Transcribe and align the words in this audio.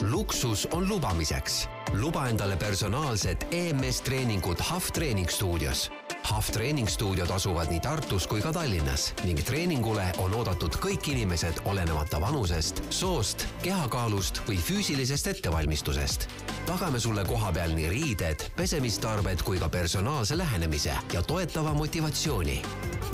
luksus 0.00 0.68
on 0.72 0.88
lubamiseks. 0.88 1.68
luba 1.92 2.26
endale 2.26 2.56
personaalset 2.56 3.46
EMS 3.50 4.00
treeningut 4.00 4.60
HAF 4.60 4.92
treeningstuudios. 4.92 5.90
HAF 6.22 6.50
treeningstuudiod 6.50 7.30
asuvad 7.30 7.70
nii 7.70 7.80
Tartus 7.80 8.26
kui 8.26 8.40
ka 8.40 8.52
Tallinnas 8.52 9.14
ning 9.24 9.38
treeningule 9.44 10.06
on 10.18 10.34
oodatud 10.34 10.76
kõik 10.82 11.08
inimesed, 11.12 11.60
olenemata 11.64 12.20
vanusest, 12.20 12.82
soost, 12.90 13.46
kehakaalust 13.62 14.40
või 14.48 14.58
füüsilisest 14.58 15.26
ettevalmistusest. 15.26 16.28
tagame 16.66 17.00
sulle 17.00 17.24
kohapeal 17.24 17.74
nii 17.74 17.88
riided, 17.88 18.48
pesemistarbed 18.56 19.42
kui 19.42 19.58
ka 19.58 19.68
personaalse 19.68 20.38
lähenemise 20.38 20.96
ja 21.12 21.22
toetava 21.22 21.74
motivatsiooni. 21.74 22.62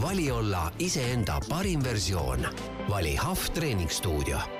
vali 0.01 0.31
olla 0.31 0.73
iseenda 0.79 1.41
parim 1.49 1.85
versioon. 1.85 2.47
vali 2.89 3.17
HAF 3.17 3.51
treeningstuudio 3.51 4.60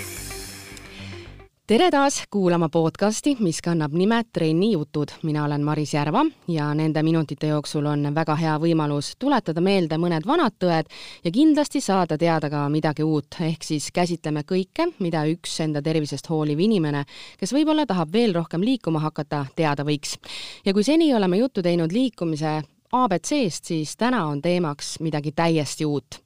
tere 1.67 1.91
taas 1.91 2.23
kuulama 2.29 2.69
podcasti, 2.69 3.35
mis 3.39 3.61
kannab 3.61 3.93
nime 3.93 4.23
Trenni 4.33 4.71
jutud. 4.71 5.11
mina 5.23 5.45
olen 5.45 5.61
Maris 5.61 5.93
Järva 5.93 6.25
ja 6.47 6.73
nende 6.73 7.03
minutite 7.03 7.47
jooksul 7.47 7.85
on 7.85 8.15
väga 8.15 8.35
hea 8.35 8.55
võimalus 8.59 9.11
tuletada 9.19 9.61
meelde 9.61 9.97
mõned 10.01 10.25
vanad 10.27 10.55
tõed 10.59 10.89
ja 11.23 11.31
kindlasti 11.31 11.81
saada 11.81 12.17
teada 12.17 12.49
ka 12.49 12.69
midagi 12.69 13.03
uut, 13.03 13.37
ehk 13.39 13.63
siis 13.63 13.91
käsitleme 13.91 14.41
kõike, 14.41 14.87
mida 14.99 15.21
üks 15.29 15.59
enda 15.61 15.81
tervisest 15.81 16.29
hooliv 16.29 16.59
inimene, 16.59 17.05
kes 17.37 17.53
võib-olla 17.53 17.85
tahab 17.85 18.11
veel 18.13 18.33
rohkem 18.33 18.61
liikuma 18.61 18.99
hakata, 18.99 19.45
teada 19.55 19.83
võiks. 19.83 20.17
ja 20.65 20.73
kui 20.73 20.83
seni 20.83 21.13
oleme 21.13 21.37
juttu 21.37 21.61
teinud 21.61 21.91
liikumise 21.91 22.61
abc-st, 22.91 23.65
siis 23.65 23.95
täna 23.95 24.25
on 24.25 24.41
teemaks 24.41 24.99
midagi 24.99 25.31
täiesti 25.31 25.85
uut. 25.85 26.19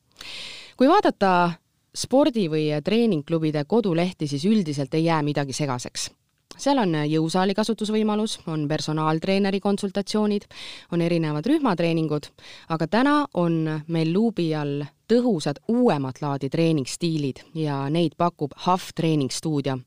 kui 0.78 0.88
vaadata 0.88 1.52
spordi- 1.96 2.50
või 2.52 2.68
treeningklubide 2.84 3.66
kodulehti, 3.66 4.28
siis 4.28 4.46
üldiselt 4.46 4.94
ei 4.94 5.06
jää 5.06 5.24
midagi 5.24 5.54
segaseks 5.54 6.10
seal 6.58 6.80
on 6.80 6.94
jõusaali 7.10 7.54
kasutusvõimalus, 7.56 8.40
on 8.48 8.68
personaaltreeneri 8.68 9.60
konsultatsioonid, 9.60 10.46
on 10.92 11.02
erinevad 11.02 11.46
rühmatreeningud, 11.46 12.30
aga 12.70 12.88
täna 12.88 13.16
on 13.34 13.58
meil 13.88 14.14
luubi 14.14 14.54
all 14.56 14.86
tõhusad 15.12 15.62
uuemat 15.68 16.22
laadi 16.22 16.50
treeningstiilid 16.50 17.44
ja 17.60 17.86
neid 17.90 18.16
pakub 18.18 18.56
HAF 18.68 18.94
treeningstuudio. 18.96 19.78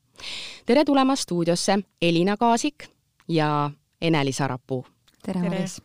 tere 0.65 0.85
tulemast 0.85 1.21
stuudiosse, 1.21 1.79
Elina 2.01 2.37
Kaasik 2.37 2.87
ja 3.27 3.71
Ene-Li 4.01 4.31
Sarapuu 4.31 4.85
tere, 5.23 5.39
tere., 5.41 5.49
Maris! 5.49 5.81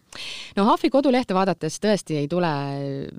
no 0.56 0.64
HAFi 0.68 0.90
kodulehte 0.90 1.34
vaadates 1.34 1.78
tõesti 1.82 2.18
ei 2.20 2.28
tule 2.30 2.50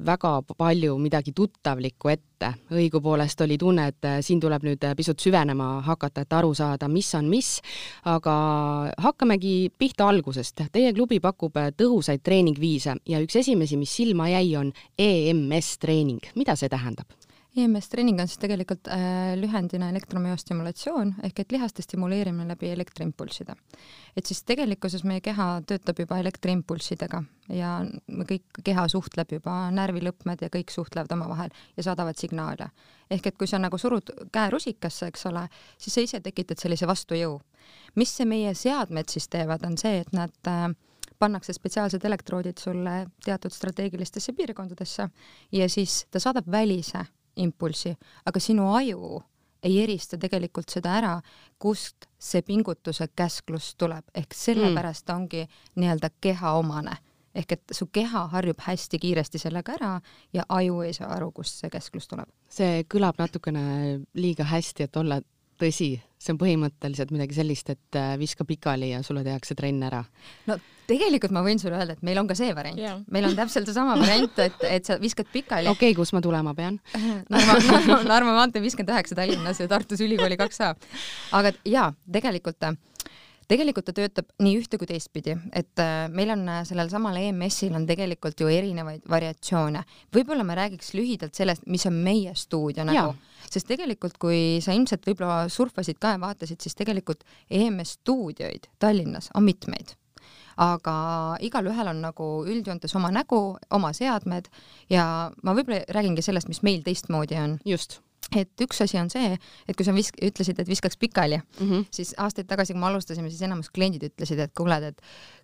väga 0.06 0.32
palju 0.58 0.98
midagi 1.02 1.34
tuttavlikku 1.36 2.12
ette. 2.14 2.52
õigupoolest 2.72 3.42
oli 3.46 3.58
tunne, 3.58 3.88
et 3.92 4.06
äh, 4.06 4.18
siin 4.22 4.40
tuleb 4.44 4.66
nüüd 4.68 4.84
äh, 4.84 4.96
pisut 4.96 5.20
süvenema 5.24 5.82
hakata, 5.86 6.26
et 6.26 6.34
aru 6.34 6.54
saada, 6.54 6.88
mis 6.92 7.14
on 7.16 7.30
mis, 7.32 7.62
aga 8.06 8.36
hakkamegi 9.02 9.72
pihta 9.80 10.10
algusest. 10.12 10.68
Teie 10.72 10.94
klubi 10.94 11.20
pakub 11.24 11.56
äh, 11.58 11.72
tõhusaid 11.76 12.24
treeningviise 12.24 12.98
ja 13.08 13.24
üks 13.24 13.40
esimesi, 13.42 13.80
mis 13.80 13.96
silma 13.96 14.30
jäi, 14.30 14.50
on 14.60 14.74
EMS 15.00 15.78
treening. 15.80 16.32
mida 16.36 16.56
see 16.60 16.70
tähendab? 16.70 17.08
EMS 17.56 17.88
treening 17.88 18.20
on 18.20 18.28
siis 18.28 18.40
tegelikult 18.42 18.90
äh, 18.92 19.32
lühendina 19.40 19.88
elektromüostimulatsioon 19.94 21.14
ehk 21.24 21.38
et 21.40 21.54
lihaste 21.56 21.86
stimuleerimine 21.86 22.50
läbi 22.50 22.68
elektriimpulsside. 22.74 23.56
et 24.18 24.26
siis 24.26 24.44
tegelikkuses 24.44 25.06
meie 25.08 25.22
keha 25.24 25.62
töötab 25.68 26.02
juba 26.04 26.18
elektriimpulssidega 26.20 27.24
ja 27.56 27.72
kõik 28.32 28.60
keha 28.64 28.88
suhtleb 28.92 29.32
juba, 29.38 29.56
närvilõpmed 29.72 30.44
ja 30.44 30.52
kõik 30.52 30.76
suhtlevad 30.76 31.16
omavahel 31.16 31.56
ja 31.78 31.88
saadavad 31.88 32.20
signaale. 32.20 32.70
ehk 33.10 33.28
et 33.28 33.38
kui 33.38 33.48
sa 33.48 33.60
nagu 33.60 33.78
surud 33.78 34.12
käe 34.36 34.52
rusikasse, 34.52 35.08
eks 35.08 35.26
ole, 35.32 35.48
siis 35.78 35.94
sa 35.94 36.02
ise 36.02 36.20
tekitad 36.20 36.60
sellise 36.60 36.88
vastujõu. 36.88 37.40
mis 37.96 38.18
see 38.18 38.26
meie 38.26 38.54
seadmed 38.54 39.10
siis 39.10 39.28
teevad, 39.28 39.64
on 39.64 39.78
see, 39.78 40.00
et 40.04 40.12
nad 40.12 40.36
äh, 40.48 40.74
pannakse 41.20 41.54
spetsiaalsed 41.54 42.04
elektroodid 42.04 42.58
sulle 42.60 43.06
teatud 43.24 43.52
strateegilistesse 43.52 44.34
piirkondadesse 44.34 45.10
ja 45.52 45.70
siis 45.70 46.06
ta 46.12 46.20
saadab 46.20 46.52
välise 46.52 47.06
impulsi, 47.36 47.96
aga 48.26 48.40
sinu 48.40 48.72
aju 48.74 49.22
ei 49.66 49.80
erista 49.82 50.18
tegelikult 50.22 50.70
seda 50.70 50.94
ära, 51.00 51.16
kust 51.60 52.06
see 52.22 52.44
pingutuse 52.46 53.08
käsklus 53.16 53.74
tuleb, 53.76 54.06
ehk 54.14 54.34
sellepärast 54.38 55.10
mm. 55.10 55.16
ongi 55.16 55.46
nii-öelda 55.76 56.12
kehaomane 56.22 56.98
ehk 57.36 57.52
et 57.52 57.74
su 57.76 57.88
keha 57.92 58.26
harjub 58.32 58.62
hästi 58.64 59.00
kiiresti 59.02 59.40
sellega 59.42 59.76
ära 59.76 59.92
ja 60.34 60.46
aju 60.50 60.82
ei 60.86 60.94
saa 60.96 61.10
aru, 61.18 61.32
kust 61.36 61.60
see 61.60 61.72
käsklus 61.74 62.08
tuleb. 62.08 62.30
see 62.50 62.86
kõlab 62.92 63.20
natukene 63.20 63.66
liiga 64.16 64.48
hästi, 64.48 64.88
et 64.88 64.98
olla 65.02 65.20
tõsi, 65.62 65.90
see 66.22 66.34
on 66.34 66.40
põhimõtteliselt 66.42 67.12
midagi 67.16 67.38
sellist, 67.38 67.70
et 67.74 68.00
äh, 68.00 68.16
viska 68.22 68.48
pikali 68.48 68.92
ja 68.94 69.02
sulle 69.06 69.24
tehakse 69.26 69.58
trenn 69.58 69.84
ära. 69.88 70.04
no 70.50 70.58
tegelikult 70.90 71.34
ma 71.34 71.42
võin 71.46 71.60
sulle 71.62 71.80
öelda, 71.80 71.96
et 71.98 72.06
meil 72.06 72.20
on 72.22 72.30
ka 72.30 72.38
see 72.38 72.54
variant 72.56 72.80
yeah., 72.80 73.00
meil 73.12 73.28
on 73.30 73.38
täpselt 73.38 73.70
seesama 73.70 73.98
variant, 74.00 74.42
et, 74.44 74.66
et 74.70 74.88
sa 74.88 75.00
viskad 75.02 75.30
pikali. 75.34 75.70
okei 75.72 75.92
okay,, 75.92 75.98
kus 75.98 76.14
ma 76.16 76.22
tulema 76.26 76.56
pean 76.58 76.80
Narva, 77.34 77.60
Narva, 77.70 78.02
Narva 78.08 78.36
maantee 78.40 78.64
viiskümmend 78.64 78.94
üheksa 78.96 79.18
Tallinnas 79.18 79.62
ja 79.62 79.70
Tartus 79.72 80.04
ülikooli 80.06 80.38
kaks 80.40 80.62
A. 80.66 80.74
aga 81.40 81.56
jaa, 81.66 81.92
tegelikult 82.12 82.62
tegelikult 83.50 83.88
ta 83.88 83.94
töötab 83.96 84.30
nii 84.42 84.58
ühte 84.60 84.80
kui 84.82 84.90
teistpidi, 84.90 85.36
et 85.56 85.82
äh, 85.82 86.08
meil 86.14 86.34
on 86.34 86.46
äh, 86.50 86.62
sellel 86.68 86.90
samal 86.92 87.18
EMS-il 87.20 87.76
on 87.78 87.86
tegelikult 87.88 88.42
ju 88.42 88.50
erinevaid 88.52 89.06
variatsioone. 89.10 89.84
võib-olla 90.16 90.46
ma 90.48 90.58
räägiks 90.58 90.94
lühidalt 90.98 91.38
sellest, 91.38 91.66
mis 91.70 91.86
on 91.90 92.00
meie 92.06 92.34
stuudio 92.38 92.86
nägu, 92.88 93.14
sest 93.56 93.70
tegelikult, 93.72 94.18
kui 94.22 94.62
sa 94.64 94.76
ilmselt 94.76 95.06
võib-olla 95.08 95.46
surfasid 95.52 96.00
ka 96.02 96.16
ja 96.16 96.22
vaatasid, 96.22 96.62
siis 96.62 96.76
tegelikult 96.78 97.24
EMS 97.50 98.00
stuudioid 98.00 98.70
Tallinnas 98.80 99.32
on 99.36 99.48
mitmeid 99.48 99.96
aga 100.62 100.96
igalühel 101.44 101.92
on 101.92 102.02
nagu 102.06 102.30
üldjoontes 102.48 102.96
oma 102.96 103.12
nägu, 103.14 103.40
oma 103.76 103.92
seadmed 103.96 104.48
ja 104.92 105.06
ma 105.44 105.56
võib-olla 105.56 105.84
räägingi 105.96 106.24
sellest, 106.24 106.50
mis 106.52 106.64
meil 106.64 106.84
teistmoodi 106.86 107.40
on. 107.42 107.60
just 107.66 108.00
et 108.34 108.64
üks 108.64 108.80
asi 108.82 108.98
on 108.98 109.10
see, 109.12 109.36
et 109.68 109.78
kui 109.78 109.86
sa 109.86 109.94
visk-, 109.94 110.18
ütlesid, 110.26 110.58
et 110.58 110.70
viskaks 110.70 110.98
pikali 110.98 111.38
mm, 111.38 111.68
-hmm. 111.70 111.86
siis 111.92 112.16
aastaid 112.18 112.48
tagasi, 112.50 112.74
kui 112.74 112.80
me 112.82 112.88
alustasime, 112.88 113.30
siis 113.30 113.44
enamus 113.46 113.70
kliendid 113.70 114.08
ütlesid, 114.08 114.40
et 114.42 114.54
kuule, 114.58 114.80
et 114.88 115.02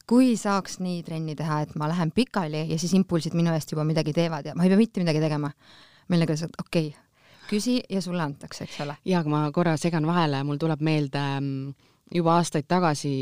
kui 0.10 0.34
saaks 0.38 0.80
nii 0.80 1.04
trenni 1.04 1.36
teha, 1.36 1.62
et 1.62 1.76
ma 1.76 1.90
lähen 1.92 2.12
pikali 2.12 2.66
ja 2.72 2.80
siis 2.80 2.94
impulsid 2.98 3.38
minu 3.38 3.54
eest 3.54 3.72
juba 3.72 3.84
midagi 3.84 4.14
teevad 4.14 4.46
ja 4.50 4.56
ma 4.56 4.64
ei 4.64 4.74
pea 4.74 4.82
mitte 4.82 5.04
midagi 5.04 5.20
tegema. 5.20 5.52
nagu 6.10 6.32
lihtsalt 6.32 6.58
okei 6.60 6.88
okay,, 6.88 7.11
küsi 7.52 7.80
ja 7.90 8.02
sulle 8.02 8.24
antakse, 8.24 8.66
eks 8.68 8.80
ole. 8.86 8.96
ja, 9.06 9.20
aga 9.20 9.32
ma 9.34 9.42
korra 9.56 9.76
segan 9.80 10.08
vahele, 10.08 10.44
mul 10.48 10.60
tuleb 10.62 10.82
meelde 10.86 11.24
mm, 11.40 11.74
juba 12.16 12.38
aastaid 12.40 12.68
tagasi, 12.72 13.14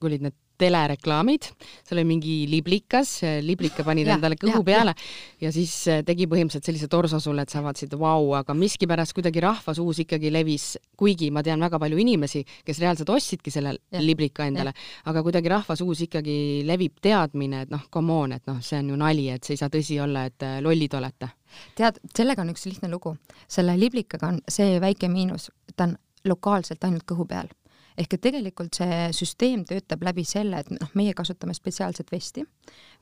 kui 0.00 0.10
olid 0.10 0.26
need 0.26 0.36
telereklaamid, 0.58 1.48
seal 1.86 2.00
oli 2.00 2.06
mingi 2.08 2.34
liblikas, 2.50 3.18
liblika 3.44 3.84
panid 3.86 4.08
endale 4.12 4.38
kõhu 4.40 4.60
ja, 4.60 4.66
peale 4.66 4.94
ja. 4.94 5.46
ja 5.46 5.52
siis 5.54 5.72
äh, 5.92 6.02
tegi 6.06 6.28
põhimõtteliselt 6.30 6.70
sellise 6.70 6.88
torso 6.92 7.20
sulle, 7.22 7.44
et 7.46 7.52
sa 7.52 7.62
vaatasid, 7.64 7.94
vau, 8.00 8.32
aga 8.38 8.56
miskipärast 8.56 9.14
kuidagi 9.16 9.42
rahvasuus 9.44 10.02
ikkagi 10.04 10.32
levis, 10.32 10.68
kuigi 10.98 11.30
ma 11.34 11.44
tean 11.46 11.62
väga 11.62 11.80
palju 11.82 12.00
inimesi, 12.02 12.42
kes 12.66 12.80
reaalselt 12.82 13.12
ostsidki 13.14 13.52
selle 13.54 13.76
ja. 13.76 14.02
liblika 14.02 14.46
endale, 14.48 14.74
aga 15.10 15.24
kuidagi 15.26 15.52
rahvasuus 15.52 16.06
ikkagi 16.08 16.38
levib 16.68 17.00
teadmine, 17.04 17.66
et 17.66 17.74
noh, 17.74 17.86
come 17.92 18.16
on, 18.16 18.36
et 18.38 18.48
noh, 18.50 18.62
see 18.64 18.80
on 18.80 18.94
ju 18.94 19.00
nali, 19.00 19.28
et 19.34 19.44
see 19.44 19.56
ei 19.56 19.62
saa 19.62 19.72
tõsi 19.72 20.00
olla, 20.02 20.26
et 20.30 20.46
äh, 20.46 20.58
lollid 20.64 20.96
olete. 20.96 21.30
tead, 21.76 22.00
sellega 22.16 22.42
on 22.42 22.50
üks 22.52 22.66
lihtne 22.68 22.90
lugu. 22.92 23.16
selle 23.48 23.76
liblikaga 23.78 24.32
on 24.34 24.42
see 24.48 24.80
väike 24.80 25.08
miinus, 25.08 25.50
ta 25.76 25.90
on 25.90 25.96
lokaalselt 26.26 26.84
ainult 26.84 27.06
kõhu 27.06 27.26
peal 27.28 27.48
ehk 27.98 28.14
et 28.16 28.22
tegelikult 28.28 28.76
see 28.76 29.10
süsteem 29.16 29.64
töötab 29.68 30.02
läbi 30.06 30.24
selle, 30.28 30.60
et 30.60 30.70
noh, 30.72 30.90
meie 30.98 31.14
kasutame 31.16 31.54
spetsiaalset 31.56 32.10
vesti, 32.12 32.44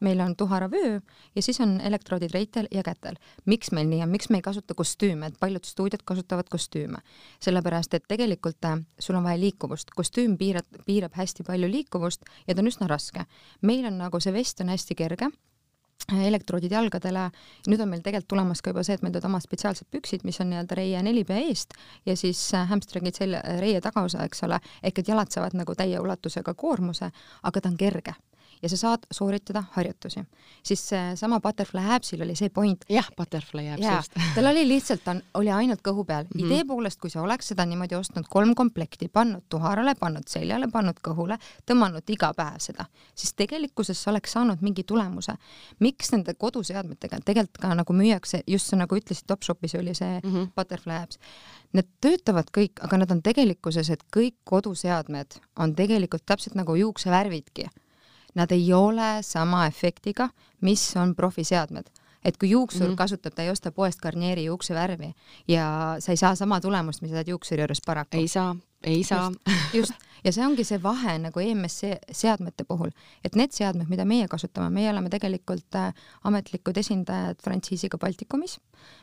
meil 0.05 0.21
on 0.25 0.37
tuharavöö 0.37 0.99
ja 1.35 1.43
siis 1.43 1.61
on 1.61 1.81
elektroodid 1.81 2.35
reitel 2.35 2.69
ja 2.71 2.83
kätel. 2.83 3.17
miks 3.45 3.73
meil 3.73 3.89
nii 3.89 4.03
on, 4.03 4.13
miks 4.13 4.31
me 4.31 4.39
ei 4.39 4.47
kasuta 4.47 4.75
kostüüme, 4.75 5.27
et 5.27 5.41
paljud 5.41 5.65
stuudiod 5.65 6.05
kasutavad 6.05 6.49
kostüüme? 6.51 6.99
sellepärast, 7.41 7.95
et 7.95 8.05
tegelikult 8.09 8.65
äh, 8.65 8.79
sul 8.99 9.17
on 9.17 9.25
vaja 9.25 9.41
liikuvust, 9.41 9.91
kostüüm 9.97 10.39
piirab, 10.39 10.67
piirab 10.87 11.15
hästi 11.15 11.45
palju 11.45 11.71
liikuvust 11.71 12.25
ja 12.47 12.55
ta 12.55 12.63
on 12.63 12.71
üsna 12.71 12.89
raske. 12.89 13.27
meil 13.63 13.87
on 13.87 13.99
nagu 13.99 14.21
see 14.21 14.33
vest 14.33 14.61
on 14.61 14.73
hästi 14.73 14.95
kerge 14.95 15.31
elektroodid 16.13 16.73
jalgadele. 16.73 17.31
nüüd 17.69 17.81
on 17.81 17.89
meil 17.89 18.03
tegelikult 18.05 18.29
tulemas 18.29 18.61
ka 18.63 18.75
juba 18.75 18.85
see, 18.85 18.99
et 18.99 19.03
meil 19.03 19.13
tulevad 19.15 19.31
omad 19.31 19.45
spetsiaalsed 19.45 19.89
püksid, 19.91 20.25
mis 20.25 20.41
on 20.41 20.51
nii-öelda 20.53 20.77
reie 20.77 21.03
nelipea 21.03 21.41
eest 21.49 21.75
ja 22.07 22.17
siis 22.17 22.43
äh, 22.55 22.69
hamstringid 22.69 23.17
selja, 23.17 23.41
reie 23.61 23.81
tagaosa, 23.81 24.25
eks 24.29 24.45
ole, 24.49 24.61
ehk 24.83 25.01
et 25.01 25.09
jalad 25.09 25.33
saavad 25.33 25.57
nagu 25.57 25.75
täie 25.75 26.01
ulatusega 26.01 26.55
koormuse, 26.55 27.11
aga 27.43 27.61
ta 27.61 27.73
on 27.73 27.81
kerge 27.81 28.15
ja 28.65 28.69
sa 28.73 28.77
saad 28.81 29.05
sooritada 29.13 29.63
harjutusi. 29.73 30.21
siis 30.63 30.89
seesama 30.89 31.41
Butterfly 31.41 31.83
Appsil 31.95 32.23
oli 32.23 32.37
see 32.37 32.49
point. 32.49 32.85
jah, 32.89 33.09
Butterfly 33.17 33.69
Apps 33.75 33.87
just. 33.97 34.13
tal 34.35 34.47
oli 34.47 34.65
lihtsalt, 34.69 35.05
ta 35.05 35.17
oli 35.35 35.51
ainult 35.53 35.83
kõhu 35.89 36.05
peal 36.05 36.25
mm. 36.25 36.31
-hmm. 36.41 36.47
idee 36.47 36.65
poolest, 36.65 37.01
kui 37.01 37.11
sa 37.11 37.23
oleks 37.23 37.49
seda 37.53 37.67
niimoodi 37.67 37.95
ostnud 37.95 38.27
kolm 38.31 38.55
komplekti, 38.55 39.09
pannud 39.09 39.45
tuharale, 39.49 39.95
pannud 40.01 40.29
seljale, 40.29 40.69
pannud 40.73 41.01
kõhule, 41.09 41.39
tõmmanud 41.71 42.09
iga 42.17 42.33
päev 42.37 42.59
seda, 42.59 42.87
siis 43.15 43.35
tegelikkuses 43.35 44.03
sa 44.03 44.11
oleks 44.11 44.33
saanud 44.33 44.61
mingi 44.61 44.85
tulemuse. 44.85 45.33
miks 45.79 46.13
nende 46.13 46.35
koduseadmetega 46.35 47.19
tegelikult 47.25 47.61
ka 47.61 47.75
nagu 47.75 47.93
müüakse, 47.93 48.43
just 48.47 48.67
sa 48.67 48.77
nagu 48.77 48.97
ütlesid, 48.97 49.27
Topshopis 49.27 49.75
oli 49.75 49.95
see 49.95 50.21
mm 50.25 50.31
-hmm. 50.31 50.51
Butterfly 50.57 51.03
Apps, 51.03 51.19
need 51.73 51.89
töötavad 52.01 52.51
kõik, 52.59 52.81
aga 52.81 53.03
nad 53.03 53.11
on 53.11 53.23
tegelikkuses, 53.23 53.91
et 53.91 54.05
kõik 54.17 54.37
koduseadmed 54.45 55.41
on 55.59 55.75
tegelikult 55.75 56.27
täpselt 56.27 56.55
nagu 56.59 56.77
juuksevärvidki. 56.79 57.67
Nad 58.35 58.51
ei 58.51 58.73
ole 58.73 59.23
sama 59.23 59.67
efektiga, 59.67 60.29
mis 60.61 60.97
on 60.97 61.15
profiseadmed 61.15 61.91
et 62.25 62.37
kui 62.41 62.51
juuksur 62.51 62.87
mm 62.87 62.93
-hmm. 62.93 62.97
kasutab, 62.97 63.35
ta 63.35 63.43
ei 63.43 63.51
osta 63.51 63.73
poest 63.73 64.01
Garnieri 64.01 64.45
juuksevärvi 64.45 65.15
ja 65.49 65.97
sa 65.99 66.13
ei 66.13 66.17
saa 66.17 66.35
sama 66.35 66.61
tulemust, 66.61 67.03
mis 67.03 67.11
sa 67.11 67.17
saad 67.17 67.29
juuksuri 67.29 67.63
juures 67.63 67.81
paraku. 67.87 68.17
ei 68.17 68.29
saa, 68.29 68.57
ei 68.83 69.05
saa. 69.05 69.33
just, 69.73 69.93
ja 70.25 70.33
see 70.33 70.47
ongi 70.47 70.65
see 70.65 70.83
vahe 70.83 71.19
nagu 71.19 71.41
EMS 71.41 71.81
seadmete 72.13 72.65
puhul, 72.65 72.91
et 73.25 73.37
need 73.37 73.53
seadmed, 73.53 73.89
mida 73.89 74.05
meie 74.05 74.29
kasutame, 74.29 74.71
meie 74.71 74.91
oleme 74.91 75.11
tegelikult 75.13 75.75
äh, 75.75 75.93
ametlikud 76.25 76.77
esindajad 76.77 77.43
frantsiisiga 77.45 77.99
Baltikumis, 77.99 78.59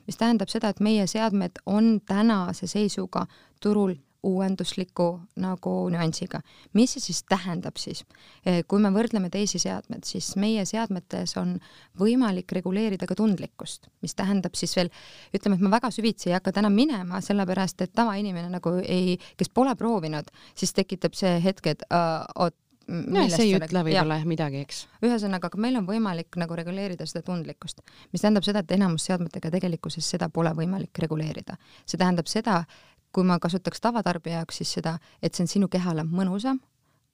mis 0.08 0.18
tähendab 0.18 0.50
seda, 0.50 0.70
et 0.70 0.80
meie 0.80 1.08
seadmed 1.08 1.62
on 1.66 2.00
tänase 2.06 2.68
seisuga 2.68 3.26
turul 3.62 3.96
uuendusliku 4.24 5.08
nagu 5.42 5.74
nüansiga. 5.90 6.42
mis 6.74 6.94
see 6.94 7.02
siis 7.02 7.24
tähendab 7.30 7.78
siis? 7.82 8.04
Eh, 8.46 8.62
kui 8.68 8.82
me 8.82 8.92
võrdleme 8.94 9.30
teisi 9.34 9.60
seadmeid, 9.60 10.06
siis 10.06 10.36
meie 10.36 10.66
seadmetes 10.66 11.36
on 11.42 11.58
võimalik 12.00 12.52
reguleerida 12.52 13.08
ka 13.10 13.18
tundlikkust, 13.18 13.90
mis 14.02 14.16
tähendab 14.16 14.56
siis 14.56 14.76
veel, 14.78 14.92
ütleme, 15.34 15.58
et 15.58 15.66
ma 15.66 15.74
väga 15.78 15.92
süvitsi 15.92 16.30
ei 16.30 16.38
hakka 16.38 16.54
täna 16.60 16.70
minema, 16.70 17.22
sellepärast 17.22 17.82
et 17.82 17.96
tavainimene 17.98 18.50
nagu 18.54 18.78
ei, 18.84 19.18
kes 19.38 19.50
pole 19.50 19.76
proovinud, 19.76 20.30
siis 20.56 20.74
tekitab 20.78 21.18
see 21.18 21.40
hetk, 21.42 21.74
et 21.74 21.88
uh, 21.90 22.28
oot, 22.46 22.56
no 22.92 23.24
see 23.30 23.48
ei 23.48 23.56
ütle 23.58 23.84
võib-olla 23.86 24.18
jah 24.20 24.28
midagi, 24.28 24.62
eks. 24.66 24.84
ühesõnaga, 25.06 25.50
aga 25.52 25.60
meil 25.62 25.78
on 25.80 25.88
võimalik 25.88 26.38
nagu 26.42 26.56
reguleerida 26.58 27.06
seda 27.10 27.24
tundlikkust, 27.28 27.82
mis 28.14 28.24
tähendab 28.24 28.46
seda, 28.48 28.64
et 28.64 28.74
enamus 28.76 29.06
seadmetega 29.10 29.52
tegelikkuses 29.54 30.08
seda 30.16 30.30
pole 30.34 30.54
võimalik 30.58 31.04
reguleerida. 31.04 31.58
see 31.86 32.00
tähendab 32.02 32.30
seda, 32.32 32.62
kui 33.12 33.24
ma 33.28 33.40
kasutaks 33.40 33.82
tavatarbija 33.82 34.42
jaoks 34.42 34.62
siis 34.62 34.74
seda, 34.80 34.98
et 35.22 35.36
see 35.36 35.44
on 35.46 35.52
sinu 35.52 35.68
kehale 35.72 36.04
mõnusam, 36.08 36.60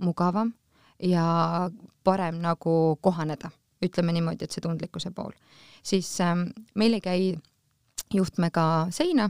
mugavam 0.04 0.54
ja 1.04 1.70
parem 2.04 2.42
nagu 2.42 2.98
kohaneda, 3.02 3.52
ütleme 3.84 4.14
niimoodi, 4.14 4.46
et 4.46 4.54
see 4.54 4.64
tundlikkuse 4.64 5.12
pool, 5.12 5.34
siis 5.84 6.10
ähm, 6.22 6.50
meil 6.76 6.98
ei 6.98 7.02
käi 7.02 7.22
juhtmega 8.14 8.88
seina 8.94 9.30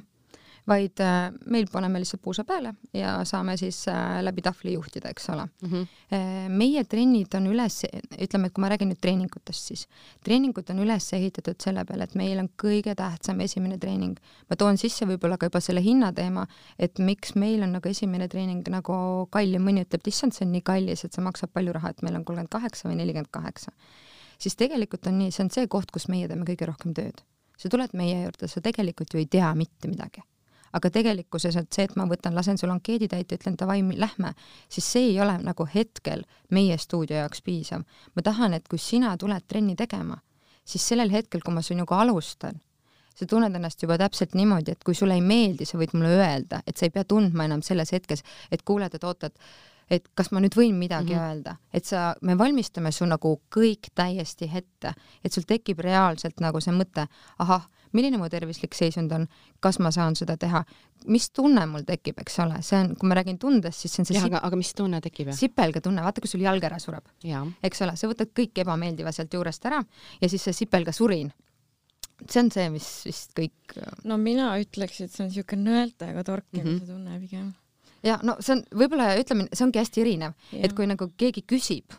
vaid 0.67 0.99
äh, 0.99 1.29
meil 1.47 1.67
paneme 1.71 2.01
lihtsalt 2.01 2.21
puusa 2.23 2.43
peale 2.47 2.73
ja 2.95 3.17
saame 3.27 3.55
siis 3.59 3.79
äh, 3.87 4.19
läbi 4.23 4.43
tahvli 4.43 4.73
juhtida, 4.73 5.09
eks 5.13 5.29
ole 5.29 5.45
mm. 5.45 5.69
-hmm. 5.69 6.49
meie 6.49 6.83
trennid 6.83 7.35
on 7.35 7.47
üles, 7.47 7.81
ütleme, 8.21 8.47
et 8.47 8.53
kui 8.53 8.61
ma 8.61 8.69
räägin 8.71 8.91
nüüd 8.91 8.99
treeningutest, 9.01 9.71
siis 9.71 9.87
treeningud 10.23 10.69
on 10.73 10.83
üles 10.83 11.07
ehitatud 11.13 11.61
selle 11.63 11.85
peale, 11.85 12.03
et 12.03 12.15
meil 12.15 12.39
on 12.39 12.49
kõige 12.63 12.95
tähtsam 12.95 13.39
esimene 13.39 13.77
treening. 13.77 14.19
ma 14.49 14.55
toon 14.55 14.77
sisse 14.77 15.05
võib-olla 15.05 15.37
ka 15.37 15.49
juba 15.51 15.59
selle 15.63 15.83
hinnateema, 15.83 16.47
et 16.79 16.99
miks 16.99 17.35
meil 17.35 17.63
on 17.63 17.71
nagu 17.71 17.89
esimene 17.89 18.27
treening 18.27 18.67
nagu 18.69 19.27
kallim, 19.31 19.63
mõni 19.63 19.85
ütleb, 19.85 20.01
et 20.01 20.07
issand, 20.07 20.33
see 20.33 20.45
on 20.45 20.51
nii 20.51 20.61
kallis, 20.61 21.05
et 21.05 21.13
see 21.13 21.23
maksab 21.23 21.53
palju 21.53 21.73
raha, 21.73 21.89
et 21.89 22.01
meil 22.01 22.15
on 22.15 22.25
kolmkümmend 22.25 22.51
kaheksa 22.51 22.89
või 22.89 22.99
nelikümmend 23.01 23.31
kaheksa. 23.31 23.71
siis 24.39 24.55
tegelikult 24.55 25.07
on 25.07 25.17
nii, 25.17 25.31
see 25.31 25.43
on 25.43 25.49
see 25.49 25.67
koht, 25.67 25.91
kus 25.91 26.07
meie 26.07 26.27
teeme 26.27 26.45
kõige 26.45 26.65
rohkem 26.67 26.93
tööd. 26.93 27.23
sa 27.57 27.69
tuled 27.69 27.93
meie 27.93 28.23
juurde, 28.23 28.47
sa 28.47 28.61
tegelikult 28.61 29.13
ju 29.13 29.19
ei 29.19 29.25
tea 29.25 29.53
mitte 29.55 29.87
midagi 29.87 30.21
aga 30.77 30.91
tegelikkuses, 30.93 31.57
et 31.59 31.73
see, 31.73 31.87
et 31.87 31.95
ma 31.99 32.05
võtan, 32.09 32.35
lasen 32.37 32.59
sul 32.59 32.71
ankeedi 32.73 33.09
täita, 33.11 33.37
ütlen 33.39 33.57
davai, 33.59 33.79
lähme, 33.97 34.33
siis 34.69 34.85
see 34.93 35.11
ei 35.11 35.19
ole 35.23 35.37
nagu 35.43 35.67
hetkel 35.73 36.23
meie 36.53 36.77
stuudio 36.77 37.17
jaoks 37.21 37.41
piisav. 37.45 37.83
ma 38.15 38.23
tahan, 38.23 38.53
et 38.53 38.67
kui 38.67 38.79
sina 38.79 39.15
tuled 39.17 39.47
trenni 39.47 39.75
tegema, 39.75 40.19
siis 40.65 40.87
sellel 40.87 41.11
hetkel, 41.11 41.41
kui 41.45 41.53
ma 41.53 41.61
sinuga 41.65 42.01
alustan, 42.03 42.61
sa 43.17 43.25
tunned 43.25 43.55
ennast 43.57 43.81
juba 43.81 43.97
täpselt 43.97 44.35
niimoodi, 44.37 44.75
et 44.75 44.83
kui 44.85 44.95
sulle 44.95 45.17
ei 45.17 45.23
meeldi, 45.25 45.65
sa 45.65 45.79
võid 45.79 45.95
mulle 45.97 46.13
öelda, 46.19 46.61
et 46.67 46.77
sa 46.77 46.85
ei 46.85 46.93
pea 46.93 47.05
tundma 47.07 47.47
enam 47.47 47.63
selles 47.65 47.91
hetkes, 47.95 48.23
et 48.51 48.61
kuuled, 48.67 48.93
et 48.93 49.07
ootad, 49.07 49.33
et 49.89 50.09
kas 50.15 50.31
ma 50.31 50.41
nüüd 50.43 50.55
võin 50.57 50.75
midagi 50.75 51.13
mm 51.13 51.19
-hmm. 51.19 51.29
öelda, 51.29 51.55
et 51.73 51.85
sa, 51.85 52.15
me 52.21 52.37
valmistame 52.37 52.91
su 52.91 53.05
nagu 53.05 53.41
kõik 53.55 53.89
täiesti 53.95 54.49
ette, 54.53 54.93
et 55.23 55.33
sul 55.33 55.43
tekib 55.47 55.79
reaalselt 55.79 56.39
nagu 56.39 56.61
see 56.61 56.73
mõte, 56.73 57.07
ahah, 57.39 57.69
milline 57.93 58.17
mu 58.17 58.29
tervislik 58.29 58.75
seisund 58.75 59.11
on, 59.11 59.27
kas 59.59 59.79
ma 59.79 59.91
saan 59.91 60.15
seda 60.15 60.37
teha, 60.37 60.63
mis 61.07 61.29
tunne 61.29 61.65
mul 61.65 61.85
tekib, 61.87 62.19
eks 62.19 62.39
ole, 62.39 62.61
see 62.61 62.79
on, 62.79 62.95
kui 62.95 63.09
ma 63.09 63.15
räägin 63.15 63.39
tundest, 63.39 63.79
siis 63.79 63.93
see 63.93 64.01
on 64.01 64.05
see 64.05 64.17
jah, 64.17 64.25
aga, 64.25 64.43
aga 64.43 64.55
mis 64.55 64.73
tunne 64.73 65.01
tekib? 65.01 65.31
sipelga 65.31 65.81
tunne, 65.81 66.03
vaata, 66.03 66.21
kui 66.21 66.27
sul 66.27 66.41
jalg 66.41 66.63
ära 66.63 66.79
sureb. 66.79 67.07
eks 67.63 67.81
ole, 67.81 67.95
sa 67.95 68.07
võtad 68.07 68.33
kõik 68.35 68.57
ebameeldiva 68.57 69.11
sealt 69.11 69.33
juurest 69.33 69.65
ära 69.65 69.83
ja 70.21 70.29
siis 70.29 70.43
see 70.43 70.53
sipelga 70.53 70.91
surin 70.91 71.31
see 72.25 72.41
on 72.41 72.49
see, 72.53 72.67
mis 72.73 72.87
vist 73.05 73.33
kõik. 73.37 73.77
no 74.07 74.17
mina 74.21 74.49
ütleks, 74.61 75.01
et 75.03 75.13
see 75.13 75.25
on 75.25 75.31
niisugune 75.31 75.69
nõeltega 75.69 76.23
torkimise 76.25 76.67
mm 76.67 76.77
-hmm. 76.79 76.87
tunne 76.91 77.19
pigem. 77.19 77.53
Ja 78.03 78.19
no 78.23 78.37
see 78.39 78.57
on 78.57 78.63
võib-olla 78.81 79.13
ütleme, 79.19 79.47
see 79.53 79.65
ongi 79.65 79.81
hästi 79.81 80.03
erinev, 80.03 80.35
et 80.53 80.73
kui 80.77 80.87
nagu 80.89 81.09
keegi 81.17 81.43
küsib, 81.47 81.95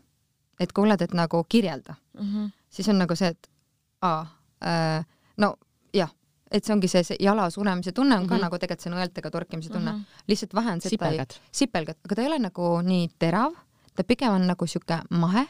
et 0.61 0.73
kuule, 0.73 0.97
et 1.01 1.15
nagu 1.15 1.45
kirjelda 1.49 1.95
mm, 1.95 2.25
-hmm. 2.25 2.51
siis 2.71 2.89
on 2.89 2.99
nagu 2.99 3.17
see, 3.17 3.29
et 3.29 3.51
aa 4.03 4.27
äh,, 4.65 5.07
no 5.37 5.57
jah, 5.95 6.11
et 6.51 6.65
see 6.65 6.75
ongi 6.75 6.89
see, 6.89 7.05
see 7.05 7.17
jala 7.21 7.51
suremise 7.51 7.93
tunne 7.93 8.17
on 8.17 8.27
ka 8.27 8.35
mm 8.35 8.39
-hmm. 8.39 8.43
nagu 8.43 8.59
tegelikult 8.59 8.81
see 8.81 8.93
nõeltega 8.93 9.31
torkimise 9.31 9.71
tunne 9.71 9.93
mm, 9.93 9.99
-hmm. 9.99 10.25
lihtsalt 10.29 10.55
vahe 10.55 10.73
on 10.73 10.81
see, 10.81 10.91
et 10.93 11.01
ta 11.01 11.09
ei, 11.09 11.43
sipelgad, 11.53 11.97
aga 12.05 12.15
ta 12.15 12.23
ei 12.23 12.29
ole 12.29 12.39
nagu 12.39 12.81
nii 12.83 13.09
terav, 13.19 13.55
ta 13.95 14.05
pigem 14.05 14.33
on 14.33 14.47
nagu 14.47 14.67
sihuke 14.67 15.01
mahe, 15.11 15.47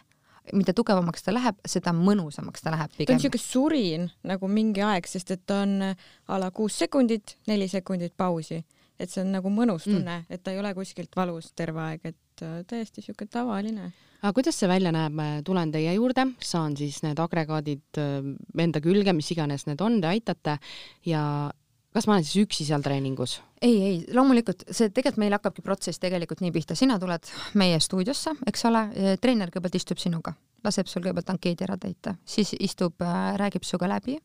mida 0.53 0.73
tugevamaks 0.73 1.23
ta 1.23 1.35
läheb, 1.35 1.57
seda 1.69 1.93
mõnusamaks 1.93 2.63
ta 2.65 2.71
läheb 2.71 2.91
pigem. 2.97 3.07
ta 3.07 3.13
on 3.13 3.21
siuke 3.21 3.39
surin 3.39 4.11
nagu 4.25 4.49
mingi 4.49 4.83
aeg, 4.83 5.07
sest 5.07 5.31
et 5.31 5.47
ta 5.47 5.63
on 5.63 5.83
a 6.29 6.39
la 6.41 6.51
kuus 6.51 6.79
sekundit, 6.79 7.37
neli 7.47 7.69
sekundit 7.69 8.15
pausi, 8.17 8.65
et 8.99 9.13
see 9.13 9.23
on 9.23 9.33
nagu 9.37 9.51
mõnus 9.53 9.87
mm. 9.87 9.95
tunne 9.95 10.19
mm., 10.21 10.35
et 10.35 10.43
ta 10.43 10.53
ei 10.55 10.61
ole 10.61 10.75
kuskilt 10.77 11.17
valus 11.17 11.53
terve 11.57 11.83
aeg, 11.85 12.13
et 12.13 12.45
äh, 12.45 12.61
täiesti 12.69 13.05
siuke 13.05 13.29
tavaline 13.31 13.93
aga 14.23 14.35
kuidas 14.35 14.59
see 14.59 14.69
välja 14.71 14.91
näeb, 14.95 15.21
tulen 15.47 15.71
teie 15.75 15.93
juurde, 15.95 16.27
saan 16.43 16.75
siis 16.79 17.03
need 17.05 17.21
agregaadid 17.23 18.01
äh, 18.03 18.19
enda 18.65 18.83
külge, 18.83 19.15
mis 19.15 19.31
iganes 19.35 19.69
need 19.69 19.83
on, 19.85 20.01
te 20.03 20.11
aitate 20.11 20.59
ja 21.07 21.23
kas 21.95 22.09
ma 22.09 22.17
olen 22.17 22.27
siis 22.27 22.43
üksi 22.47 22.67
seal 22.69 22.83
treeningus? 22.85 23.39
ei, 23.63 23.77
ei, 23.83 23.95
loomulikult 24.15 24.67
see 24.71 24.91
tegelikult 24.91 25.23
meil 25.23 25.35
hakkabki 25.35 25.65
protsess 25.67 26.03
tegelikult 26.03 26.43
nii 26.45 26.53
pihta, 26.55 26.77
sina 26.79 26.99
tuled 27.03 27.31
meie 27.59 27.79
stuudiosse, 27.83 28.37
eks 28.47 28.67
ole, 28.71 28.85
treener 29.23 29.51
kõigepealt 29.51 29.79
istub 29.79 30.03
sinuga, 30.03 30.35
laseb 30.67 30.91
sul 30.91 31.03
kõigepealt 31.03 31.33
ankeedi 31.35 31.67
ära 31.67 31.79
täita, 31.81 32.17
siis 32.27 32.55
istub, 32.59 32.99
äh, 33.03 33.35
räägib 33.41 33.67
sinuga 33.67 33.95
läbi, 33.97 34.19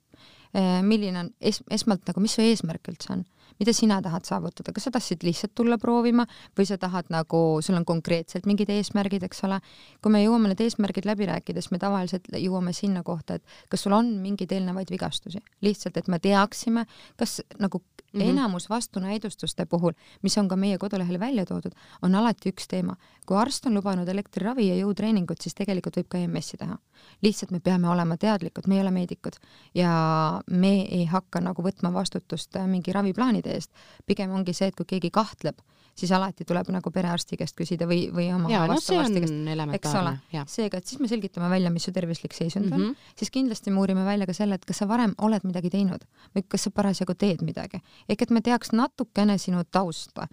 milline 0.85 1.17
on 1.17 1.29
es-, 1.41 1.63
esmalt 1.73 2.03
nagu, 2.05 2.21
mis 2.21 2.35
su 2.37 2.43
eesmärk 2.45 2.91
üldse 2.91 3.09
on 3.15 3.23
mida 3.59 3.73
sina 3.73 4.01
tahad 4.01 4.25
saavutada, 4.27 4.73
kas 4.73 4.87
sa 4.87 4.93
tahtsid 4.95 5.23
lihtsalt 5.23 5.53
tulla 5.55 5.77
proovima 5.81 6.25
või 6.57 6.67
sa 6.69 6.77
tahad 6.81 7.09
nagu, 7.13 7.43
sul 7.61 7.77
on 7.79 7.85
konkreetselt 7.85 8.47
mingid 8.49 8.69
eesmärgid, 8.73 9.23
eks 9.23 9.43
ole. 9.47 9.59
kui 10.01 10.11
me 10.11 10.23
jõuame 10.23 10.51
need 10.51 10.61
eesmärgid 10.65 11.07
läbi 11.09 11.27
rääkides, 11.29 11.71
me 11.71 11.79
tavaliselt 11.79 12.27
jõuame 12.33 12.73
sinna 12.73 13.03
kohta, 13.03 13.35
et 13.35 13.43
kas 13.69 13.85
sul 13.85 13.93
on 13.93 14.15
mingeid 14.21 14.51
eelnevaid 14.51 14.91
vigastusi, 14.91 15.41
lihtsalt, 15.61 15.97
et 15.97 16.07
me 16.07 16.19
teaksime, 16.19 16.85
kas 17.17 17.41
nagu 17.59 17.81
mm 18.13 18.21
-hmm. 18.21 18.29
enamus 18.29 18.69
vastunäidustuste 18.69 19.65
puhul, 19.65 19.91
mis 20.21 20.37
on 20.37 20.47
ka 20.47 20.55
meie 20.55 20.77
kodulehel 20.77 21.19
välja 21.19 21.45
toodud, 21.45 21.71
on 22.01 22.15
alati 22.15 22.49
üks 22.49 22.67
teema. 22.67 22.95
kui 23.25 23.37
arst 23.37 23.65
on 23.65 23.73
lubanud 23.73 24.07
elektriravi 24.07 24.67
ja 24.67 24.75
jõutreeningut, 24.75 25.41
siis 25.41 25.55
tegelikult 25.55 25.97
võib 25.97 26.07
ka 26.09 26.17
EMS-i 26.17 26.57
teha. 26.57 26.77
lihtsalt 27.21 27.51
me 27.51 27.59
peame 27.59 27.89
olema 27.89 28.17
teadlikud, 28.17 28.67
me 28.67 28.75
ei 28.75 28.81
ole 28.81 28.91
meedikud 28.91 29.35
ja 29.75 30.41
me 30.49 30.81
ei 30.81 31.05
hakka 31.05 31.39
nagu 31.39 31.63
võtma 31.63 31.93
vastutust 31.93 32.57
mingi 32.67 32.93
raviplaanide 32.93 33.42
eest. 33.47 33.71
pigem 34.05 34.31
ongi 34.31 34.53
see, 34.53 34.67
et 34.67 34.75
kui 34.75 34.85
keegi 34.85 35.11
kahtleb, 35.11 35.59
siis 35.95 36.11
alati 36.11 36.45
tuleb 36.45 36.69
nagu 36.73 36.91
perearsti 36.91 37.37
käest 37.37 37.55
küsida 37.57 37.87
või, 37.89 38.07
või 38.13 38.29
oma 38.33 38.49
ja, 38.51 38.63
no 38.69 38.79
see 38.81 38.97
on 38.97 39.17
elementaarne. 39.53 39.77
eks 39.77 39.93
ole, 39.99 40.45
seega, 40.49 40.81
et 40.81 40.89
siis 40.89 41.01
me 41.03 41.07
selgitame 41.11 41.49
välja, 41.51 41.71
mis 41.73 41.85
su 41.85 41.93
tervislik 41.93 42.33
seisund 42.33 42.65
mm 42.65 42.71
-hmm. 42.71 42.81
on, 42.81 42.93
mhm. 42.93 43.15
siis 43.19 43.31
kindlasti 43.31 43.71
me 43.71 43.79
uurime 43.79 44.05
välja 44.05 44.25
ka 44.25 44.33
selle, 44.33 44.55
et 44.55 44.65
kas 44.65 44.81
sa 44.81 44.87
varem 44.87 45.13
oled 45.17 45.43
midagi 45.43 45.69
teinud 45.69 46.05
või 46.35 46.45
kas 46.47 46.63
sa 46.63 46.71
parasjagu 46.71 47.13
teed 47.13 47.41
midagi 47.41 47.81
ehk 48.09 48.25
et 48.25 48.33
me 48.33 48.41
teaks 48.41 48.71
natukene 48.73 49.37
sinu 49.37 49.63
tausta. 49.71 50.27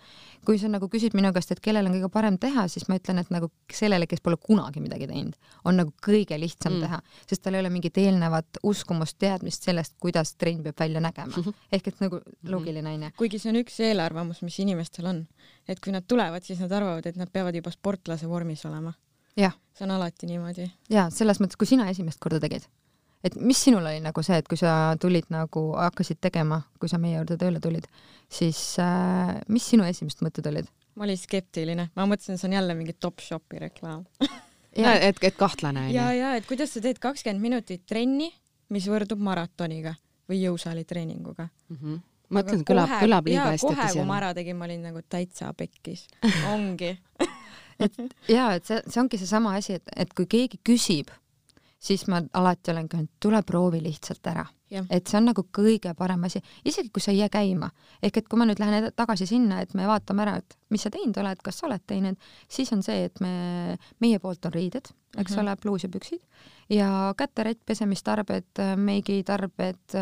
kui 0.44 0.58
sa 0.58 0.68
nagu 0.72 0.88
küsid 0.88 1.14
minu 1.14 1.32
käest, 1.36 1.52
et 1.52 1.60
kellel 1.60 1.86
on 1.86 1.92
kõige 1.92 2.08
parem 2.12 2.38
teha, 2.40 2.66
siis 2.68 2.86
ma 2.88 2.96
ütlen, 2.96 3.20
et 3.20 3.30
nagu 3.30 3.50
sellele, 3.72 4.06
kes 4.08 4.22
pole 4.24 4.38
kunagi 4.40 4.80
midagi 4.80 5.06
teinud, 5.10 5.36
on 5.68 5.76
nagu 5.76 5.92
kõige 6.06 6.38
lihtsam 6.40 6.78
mm. 6.78 6.86
teha, 6.86 7.00
sest 7.28 7.44
tal 7.44 7.54
ei 7.54 7.60
ole 7.60 7.70
mingit 7.70 7.98
eelnevat 8.00 8.60
uskumust, 8.66 9.18
teadmist 9.20 9.68
sellest, 9.68 9.96
kuidas 10.00 10.34
trenn 10.40 10.64
peab 10.64 10.80
välja 10.80 11.02
nägema. 11.04 11.44
ehk 11.72 11.88
et 11.92 12.00
nagu 12.00 12.20
mhm. 12.20 12.52
loogiline 12.52 12.94
onju. 12.94 13.12
kuigi 13.18 13.38
see 13.42 13.52
on 13.52 13.60
üks 13.60 13.80
eelarvamus, 13.84 14.42
mis 14.46 14.58
inimestel 14.64 15.10
on, 15.12 15.26
et 15.68 15.80
kui 15.80 15.92
nad 15.94 16.06
tulevad, 16.08 16.42
siis 16.44 16.60
nad 16.62 16.72
arvavad, 16.72 17.06
et 17.06 17.16
nad 17.20 17.30
peavad 17.32 17.54
juba 17.54 17.72
sportlase 17.74 18.28
vormis 18.28 18.64
olema 18.68 18.92
jah, 19.38 19.54
see 19.76 19.86
on 19.86 19.94
alati 19.94 20.28
niimoodi. 20.30 20.66
ja 20.90 21.08
selles 21.14 21.40
mõttes, 21.40 21.58
kui 21.58 21.68
sina 21.68 21.88
esimest 21.90 22.20
korda 22.22 22.40
tegid, 22.42 22.66
et 23.24 23.36
mis 23.36 23.60
sinul 23.60 23.86
oli 23.86 24.02
nagu 24.02 24.24
see, 24.26 24.40
et 24.40 24.48
kui 24.48 24.58
sa 24.60 24.96
tulid 25.00 25.30
nagu, 25.32 25.64
hakkasid 25.78 26.20
tegema, 26.20 26.62
kui 26.80 26.90
sa 26.90 27.00
meie 27.02 27.18
juurde 27.18 27.38
tööle 27.40 27.62
tulid, 27.62 27.86
siis 28.32 28.60
äh, 28.82 29.36
mis 29.48 29.66
sinu 29.72 29.86
esimesed 29.88 30.24
mõtted 30.26 30.50
olid? 30.50 30.70
ma 30.98 31.06
olin 31.06 31.18
skeptiline, 31.18 31.90
ma 31.96 32.06
mõtlesin, 32.10 32.38
see 32.40 32.50
on 32.50 32.58
jälle 32.58 32.76
mingi 32.76 32.96
Topshopi 32.98 33.60
reklaam. 33.62 34.04
et, 34.74 35.22
et 35.22 35.36
kahtlane 35.38 35.88
ja, 35.92 36.10
onju. 36.10 36.20
ja 36.20 36.34
et 36.38 36.46
kuidas 36.48 36.74
sa 36.74 36.82
teed 36.84 37.00
kakskümmend 37.02 37.42
minutit 37.42 37.86
trenni, 37.88 38.30
mis 38.70 38.86
võrdub 38.90 39.22
maratoniga 39.22 39.94
või 40.30 40.44
jõusaalitreeninguga. 42.30 42.38
mõtlen, 42.38 42.64
kõlab, 42.68 42.94
kõlab 43.02 43.30
liiga 43.30 43.48
hästi, 43.50 43.66
kohe, 43.66 43.86
et 43.86 43.98
kui 43.98 44.06
ma 44.06 44.18
ära 44.20 44.34
tegin, 44.34 44.56
ma 44.56 44.68
olin 44.68 44.86
nagu 44.88 45.02
täitsa 45.08 45.52
pekkis. 45.56 46.06
ongi. 46.54 46.92
ja 48.28 48.52
et 48.54 48.64
see, 48.64 48.82
see 48.86 49.02
ongi 49.02 49.18
seesama 49.18 49.56
asi, 49.58 49.80
et, 49.80 49.92
et 49.96 50.14
kui 50.14 50.26
keegi 50.30 50.60
küsib, 50.64 51.10
siis 51.80 52.06
ma 52.08 52.22
alati 52.32 52.70
olen 52.70 52.88
ka, 52.88 53.02
et 53.04 53.10
tule 53.20 53.42
proovi 53.42 53.82
lihtsalt 53.82 54.26
ära 54.32 54.46
et 54.70 55.10
see 55.10 55.18
on 55.18 55.26
nagu 55.30 55.44
kõige 55.54 55.92
parem 55.98 56.24
asi, 56.28 56.40
isegi 56.66 56.92
kui 56.94 57.02
sa 57.02 57.10
ei 57.10 57.18
jää 57.18 57.30
käima. 57.32 57.70
ehk 58.02 58.20
et 58.20 58.28
kui 58.28 58.38
ma 58.38 58.46
nüüd 58.46 58.60
lähen 58.62 58.90
tagasi 58.96 59.26
sinna, 59.26 59.60
et 59.60 59.74
me 59.74 59.86
vaatame 59.86 60.22
ära, 60.22 60.36
et 60.38 60.56
mis 60.70 60.82
sa 60.82 60.90
teinud 60.90 61.16
oled, 61.18 61.42
kas 61.42 61.58
sa 61.58 61.66
oled 61.66 61.82
teinud, 61.86 62.16
siis 62.48 62.70
on 62.72 62.82
see, 62.82 63.04
et 63.04 63.20
me, 63.20 63.76
meie 64.00 64.18
poolt 64.18 64.46
on 64.46 64.54
riided, 64.54 64.92
eks 65.18 65.32
Mhm. 65.32 65.40
ole, 65.40 65.56
pluus 65.56 65.82
ja 65.82 65.88
püksid 65.88 66.22
ja 66.70 67.14
käterätt, 67.18 67.60
pesemistarbed, 67.66 68.62
meigitarbed, 68.76 69.96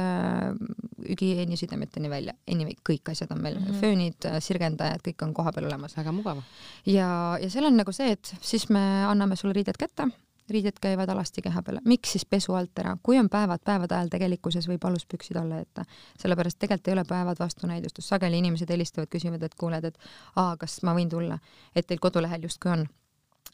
hügieeniesidemeteni 1.09 2.11
välja, 2.11 2.35
anyway, 2.51 2.77
kõik 2.85 3.13
asjad 3.13 3.33
on 3.33 3.43
meil 3.43 3.59
mm. 3.59 3.67
-hmm. 3.67 3.81
föönid, 3.81 4.29
sirgendajad, 4.45 5.03
kõik 5.09 5.25
on 5.25 5.35
koha 5.35 5.53
peal 5.53 5.67
olemas. 5.67 5.97
Väga 5.97 6.13
mugav. 6.13 6.43
ja, 6.87 7.39
ja 7.41 7.51
seal 7.51 7.65
on 7.65 7.77
nagu 7.77 7.93
see, 7.93 8.13
et 8.13 8.35
siis 8.41 8.69
me 8.69 9.05
anname 9.09 9.37
sulle 9.37 9.55
riided 9.57 9.79
kätte, 9.79 10.11
riided 10.51 10.79
käivad 10.81 11.09
alasti 11.09 11.43
keha 11.43 11.63
peale, 11.63 11.81
miks 11.85 12.13
siis 12.13 12.25
pesu 12.25 12.55
alt 12.55 12.79
ära, 12.79 12.97
kui 13.03 13.19
on 13.19 13.29
päevad, 13.29 13.61
päevade 13.65 13.95
ajal 13.95 14.09
tegelikkuses 14.13 14.69
võib 14.69 14.85
aluspüksid 14.85 15.37
alla 15.37 15.61
jätta, 15.63 15.85
sellepärast 16.19 16.59
tegelikult 16.59 16.89
ei 16.89 16.93
ole 16.93 17.05
päevad 17.09 17.41
vastunäidustus, 17.41 18.09
sageli 18.09 18.39
inimesed 18.39 18.71
helistavad, 18.71 19.09
küsivad, 19.13 19.43
et 19.43 19.55
kuuled, 19.55 19.85
et 19.85 19.99
aa, 20.37 20.57
kas 20.57 20.83
ma 20.83 20.95
võin 20.97 21.11
tulla, 21.11 21.39
et 21.77 21.87
teil 21.87 22.01
kodulehel 22.01 22.49
justkui 22.49 22.73
on 22.73 22.87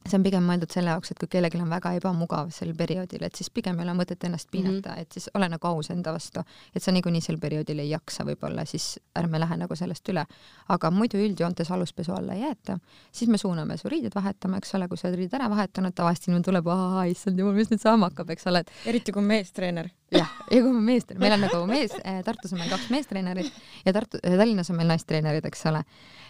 see 0.04 0.18
on 0.18 0.24
pigem 0.24 0.44
mõeldud 0.44 0.72
selle 0.72 0.92
jaoks, 0.92 1.12
et 1.12 1.20
kui 1.20 1.30
kellelgi 1.32 1.60
on 1.64 1.70
väga 1.72 1.94
ebamugav 1.96 2.50
sel 2.52 2.74
perioodil, 2.76 3.22
et 3.24 3.38
siis 3.38 3.48
pigem 3.54 3.78
ei 3.80 3.86
ole 3.86 3.94
mõtet 3.96 4.26
ennast 4.28 4.50
piinata 4.52 4.90
mm, 4.90 4.94
-hmm. 4.94 5.00
et 5.00 5.16
siis 5.16 5.30
ole 5.34 5.48
nagu 5.48 5.66
aus 5.68 5.90
enda 5.94 6.12
vastu, 6.12 6.42
et 6.74 6.82
sa 6.82 6.92
niikuinii 6.92 7.24
sel 7.24 7.38
perioodil 7.40 7.80
ei 7.80 7.88
jaksa 7.90 8.26
võib-olla, 8.28 8.66
siis 8.68 8.98
ärme 9.16 9.40
lähe 9.40 9.56
nagu 9.56 9.76
sellest 9.76 10.08
üle. 10.12 10.26
aga 10.68 10.90
muidu 10.90 11.18
üldjoontes 11.18 11.70
aluspesu 11.70 12.12
alla 12.12 12.34
ei 12.34 12.40
jäeta, 12.40 12.78
siis 13.12 13.30
me 13.30 13.38
suuname 13.38 13.76
su 13.76 13.88
riided 13.88 14.12
vahetama, 14.14 14.56
eks 14.56 14.74
ole, 14.74 14.88
kui 14.88 14.96
sa 14.96 15.08
oled 15.08 15.16
riided 15.18 15.38
ära 15.40 15.48
vahetanud, 15.50 15.94
tavaliselt 15.94 16.28
inimene 16.28 16.44
tuleb, 16.44 16.66
aa, 16.66 17.04
issand 17.04 17.38
jumal, 17.38 17.54
mis 17.54 17.70
nüüd 17.70 17.80
saama 17.80 18.10
hakkab, 18.10 18.30
eks 18.30 18.46
ole, 18.46 18.60
et 18.60 18.70
eriti 18.86 19.12
kui 19.12 19.22
meestreener. 19.22 19.88
jah, 20.12 20.28
ja 20.50 20.60
kui 20.62 20.72
me 20.72 20.80
mees, 20.80 21.08
meil 21.16 21.32
on 21.32 21.40
nagu 21.40 21.62
mees, 21.66 21.96
Tartus 22.24 22.52
on 22.52 22.58
meil 22.58 22.70
kaks 22.70 22.90
meestreenerit 22.90 23.52
ja 23.84 23.92
Tartu, 23.92 24.20
Tallinnas 24.20 24.70
on 24.70 24.76
meil 24.76 24.88
naistreenerid, 24.88 25.44
eks 25.44 25.66
ole. 25.66 25.84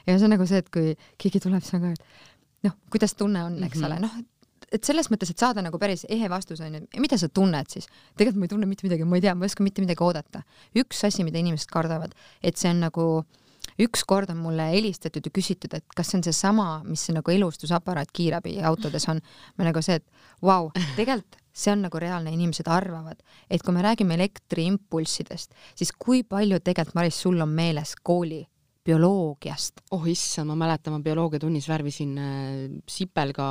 ja 0.06 0.18
see 0.18 0.24
on 0.24 0.34
nagu 0.36 0.46
see, 0.46 0.62
et 0.62 0.70
kui 0.70 0.94
keegi 1.18 1.42
tuleb, 1.42 1.62
siis 1.62 1.74
on 1.74 1.88
ka, 1.88 1.90
et 1.90 2.32
noh, 2.64 2.78
kuidas 2.92 3.14
tunne 3.18 3.44
on, 3.44 3.58
eks 3.66 3.82
ole, 3.84 3.98
noh, 4.02 4.16
et 4.74 4.86
selles 4.86 5.08
mõttes, 5.12 5.30
et 5.30 5.40
saada 5.40 5.62
nagu 5.64 5.78
päris 5.80 6.04
ehe 6.10 6.28
vastus 6.32 6.62
on 6.64 6.78
ju, 6.78 6.82
mida 7.02 7.18
sa 7.20 7.28
tunned 7.28 7.70
siis? 7.70 7.86
tegelikult 8.16 8.40
ma 8.40 8.48
ei 8.48 8.52
tunne 8.54 8.68
mitte 8.70 8.86
midagi, 8.88 9.06
ma 9.08 9.20
ei 9.20 9.24
tea, 9.24 9.36
ma 9.38 9.46
ei 9.46 9.52
oska 9.52 9.66
mitte 9.66 9.84
midagi 9.84 10.04
oodata. 10.04 10.42
üks 10.80 11.04
asi, 11.06 11.26
mida 11.26 11.40
inimesed 11.42 11.70
kardavad, 11.72 12.14
et 12.42 12.60
see 12.60 12.72
on 12.72 12.82
nagu 12.86 13.06
ükskord 13.80 14.30
on 14.30 14.42
mulle 14.42 14.66
helistatud 14.70 15.24
ja 15.24 15.32
küsitud, 15.34 15.72
et 15.74 15.96
kas 15.96 16.10
see 16.10 16.20
on 16.20 16.26
seesama, 16.26 16.66
mis 16.86 17.06
see 17.06 17.14
nagu 17.16 17.32
elustusaparaat 17.32 18.12
kiirabiautodes 18.14 19.08
on. 19.12 19.22
ma 19.58 19.70
nagu 19.70 19.82
see, 19.82 19.98
et 20.00 20.06
vau 20.42 20.68
wow,, 20.68 20.86
tegelikult 20.98 21.40
see 21.54 21.70
on 21.70 21.84
nagu 21.86 22.00
reaalne, 22.02 22.32
inimesed 22.34 22.66
arvavad, 22.66 23.20
et 23.50 23.62
kui 23.62 23.74
me 23.74 23.82
räägime 23.84 24.16
elektriimpulssidest, 24.18 25.54
siis 25.78 25.92
kui 25.94 26.24
palju 26.26 26.58
tegelikult, 26.58 26.96
Maris, 26.98 27.20
sul 27.22 27.38
on 27.40 27.52
meeles 27.54 27.94
kooli 28.02 28.42
bioloogiast? 28.84 29.80
oh 29.90 30.04
issand, 30.10 30.50
ma 30.50 30.56
mäletan, 30.64 30.96
ma 30.96 31.04
bioloogiatunnis 31.04 31.68
värvisin 31.68 32.18
äh, 32.18 32.34
sipelga 32.88 33.46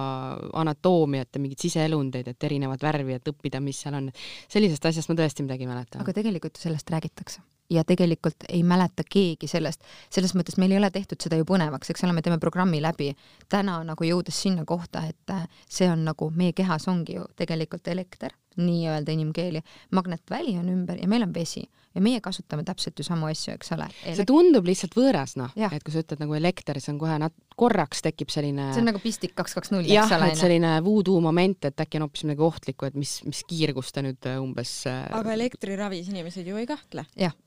anatoomiat 0.62 1.34
ja 1.34 1.42
mingeid 1.42 1.66
siseelundeid, 1.66 2.30
et 2.34 2.50
erinevat 2.50 2.84
värvi, 2.84 3.18
et 3.18 3.34
õppida, 3.34 3.62
mis 3.63 3.82
seal 3.86 3.98
on. 3.98 4.12
sellisest 4.52 4.86
asjast 4.92 5.12
ma 5.12 5.18
tõesti 5.22 5.46
midagi 5.46 5.68
ei 5.68 5.74
mäleta. 5.74 6.04
aga 6.04 6.16
tegelikult 6.20 6.58
ju 6.58 6.68
sellest 6.68 6.94
räägitakse 6.94 7.42
ja 7.70 7.84
tegelikult 7.88 8.46
ei 8.50 8.63
mäleta 8.63 9.04
keegi 9.10 9.48
sellest, 9.48 9.82
selles 10.13 10.36
mõttes 10.38 10.60
meil 10.62 10.75
ei 10.75 10.80
ole 10.82 10.92
tehtud 10.94 11.22
seda 11.24 11.40
ju 11.40 11.48
põnevaks, 11.48 11.90
eks 11.90 12.04
ole, 12.06 12.13
me 12.13 12.22
teeme 12.22 12.40
programmi 12.42 12.82
läbi 12.84 13.13
täna 13.50 13.80
nagu 13.88 14.06
jõudes 14.08 14.38
sinna 14.46 14.66
kohta, 14.70 15.06
et 15.10 15.34
äh, 15.34 15.48
see 15.70 15.90
on 15.90 16.06
nagu 16.08 16.30
meie 16.36 16.54
kehas 16.54 16.88
ongi 16.92 17.18
ju 17.18 17.25
tegelikult 17.40 17.88
elekter, 17.88 18.36
nii-öelda 18.58 19.16
inimkeeli, 19.16 19.63
magnetväli 19.98 20.60
on 20.62 20.70
ümber 20.70 21.00
ja 21.02 21.10
meil 21.10 21.25
on 21.25 21.34
vesi 21.34 21.66
ja 21.94 22.02
meie 22.02 22.22
kasutame 22.24 22.66
täpselt 22.66 22.98
ju 23.00 23.06
samu 23.06 23.28
asju, 23.30 23.54
eks 23.54 23.74
ole. 23.76 23.88
see 24.04 24.26
tundub 24.30 24.66
lihtsalt 24.68 24.96
võõras, 24.98 25.36
noh, 25.40 25.54
et 25.54 25.86
kui 25.86 25.94
sa 25.94 26.02
ütled 26.04 26.24
nagu 26.24 26.38
elekter, 26.38 26.80
see 26.82 26.94
on 26.94 27.00
kohe 27.02 27.18
nat-, 27.22 27.36
korraks 27.60 28.02
tekib 28.06 28.34
selline 28.34 28.72
see 28.74 28.82
on 28.82 28.90
nagu 28.90 29.02
pistik 29.04 29.36
kaks 29.38 29.58
kaks 29.60 29.74
null, 29.74 29.86
eks, 29.86 30.16
ole 30.18 30.32
et. 30.34 30.40
selline 30.40 30.74
voodoo 30.86 31.22
moment, 31.24 31.70
et 31.70 31.86
äkki 31.86 32.02
on 32.02 32.08
hoopis 32.08 32.26
midagi 32.28 32.46
ohtlikku, 32.48 32.90
et 32.90 32.98
mis, 33.00 33.16
mis 33.28 33.44
kiirgust 33.50 33.94
ta 33.96 34.06
nüüd 34.06 34.30
äh, 34.30 34.42
umbes 34.42 34.74
äh, 34.90 35.06
aga 35.14 35.36
elektriravis 35.38 36.10
inimesed 36.14 36.50
ju 36.50 36.60
ei 36.62 36.70
kahtle. 36.70 37.06
jah, 37.20 37.38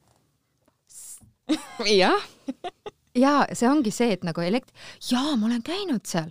jah, 2.03 2.31
ja 3.17 3.35
see 3.53 3.69
ongi 3.71 3.93
see, 3.95 4.15
et 4.15 4.25
nagu 4.27 4.45
elekt-, 4.45 4.75
jaa, 5.11 5.35
ma 5.35 5.51
olen 5.51 5.65
käinud 5.67 6.07
seal, 6.09 6.31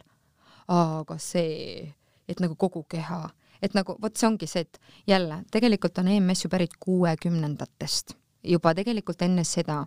aga 0.71 1.19
see, 1.21 1.91
et 2.27 2.39
nagu 2.39 2.55
kogu 2.55 2.83
keha, 2.89 3.21
et 3.61 3.73
nagu 3.77 3.97
vot 4.01 4.17
see 4.17 4.27
ongi 4.27 4.47
see, 4.49 4.65
et 4.65 4.79
jälle 5.07 5.43
tegelikult 5.51 5.97
on 6.01 6.07
EMS 6.07 6.45
ju 6.45 6.49
pärit 6.49 6.75
kuuekümnendatest, 6.79 8.15
juba 8.43 8.73
tegelikult 8.77 9.21
enne 9.21 9.43
seda 9.43 9.81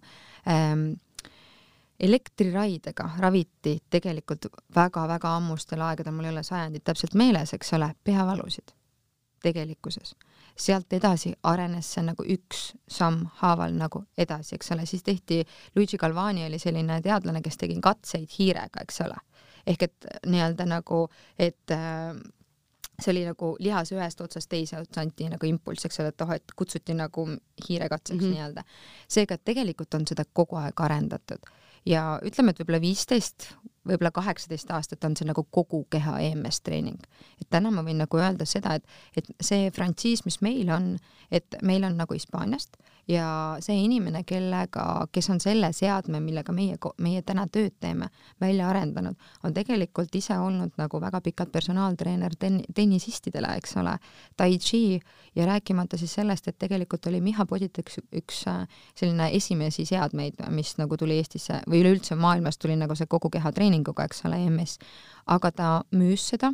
ähm, 0.48 0.90
elektriraidega 2.00 3.10
raviti 3.18 3.78
tegelikult 3.90 4.46
väga-väga 4.74 5.36
ammustel 5.36 5.82
aegadel, 5.82 6.14
mul 6.14 6.30
ei 6.30 6.36
ole 6.36 6.42
sajandit 6.46 6.84
täpselt 6.86 7.14
meeles, 7.18 7.54
eks 7.54 7.72
ole, 7.74 7.92
peavalusid 8.04 8.74
tegelikkuses. 9.42 10.16
sealt 10.58 10.92
edasi 10.92 11.30
arenes 11.46 11.86
see 11.94 12.02
nagu 12.02 12.24
üks 12.34 12.62
samm 12.90 13.28
haaval 13.38 13.76
nagu 13.78 14.00
edasi, 14.18 14.56
eks 14.56 14.72
ole, 14.74 14.86
siis 14.90 15.04
tehti, 15.06 15.44
Luigi 15.76 15.96
Galvani 15.96 16.46
oli 16.46 16.58
selline 16.58 16.96
teadlane, 17.02 17.42
kes 17.42 17.60
tegi 17.60 17.76
katseid 17.82 18.26
hiirega, 18.38 18.82
eks 18.82 19.00
ole. 19.06 19.20
Ehk 19.68 19.86
et 19.88 20.08
nii-öelda 20.26 20.66
nagu, 20.68 21.04
et 21.38 21.74
äh, 21.74 22.16
see 22.98 23.12
oli 23.12 23.24
nagu 23.28 23.52
lihas 23.62 23.92
ühest 23.94 24.20
otsast 24.24 24.50
teise 24.50 24.80
otsa 24.80 25.04
anti 25.04 25.28
nagu 25.30 25.46
impulss, 25.46 25.86
eks 25.86 26.00
ole, 26.02 26.12
et 26.14 26.24
oh, 26.24 26.34
et 26.34 26.56
kutsuti 26.56 26.96
nagu 26.98 27.28
hiirekatseks 27.68 28.20
mm. 28.20 28.24
-hmm. 28.24 28.34
nii-öelda. 28.34 28.64
seega 29.08 29.38
tegelikult 29.38 29.94
on 29.94 30.06
seda 30.06 30.24
kogu 30.32 30.56
aeg 30.56 30.80
arendatud 30.88 31.52
ja 31.88 32.04
ütleme, 32.26 32.52
et 32.52 32.60
võib-olla 32.60 32.80
viisteist, 32.82 33.48
võib-olla 33.88 34.12
kaheksateist 34.14 34.70
aastat 34.76 35.04
on 35.08 35.16
see 35.16 35.28
nagu 35.28 35.44
kogu 35.54 35.84
keha 35.90 36.18
EMS 36.28 36.60
treening. 36.66 37.00
et 37.40 37.48
täna 37.50 37.72
ma 37.72 37.84
võin 37.86 38.02
nagu 38.02 38.20
öelda 38.20 38.46
seda, 38.48 38.76
et, 38.76 38.84
et 39.16 39.30
see 39.40 39.70
frantsiis, 39.74 40.24
mis 40.28 40.40
meil 40.44 40.70
on, 40.74 40.96
et 41.30 41.58
meil 41.62 41.84
on 41.88 41.96
nagu 41.96 42.14
Hispaaniast 42.16 42.76
ja 43.08 43.56
see 43.64 43.78
inimene, 43.86 44.22
kellega, 44.28 44.84
kes 45.12 45.30
on 45.32 45.40
selle 45.40 45.70
seadme, 45.72 46.20
millega 46.20 46.52
meie, 46.52 46.76
meie 47.00 47.22
täna 47.26 47.46
tööd 47.52 47.72
teeme, 47.80 48.10
välja 48.40 48.68
arendanud, 48.68 49.16
on 49.44 49.54
tegelikult 49.56 50.14
ise 50.18 50.36
olnud 50.38 50.76
nagu 50.80 51.00
väga 51.00 51.22
pikalt 51.24 51.52
personaaltreener 51.54 52.36
ten-, 52.38 52.60
tennisistidele, 52.74 53.54
eks 53.60 53.76
ole, 53.80 53.96
tai 54.36 54.58
chi 54.60 55.00
ja 55.36 55.46
rääkimata 55.48 55.96
siis 55.96 56.18
sellest, 56.20 56.48
et 56.48 56.58
tegelikult 56.60 57.08
oli 57.08 57.22
Miha 57.24 57.46
Podit 57.48 57.80
üks, 57.80 57.96
üks 58.12 58.44
äh, 58.50 58.66
selline 58.98 59.30
esimesi 59.36 59.86
seadmeid, 59.88 60.44
mis 60.52 60.76
nagu 60.80 61.00
tuli 61.00 61.16
Eestisse 61.22 61.62
või 61.68 61.77
üleüldse 61.80 62.16
maailmas 62.18 62.58
tuli 62.58 62.76
nagu 62.76 62.96
see 62.98 63.06
kogu 63.10 63.30
keha 63.30 63.52
treeninguga, 63.52 64.04
eks 64.08 64.24
ole, 64.28 64.40
EMS, 64.46 64.78
aga 65.26 65.50
ta 65.52 65.70
müüs 65.94 66.28
seda. 66.34 66.52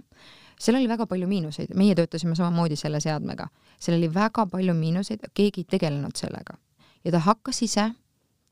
Seal 0.61 0.79
oli 0.79 0.89
väga 0.89 1.07
palju 1.11 1.27
miinuseid, 1.29 1.75
meie 1.75 1.97
töötasime 1.99 2.37
samamoodi 2.39 2.77
selle 2.79 3.01
seadmega, 3.03 3.49
seal 3.83 3.99
oli 3.99 4.09
väga 4.15 4.47
palju 4.51 4.75
miinuseid, 4.79 5.27
keegi 5.35 5.65
ei 5.65 5.71
tegelenud 5.77 6.15
sellega. 6.17 6.57
Ja 7.05 7.13
ta 7.13 7.21
hakkas 7.25 7.63
ise 7.67 7.91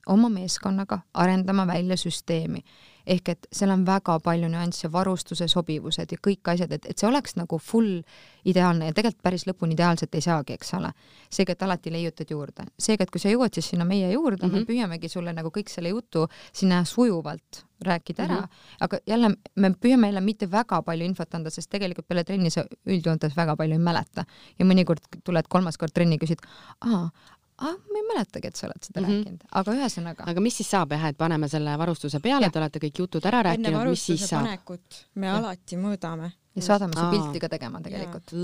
oma 0.07 0.29
meeskonnaga 0.29 0.99
arendama 1.15 1.67
välja 1.67 1.97
süsteemi. 1.97 2.65
Ehk 3.07 3.29
et 3.29 3.49
seal 3.53 3.73
on 3.75 3.87
väga 3.87 4.19
palju 4.25 4.49
nüansse, 4.53 4.91
varustuse 4.93 5.49
sobivused 5.49 6.13
ja 6.13 6.21
kõik 6.27 6.53
asjad, 6.55 6.73
et, 6.73 6.87
et 6.87 6.99
see 6.99 7.09
oleks 7.09 7.37
nagu 7.37 7.59
full 7.59 8.03
ideaalne 8.49 8.91
ja 8.91 8.97
tegelikult 8.97 9.23
päris 9.23 9.47
lõpuni 9.49 9.77
ideaalselt 9.77 10.15
ei 10.15 10.25
saagi, 10.25 10.57
eks 10.59 10.75
ole. 10.79 10.93
seega, 11.33 11.57
et 11.57 11.63
alati 11.63 11.93
leiutad 11.93 12.31
juurde, 12.31 12.67
seega, 12.79 13.07
et 13.07 13.11
kui 13.11 13.23
sa 13.23 13.33
jõuad 13.33 13.55
siis 13.55 13.73
sinna 13.73 13.85
meie 13.89 14.13
juurde 14.13 14.47
mm, 14.47 14.53
-hmm. 14.53 14.59
me 14.59 14.71
püüamegi 14.71 15.09
sulle 15.09 15.33
nagu 15.33 15.51
kõik 15.51 15.71
selle 15.71 15.89
jutu 15.89 16.27
sinna 16.53 16.85
sujuvalt 16.85 17.65
rääkida 17.83 18.23
ära 18.23 18.35
mm, 18.35 18.43
-hmm. 18.43 18.77
aga 18.81 18.99
jälle 19.07 19.31
me 19.57 19.71
püüame 19.71 20.07
jälle 20.07 20.21
mitte 20.21 20.51
väga 20.51 20.83
palju 20.83 21.05
infot 21.05 21.35
anda, 21.35 21.51
sest 21.51 21.71
tegelikult 21.71 22.09
peale 22.09 22.25
trenni 22.25 22.51
sa 22.51 22.65
üldjoontes 22.87 23.37
väga 23.37 23.57
palju 23.57 23.73
ei 23.73 23.79
mäleta 23.79 24.25
ja 24.59 24.65
mõnikord 24.65 25.03
tuled 25.25 25.49
kolmas 25.49 25.79
kord 25.79 25.93
trenni, 25.93 26.19
küsid, 26.19 26.39
aa, 26.81 27.11
ah, 27.59 27.75
ma 27.75 28.01
ei 28.01 28.07
mäletagi, 28.09 28.49
et 28.49 28.57
sa 28.57 28.67
oled 28.69 28.83
seda 28.83 29.01
mm. 29.01 29.07
-hmm. 29.07 29.19
rääkinud, 29.19 29.45
aga 29.61 29.75
ühesõnaga, 29.79 30.29
aga 30.33 30.45
mis 30.45 30.57
siis 30.61 30.71
saab 30.71 30.95
jah, 30.97 31.09
et 31.11 31.19
paneme 31.19 31.49
selle 31.49 31.77
varustuse 31.79 32.21
peale, 32.21 32.51
te 32.51 32.59
olete 32.59 32.83
kõik 32.87 33.03
jutud 33.05 33.27
ära 33.29 33.43
rääkinud, 33.51 33.91
mis 33.91 34.07
siis 34.07 34.27
saab? 34.29 34.47
panekut 34.47 35.05
me 35.15 35.31
alati 35.31 35.77
mõõdame 35.77 36.33
ja 36.55 36.63
saadame 36.63 36.97
su 36.97 37.07
pilti 37.11 37.41
ka 37.41 37.49
tegema 37.49 37.81
tegelikult. 37.81 38.35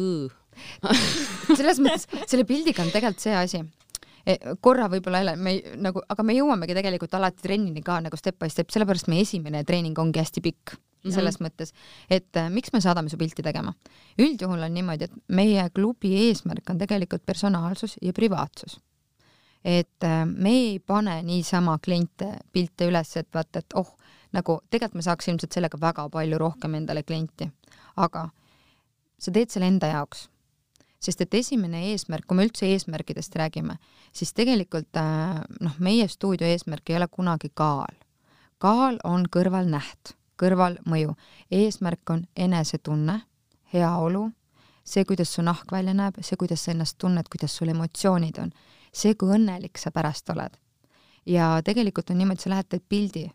Selles 1.59 1.79
mõttes, 1.79 2.09
selle 2.27 2.45
pildiga 2.45 2.83
on 2.83 2.91
tegelikult 2.91 3.23
see 3.23 3.35
asi, 3.37 3.61
korra 4.61 4.89
võib-olla 4.91 5.21
jälle 5.23 5.37
me 5.37 5.53
ei, 5.55 5.77
nagu, 5.79 6.03
aga 6.09 6.25
me 6.27 6.35
jõuamegi 6.35 6.75
tegelikult 6.75 7.15
alati 7.15 7.43
trennini 7.43 7.83
ka 7.83 8.01
nagu 8.03 8.17
step 8.17 8.41
by 8.43 8.51
step, 8.51 8.73
sellepärast 8.75 9.09
meie 9.09 9.23
esimene 9.23 9.63
treening 9.65 9.99
ongi 9.99 10.19
hästi 10.19 10.43
pikk 10.43 10.75
Mhm. 11.05 11.15
selles 11.15 11.39
mõttes, 11.43 11.73
et 12.11 12.37
äh, 12.37 12.49
miks 12.51 12.73
me 12.75 12.81
saadame 12.83 13.11
su 13.11 13.19
pilti 13.19 13.43
tegema. 13.43 13.75
üldjuhul 14.19 14.63
on 14.65 14.75
niimoodi, 14.75 15.07
et 15.07 15.13
meie 15.29 15.69
klubi 15.71 16.15
eesmärk 16.27 16.71
on 16.71 16.79
tegelikult 16.79 17.25
personaalsus 17.27 17.97
ja 18.03 18.13
privaatsus. 18.13 18.81
Et 19.65 20.05
äh, 20.05 20.25
me 20.27 20.51
ei 20.51 20.79
pane 20.79 21.23
niisama 21.23 21.79
kliente 21.85 22.33
pilte 22.53 22.89
üles, 22.89 23.17
et 23.17 23.29
vaata, 23.35 23.59
et 23.59 23.75
oh, 23.75 23.95
nagu 24.33 24.61
tegelikult 24.71 25.01
me 25.01 25.07
saaks 25.07 25.29
ilmselt 25.29 25.53
sellega 25.53 25.81
väga 25.81 26.09
palju 26.13 26.39
rohkem 26.39 26.75
endale 26.75 27.03
klienti, 27.03 27.51
aga 27.97 28.29
sa 29.19 29.33
teed 29.35 29.51
selle 29.51 29.67
enda 29.67 29.91
jaoks 29.91 30.29
sest 31.01 31.23
et 31.23 31.35
esimene 31.39 31.85
eesmärk, 31.93 32.27
kui 32.27 32.39
me 32.39 32.47
üldse 32.49 32.67
eesmärkidest 32.67 33.37
räägime, 33.39 33.79
siis 34.13 34.35
tegelikult 34.35 34.99
äh, 34.99 35.41
noh, 35.63 35.77
meie 35.79 36.09
stuudio 36.11 36.49
eesmärk 36.49 36.91
ei 36.91 36.99
ole 36.99 37.09
kunagi 37.11 37.51
kaal. 37.55 37.95
kaal 38.59 38.99
on 39.05 39.27
kõrvalnäht, 39.31 40.17
kõrvalmõju. 40.39 41.15
eesmärk 41.51 42.11
on 42.11 42.25
enesetunne, 42.37 43.21
heaolu, 43.73 44.31
see, 44.85 45.05
kuidas 45.05 45.35
su 45.35 45.43
nahk 45.43 45.73
välja 45.73 45.95
näeb, 45.95 46.19
see, 46.21 46.37
kuidas 46.37 46.65
sa 46.65 46.73
ennast 46.73 46.99
tunned, 46.99 47.29
kuidas 47.31 47.57
sul 47.57 47.69
emotsioonid 47.69 48.43
on, 48.43 48.53
see, 48.99 49.15
kui 49.19 49.33
õnnelik 49.37 49.79
sa 49.79 49.93
pärast 49.95 50.31
oled. 50.35 50.59
ja 51.27 51.59
tegelikult 51.65 52.11
on 52.11 52.19
niimoodi, 52.19 52.43
sa 52.43 52.51
lähed 52.55 52.69
teed 52.69 52.85
pildi 52.89 53.27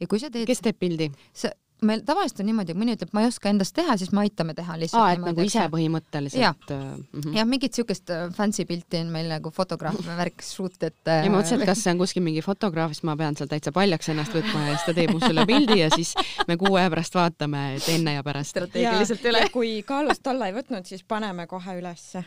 ja 0.00 0.06
kui 0.06 0.20
sa 0.20 0.30
teed, 0.30 0.46
kes 0.48 0.62
teeb 0.64 0.78
pildi? 0.78 1.10
sa, 1.32 1.50
meil 1.84 2.00
tavaliselt 2.06 2.40
on 2.40 2.48
niimoodi, 2.48 2.74
mõni 2.78 2.94
ütleb, 2.96 3.10
ma 3.12 3.22
ei 3.22 3.28
oska 3.28 3.50
endast 3.50 3.74
teha, 3.76 3.96
siis 4.00 4.12
me 4.16 4.22
aitame 4.22 4.54
teha 4.56 4.78
lihtsalt 4.80 5.02
aa, 5.02 5.16
et 5.16 5.22
nagu 5.26 5.44
ise 5.44 5.66
põhimõtteliselt 5.72 6.72
äh, 6.72 6.84
mhm. 6.96 7.34
jah, 7.36 7.48
mingit 7.48 7.76
siukest 7.76 8.12
äh, 8.14 8.22
fancy 8.36 8.64
pilti 8.68 9.02
on 9.02 9.10
meil 9.12 9.28
nagu 9.30 9.52
fotograaf 9.52 9.98
värk 10.20 10.44
shoot, 10.46 10.78
et 10.80 11.10
äh, 11.12 11.26
ja 11.26 11.32
ma 11.32 11.40
mõtlesin, 11.40 11.60
et 11.60 11.70
kas 11.70 11.82
see 11.84 11.92
on 11.92 12.00
kuskil 12.00 12.24
mingi 12.24 12.44
fotograaf, 12.44 12.94
siis 12.96 13.04
ma 13.08 13.16
pean 13.20 13.36
seal 13.36 13.50
täitsa 13.50 13.74
paljaks 13.76 14.08
ennast 14.12 14.36
võtma 14.36 14.64
ja 14.70 14.78
siis 14.78 14.86
ta 14.88 14.96
teeb 14.96 15.12
mu 15.12 15.20
selle 15.20 15.44
pildi 15.48 15.78
ja 15.82 15.90
siis 15.92 16.14
me 16.48 16.56
kuu 16.60 16.72
aja 16.80 16.92
pärast 16.94 17.18
vaatame, 17.18 17.66
et 17.76 17.90
enne 17.92 18.16
ja 18.16 18.24
pärast. 18.26 18.54
strateegiliselt 18.56 19.28
üle 19.28 19.44
ja. 19.44 19.52
kui 19.52 19.74
kaalust 19.86 20.32
alla 20.32 20.48
ei 20.48 20.56
võtnud, 20.56 20.88
siis 20.88 21.04
paneme 21.04 21.44
kohe 21.50 21.76
ülesse. 21.80 22.24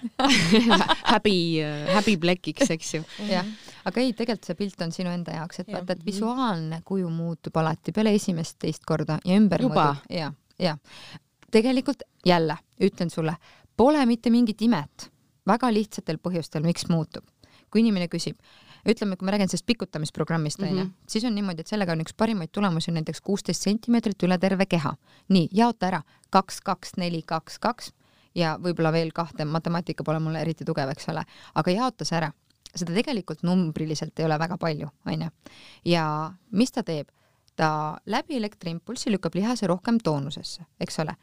häbi, 1.14 1.38
häbi 1.96 2.18
plekiks, 2.22 2.70
eks 2.78 2.94
ju. 3.00 3.04
jah, 3.32 3.50
aga 3.90 4.02
ei, 4.04 4.14
tegelikult 4.14 4.50
see 4.50 4.58
pilt 4.60 4.82
on 4.86 4.94
sinu 4.96 5.12
enda 5.14 5.36
jaoks, 5.40 5.60
et 5.64 5.68
Jah. 5.68 5.80
vaata, 5.80 5.98
et 5.98 6.06
visuaalne 6.06 6.82
kuju 6.86 7.10
muutub 7.14 7.58
alati 7.62 7.94
peale 7.96 8.14
esimest-teist 8.18 8.86
korda 8.88 9.20
ja 9.26 9.38
ümber 9.40 9.62
Juba? 9.66 9.96
ja, 10.10 10.32
ja 10.60 10.78
tegelikult 11.52 12.04
jälle 12.26 12.58
ütlen 12.84 13.10
sulle, 13.10 13.36
pole 13.78 14.06
mitte 14.06 14.30
mingit 14.30 14.62
imet, 14.62 15.10
väga 15.48 15.72
lihtsatel 15.74 16.18
põhjustel, 16.22 16.64
miks 16.66 16.88
muutub. 16.90 17.26
kui 17.70 17.84
inimene 17.84 18.08
küsib, 18.10 18.38
ütleme, 18.90 19.14
kui 19.18 19.26
ma 19.28 19.32
räägin 19.36 19.50
sellest 19.52 19.68
pikutamisprogrammist 19.70 20.62
onju 20.62 20.74
mm, 20.74 20.80
Mhm. 20.80 20.88
-hmm. 20.88 21.08
siis 21.08 21.24
on 21.26 21.36
niimoodi, 21.36 21.62
et 21.62 21.68
sellega 21.68 21.92
on 21.92 22.02
üks 22.02 22.14
parimaid 22.18 22.50
tulemusi 22.52 22.92
näiteks 22.92 23.22
kuusteist 23.22 23.62
sentimeetrit 23.62 24.24
üle 24.24 24.38
terve 24.38 24.66
keha. 24.66 24.96
nii, 25.30 25.50
jaota 25.52 25.88
ära 25.88 26.02
kaks, 26.30 26.62
kaks, 26.62 26.92
neli, 26.98 27.22
kaks, 27.22 27.60
kaks 27.60 27.92
ja 28.36 28.58
võib-olla 28.62 28.92
veel 28.92 29.12
kahte, 29.14 29.46
matemaatika 29.46 30.04
pole 30.04 30.20
mul 30.20 30.36
eriti 30.36 30.66
tugev, 30.66 30.90
eks 30.90 31.10
ole, 31.10 31.24
aga 31.56 31.72
jaota 31.72 32.06
see 32.06 32.18
ära 32.18 32.32
seda 32.76 32.94
tegelikult 32.94 33.44
numbriliselt 33.44 34.20
ei 34.20 34.26
ole 34.26 34.40
väga 34.40 34.58
palju, 34.58 34.90
onju. 35.06 35.30
ja 35.86 36.06
mis 36.52 36.72
ta 36.72 36.84
teeb? 36.84 37.10
ta 37.60 37.98
läbi 38.06 38.38
elektriimpulssi 38.38 39.12
lükkab 39.12 39.36
lihase 39.36 39.68
rohkem 39.68 39.98
toonusesse, 40.04 40.64
eks 40.80 41.00
ole, 41.00 41.16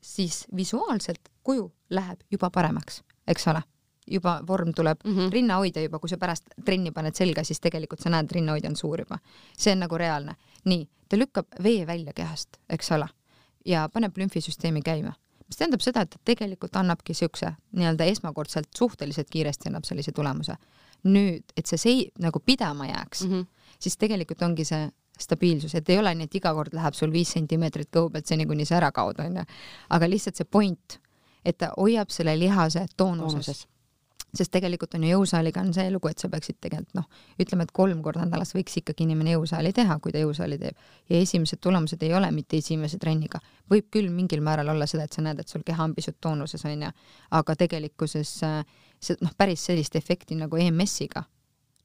siis 0.00 0.46
visuaalselt 0.56 1.28
kuju 1.44 1.66
läheb 1.90 2.22
juba 2.32 2.48
paremaks, 2.50 3.02
eks 3.28 3.48
ole, 3.52 3.60
juba 4.06 4.38
vorm 4.46 4.72
tuleb 4.72 5.04
mm. 5.04 5.16
-hmm. 5.16 5.32
rinnahoidja 5.32 5.82
juba, 5.82 5.98
kui 5.98 6.08
sa 6.08 6.16
pärast 6.16 6.48
trenni 6.64 6.90
paned 6.90 7.14
selga, 7.14 7.44
siis 7.44 7.60
tegelikult 7.60 8.00
sa 8.00 8.10
näed, 8.10 8.32
rinnahoidja 8.32 8.70
on 8.70 8.76
suur 8.76 9.00
juba. 9.00 9.18
see 9.58 9.72
on 9.72 9.78
nagu 9.78 9.98
reaalne. 9.98 10.36
nii, 10.64 10.88
ta 11.08 11.18
lükkab 11.18 11.46
vee 11.62 11.86
välja 11.86 12.12
kehast, 12.12 12.56
eks 12.68 12.92
ole, 12.92 13.08
ja 13.64 13.88
paneb 13.92 14.16
lümfisüsteemi 14.16 14.82
käima 14.82 15.12
mis 15.46 15.58
tähendab 15.58 15.82
seda, 15.84 16.02
et 16.02 16.10
ta 16.10 16.18
tegelikult 16.24 16.76
annabki 16.76 17.14
siukse 17.14 17.52
nii-öelda 17.78 18.08
esmakordselt 18.12 18.68
suhteliselt 18.76 19.30
kiiresti 19.30 19.70
annab 19.70 19.84
sellise 19.88 20.12
tulemuse. 20.12 20.56
nüüd, 21.06 21.44
et 21.56 21.66
see 21.66 21.78
sei- 21.78 22.10
nagu 22.18 22.40
pidama 22.40 22.86
jääks 22.86 23.22
mm. 23.22 23.32
-hmm. 23.32 23.46
siis 23.78 23.96
tegelikult 23.96 24.42
ongi 24.42 24.64
see 24.64 24.88
stabiilsus, 25.20 25.74
et 25.74 25.88
ei 25.88 25.98
ole 25.98 26.14
nii, 26.14 26.24
et 26.24 26.34
iga 26.34 26.52
kord 26.54 26.74
läheb 26.74 26.94
sul 26.94 27.12
viis 27.12 27.30
sentimeetrit 27.32 27.88
kõhu 27.94 28.10
pealt 28.12 28.26
seni, 28.26 28.46
kuni 28.46 28.64
sa 28.64 28.76
ära 28.76 28.90
kaod, 28.92 29.20
onju. 29.20 29.44
aga 29.90 30.08
lihtsalt 30.08 30.36
see 30.36 30.44
point, 30.44 30.98
et 31.44 31.58
ta 31.58 31.70
hoiab 31.76 32.10
selle 32.10 32.38
lihase 32.38 32.86
toonuses, 32.96 33.32
toonuses. 33.32 33.66
Sest 34.38 34.52
tegelikult 34.54 34.94
on 34.98 35.04
ju 35.06 35.12
jõusaaliga 35.16 35.62
on 35.64 35.72
see 35.76 35.90
lugu, 35.92 36.10
et 36.12 36.22
sa 36.22 36.30
peaksid 36.32 36.58
tegelikult 36.60 36.98
noh, 36.98 37.06
ütleme, 37.42 37.66
et 37.66 37.74
kolm 37.76 38.02
korda 38.04 38.24
nädalas 38.24 38.54
võiks 38.56 38.80
ikkagi 38.82 39.06
inimene 39.06 39.36
jõusaali 39.36 39.72
teha, 39.76 39.98
kui 40.02 40.14
ta 40.14 40.22
jõusaali 40.22 40.58
teeb. 40.62 40.88
ja 41.10 41.20
esimesed 41.20 41.60
tulemused 41.60 42.02
ei 42.02 42.14
ole 42.14 42.30
mitte 42.34 42.56
esimese 42.56 42.98
trenniga, 43.02 43.40
võib 43.70 43.88
küll 43.92 44.10
mingil 44.10 44.42
määral 44.44 44.74
olla 44.74 44.86
seda, 44.86 45.04
et 45.04 45.12
sa 45.12 45.22
näed, 45.22 45.40
et 45.40 45.48
sul 45.48 45.64
keha 45.66 45.84
on 45.84 45.94
pisut 45.94 46.20
toonuses 46.20 46.64
onju, 46.64 46.90
aga 47.30 47.56
tegelikkuses 47.56 48.36
äh, 48.44 48.60
see 49.00 49.16
noh, 49.20 49.32
päris 49.38 49.64
sellist 49.68 49.96
efekti 49.96 50.38
nagu 50.38 50.56
EMS-iga 50.60 51.24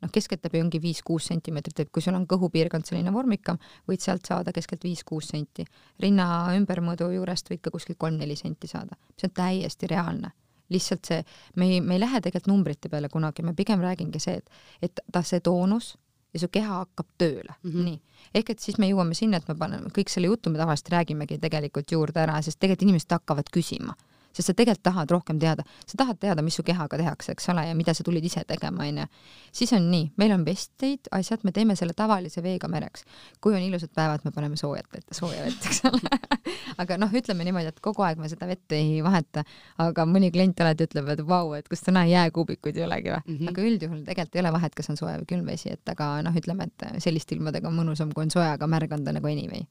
noh, 0.02 0.12
keskeltläbi 0.12 0.62
ongi 0.62 0.82
viis-kuus 0.82 1.30
sentimeetrit, 1.30 1.80
et 1.84 1.92
kui 1.94 2.04
sul 2.04 2.18
on 2.18 2.28
kõhupiirkond 2.30 2.88
selline 2.88 3.14
vormikam, 3.14 3.60
võid 3.90 4.04
sealt 4.04 4.28
saada 4.28 4.54
keskelt 4.56 4.84
viis-kuus 4.88 5.32
senti. 5.34 5.66
rinna 6.00 6.26
ümbermõõdu 6.58 7.12
juurest 7.16 7.52
võid 7.52 7.62
ka 7.62 7.72
kuskilt 7.72 8.00
kolm-neli 8.02 8.36
senti 8.36 8.68
saada, 8.68 8.98
see 9.18 9.30
on 9.30 9.36
täiesti 9.38 9.92
reaalne. 9.92 10.32
Lihtsalt 10.72 11.08
see, 11.08 11.24
me 11.56 11.68
ei, 11.68 11.82
me 11.82 11.98
ei 11.98 12.04
lähe 12.04 12.22
tegelikult 12.22 12.52
numbrite 12.52 12.90
peale 12.90 13.10
kunagi, 13.10 13.44
me 13.46 13.54
pigem 13.58 13.84
räägingi 13.84 14.22
see, 14.24 14.40
et, 14.42 14.64
et 14.82 15.04
ta 15.12 15.24
see 15.28 15.44
toonus 15.44 15.96
ja 16.34 16.40
su 16.40 16.48
keha 16.52 16.82
hakkab 16.84 17.10
tööle 17.20 17.54
mm. 17.64 17.72
-hmm. 17.72 17.90
nii. 17.90 18.02
ehk 18.40 18.54
et 18.54 18.60
siis 18.60 18.78
me 18.80 18.88
jõuame 18.90 19.18
sinna, 19.18 19.38
et 19.38 19.48
me 19.48 19.56
paneme 19.56 19.92
kõik 19.96 20.10
selle 20.10 20.32
jutu, 20.32 20.50
me 20.50 20.62
tavaliselt 20.62 20.94
räägimegi 20.94 21.40
tegelikult 21.40 21.92
juurde 21.92 22.24
ära, 22.24 22.42
sest 22.42 22.60
tegelikult 22.60 22.88
inimesed 22.88 23.18
hakkavad 23.20 23.52
küsima 23.52 23.96
sest 24.32 24.52
sa 24.52 24.56
tegelikult 24.58 24.84
tahad 24.84 25.12
rohkem 25.12 25.40
teada, 25.40 25.66
sa 25.86 26.00
tahad 26.04 26.20
teada, 26.22 26.42
mis 26.46 26.56
su 26.56 26.64
kehaga 26.64 26.98
tehakse, 27.00 27.36
eks 27.36 27.50
ole, 27.54 27.66
ja 27.68 27.76
mida 27.78 27.94
sa 27.98 28.04
tulid 28.08 28.26
ise 28.26 28.44
tegema, 28.48 28.88
onju. 28.88 29.08
siis 29.52 29.74
on 29.78 29.90
nii, 29.92 30.12
meil 30.18 30.34
on 30.36 30.46
vestid, 30.46 31.10
asjad, 31.12 31.44
me 31.44 31.52
teeme 31.56 31.76
selle 31.76 31.94
tavalise 31.98 32.44
veega 32.44 32.68
mereks. 32.72 33.06
kui 33.42 33.56
on 33.56 33.62
ilusad 33.62 33.92
päevad, 33.96 34.24
me 34.24 34.32
paneme 34.32 34.58
soojat 34.58 34.88
vett, 34.94 35.08
sooja 35.16 35.44
vett, 35.46 35.66
eks 35.66 35.84
ole. 35.90 36.20
aga 36.82 36.98
noh, 37.02 37.12
ütleme 37.14 37.46
niimoodi, 37.48 37.72
et 37.72 37.80
kogu 37.84 38.06
aeg 38.06 38.22
me 38.22 38.30
seda 38.32 38.48
vett 38.50 38.76
ei 38.76 39.02
vaheta, 39.04 39.44
aga 39.82 40.06
mõni 40.10 40.32
klient 40.34 40.60
alati 40.64 40.88
ütleb, 40.88 41.12
et 41.16 41.24
vau, 41.28 41.54
et 41.58 41.68
kas 41.72 41.84
täna 41.86 42.04
jääkuubikuid 42.10 42.80
ei 42.80 42.86
olegi 42.88 43.12
või 43.12 43.20
mm. 43.20 43.38
-hmm. 43.38 43.52
aga 43.52 43.66
üldjuhul 43.70 44.04
tegelikult 44.08 44.36
ei 44.36 44.44
ole 44.44 44.54
vahet, 44.58 44.76
kas 44.78 44.92
on 44.94 45.00
soe 45.00 45.14
või 45.22 45.28
külm 45.30 45.52
vesi, 45.52 45.72
et 45.76 45.94
aga 45.94 46.10
noh, 46.26 46.36
ütleme, 46.38 46.68
et 46.70 47.04
selliste 47.04 47.36
ilmadega 47.36 47.70
on 47.70 47.78
mõnusam, 47.78 48.14
kui 48.14 48.26
on 48.26 48.34
soe, 48.34 48.48
aga 48.48 48.68
märg 48.68 48.94
on 48.96 49.06
ta 49.06 49.14
nagu 49.16 49.28
anyway. 49.28 49.66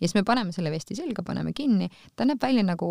ja 0.00 0.06
siis 0.06 0.14
me 0.14 0.24
paneme 0.24 0.52
selle 0.52 0.70
vesti 0.70 0.96
selga, 0.98 1.22
paneme 1.26 1.52
kinni, 1.56 1.90
ta 2.16 2.24
näeb 2.28 2.42
välja 2.42 2.64
nagu 2.66 2.88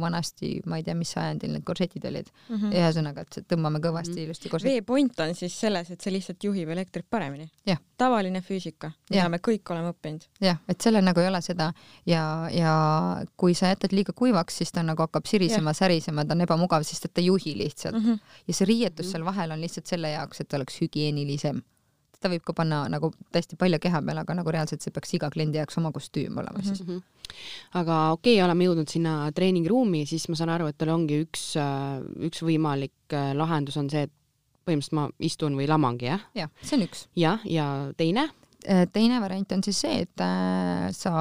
vanasti, 0.00 0.59
ma 0.66 0.80
ei 0.80 0.86
tea, 0.86 0.94
mis 0.94 1.12
ajandil 1.16 1.54
need 1.56 1.64
korsetid 1.64 2.04
olid 2.04 2.30
mm. 2.30 2.56
-hmm. 2.56 2.74
ühesõnaga, 2.74 3.26
et 3.26 3.40
tõmbame 3.48 3.80
kõvasti 3.80 4.12
mm 4.12 4.18
-hmm. 4.18 4.24
ilusti 4.24 4.48
korsetti. 4.48 4.74
vee 4.74 4.82
point 4.82 5.20
on 5.20 5.34
siis 5.34 5.60
selles, 5.60 5.90
et 5.90 6.00
see 6.00 6.12
lihtsalt 6.12 6.44
juhib 6.44 6.68
elektrit 6.68 7.06
paremini 7.10 7.50
tavaline 8.00 8.40
füüsika, 8.44 8.92
mida 9.10 9.28
me 9.32 9.40
kõik 9.44 9.72
oleme 9.74 9.92
õppinud. 9.92 10.26
jah, 10.40 10.60
et 10.68 10.80
sellel 10.80 11.04
nagu 11.04 11.20
ei 11.20 11.28
ole 11.28 11.40
seda 11.44 11.70
ja, 12.08 12.22
ja 12.54 12.74
kui 13.40 13.54
sa 13.58 13.72
jätad 13.72 13.94
liiga 13.96 14.14
kuivaks, 14.16 14.60
siis 14.62 14.72
ta 14.72 14.84
nagu 14.86 15.04
hakkab 15.04 15.28
sirisema, 15.30 15.74
särisema, 15.76 16.24
ta 16.24 16.36
on 16.36 16.46
ebamugav, 16.46 16.86
sest 16.88 17.08
et 17.08 17.14
ta 17.14 17.22
ei 17.22 17.28
juhi 17.28 17.56
lihtsalt 17.58 17.98
mm. 17.98 18.06
-hmm. 18.06 18.38
ja 18.48 18.56
see 18.56 18.70
riietus 18.70 19.12
seal 19.12 19.24
vahel 19.24 19.52
on 19.56 19.60
lihtsalt 19.60 19.86
selle 19.90 20.14
jaoks, 20.14 20.40
et 20.40 20.58
oleks 20.58 20.80
hügieenilisem. 20.80 21.62
Ta 22.20 22.30
võib 22.32 22.44
ka 22.44 22.54
panna 22.56 22.82
nagu 22.92 23.12
täiesti 23.32 23.58
palja 23.60 23.80
keha 23.82 24.02
peale, 24.04 24.24
aga 24.24 24.36
nagu 24.36 24.52
reaalselt 24.52 24.84
see 24.84 24.94
peaks 24.94 25.14
iga 25.16 25.30
kliendi 25.32 25.60
jaoks 25.60 25.78
oma 25.80 25.92
kostüüm 25.94 26.38
olema 26.42 26.62
siis. 26.64 26.82
aga 27.78 27.98
okei 28.16 28.36
okay,, 28.36 28.44
oleme 28.44 28.68
jõudnud 28.68 28.92
sinna 28.92 29.14
treeningruumi, 29.36 30.04
siis 30.08 30.28
ma 30.28 30.38
saan 30.38 30.52
aru, 30.56 30.70
et 30.70 30.78
teil 30.80 30.92
ongi 30.94 31.22
üks, 31.24 31.52
üks 32.28 32.44
võimalik 32.46 33.16
äh, 33.16 33.32
lahendus 33.38 33.78
on 33.80 33.90
see, 33.92 34.06
et 34.08 34.16
põhimõtteliselt 34.68 34.98
ma 34.98 35.08
istun 35.24 35.56
või 35.58 35.68
lamangi, 35.70 36.10
jah? 36.10 36.28
jah, 36.36 36.52
see 36.62 36.76
on 36.78 36.86
üks. 36.88 37.06
jah, 37.18 37.46
ja 37.48 37.66
teine? 37.98 38.28
Teine 38.92 39.20
variant 39.22 39.52
on 39.52 39.62
siis 39.64 39.78
see, 39.84 40.02
et 40.04 40.22
äh, 40.24 40.88
sa 40.96 41.12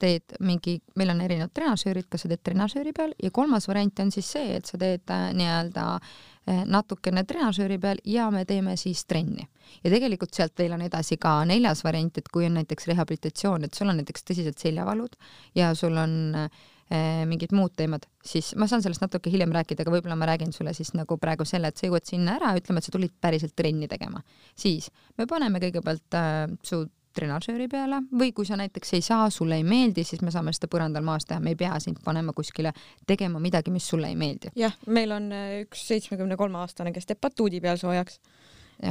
teed 0.00 0.36
mingi, 0.44 0.76
meil 0.98 1.10
on 1.14 1.22
erinevad 1.24 1.54
treenažöörid, 1.56 2.06
kas 2.10 2.24
sa 2.24 2.30
teed 2.30 2.42
treenažööri 2.46 2.92
peal 2.96 3.14
ja 3.22 3.30
kolmas 3.34 3.68
variant 3.70 4.04
on 4.04 4.12
siis 4.14 4.28
see, 4.36 4.54
et 4.58 4.70
sa 4.70 4.78
teed 4.80 5.10
äh, 5.10 5.24
nii-öelda 5.36 5.86
äh, 5.96 6.62
natukene 6.70 7.24
treenažööri 7.28 7.80
peal 7.82 8.02
ja 8.08 8.28
me 8.34 8.44
teeme 8.48 8.76
siis 8.80 9.04
trenni. 9.10 9.48
ja 9.82 9.90
tegelikult 9.90 10.34
sealt 10.34 10.58
veel 10.58 10.76
on 10.76 10.84
edasi 10.86 11.16
ka 11.18 11.40
neljas 11.48 11.84
variant, 11.84 12.18
et 12.18 12.28
kui 12.28 12.46
on 12.46 12.58
näiteks 12.60 12.86
rehabilitatsioon, 12.92 13.64
et 13.64 13.74
sul 13.74 13.90
on 13.90 13.98
näiteks 14.00 14.28
tõsised 14.30 14.60
seljavalud 14.60 15.18
ja 15.54 15.74
sul 15.74 15.96
on 15.98 16.16
äh, 16.44 16.64
mingid 16.90 17.54
muud 17.56 17.72
teemad, 17.76 18.04
siis 18.24 18.52
ma 18.60 18.68
saan 18.68 18.82
sellest 18.84 19.00
natuke 19.00 19.30
hiljem 19.32 19.54
rääkida, 19.56 19.84
aga 19.84 19.94
võib-olla 19.94 20.18
ma 20.20 20.28
räägin 20.28 20.52
sulle 20.52 20.74
siis 20.76 20.92
nagu 20.94 21.16
praegu 21.20 21.46
selle, 21.48 21.70
et 21.70 21.80
sa 21.80 21.88
jõuad 21.88 22.04
sinna 22.08 22.36
ära, 22.36 22.52
ütleme, 22.58 22.82
et 22.82 22.88
sa 22.88 22.92
tulid 22.92 23.14
päriselt 23.20 23.54
trenni 23.56 23.88
tegema. 23.88 24.20
siis 24.54 24.90
me 25.18 25.26
paneme 25.26 25.62
kõigepealt 25.62 26.18
äh, 26.18 26.44
su 26.62 26.84
trenažööri 27.14 27.68
peale 27.70 28.00
või 28.12 28.32
kui 28.34 28.46
sa 28.46 28.58
näiteks 28.58 28.96
ei 28.98 29.04
saa, 29.04 29.28
sulle 29.30 29.58
ei 29.60 29.66
meeldi, 29.66 30.04
siis 30.06 30.22
me 30.26 30.32
saame 30.34 30.52
seda 30.54 30.68
põrandal 30.72 31.04
maas 31.06 31.26
teha, 31.28 31.40
me 31.40 31.54
ei 31.54 31.58
pea 31.58 31.76
sind 31.82 32.00
panema 32.04 32.34
kuskile 32.36 32.74
tegema 33.06 33.40
midagi, 33.42 33.72
mis 33.74 33.86
sulle 33.88 34.10
ei 34.10 34.18
meeldi. 34.18 34.52
jah, 34.58 34.74
meil 34.86 35.14
on 35.14 35.30
äh, 35.32 35.60
üks 35.64 35.86
seitsmekümne 35.88 36.36
kolme 36.40 36.60
aastane, 36.62 36.92
kes 36.92 37.08
teeb 37.10 37.22
batuudi 37.24 37.62
peal 37.64 37.80
soojaks 37.80 38.20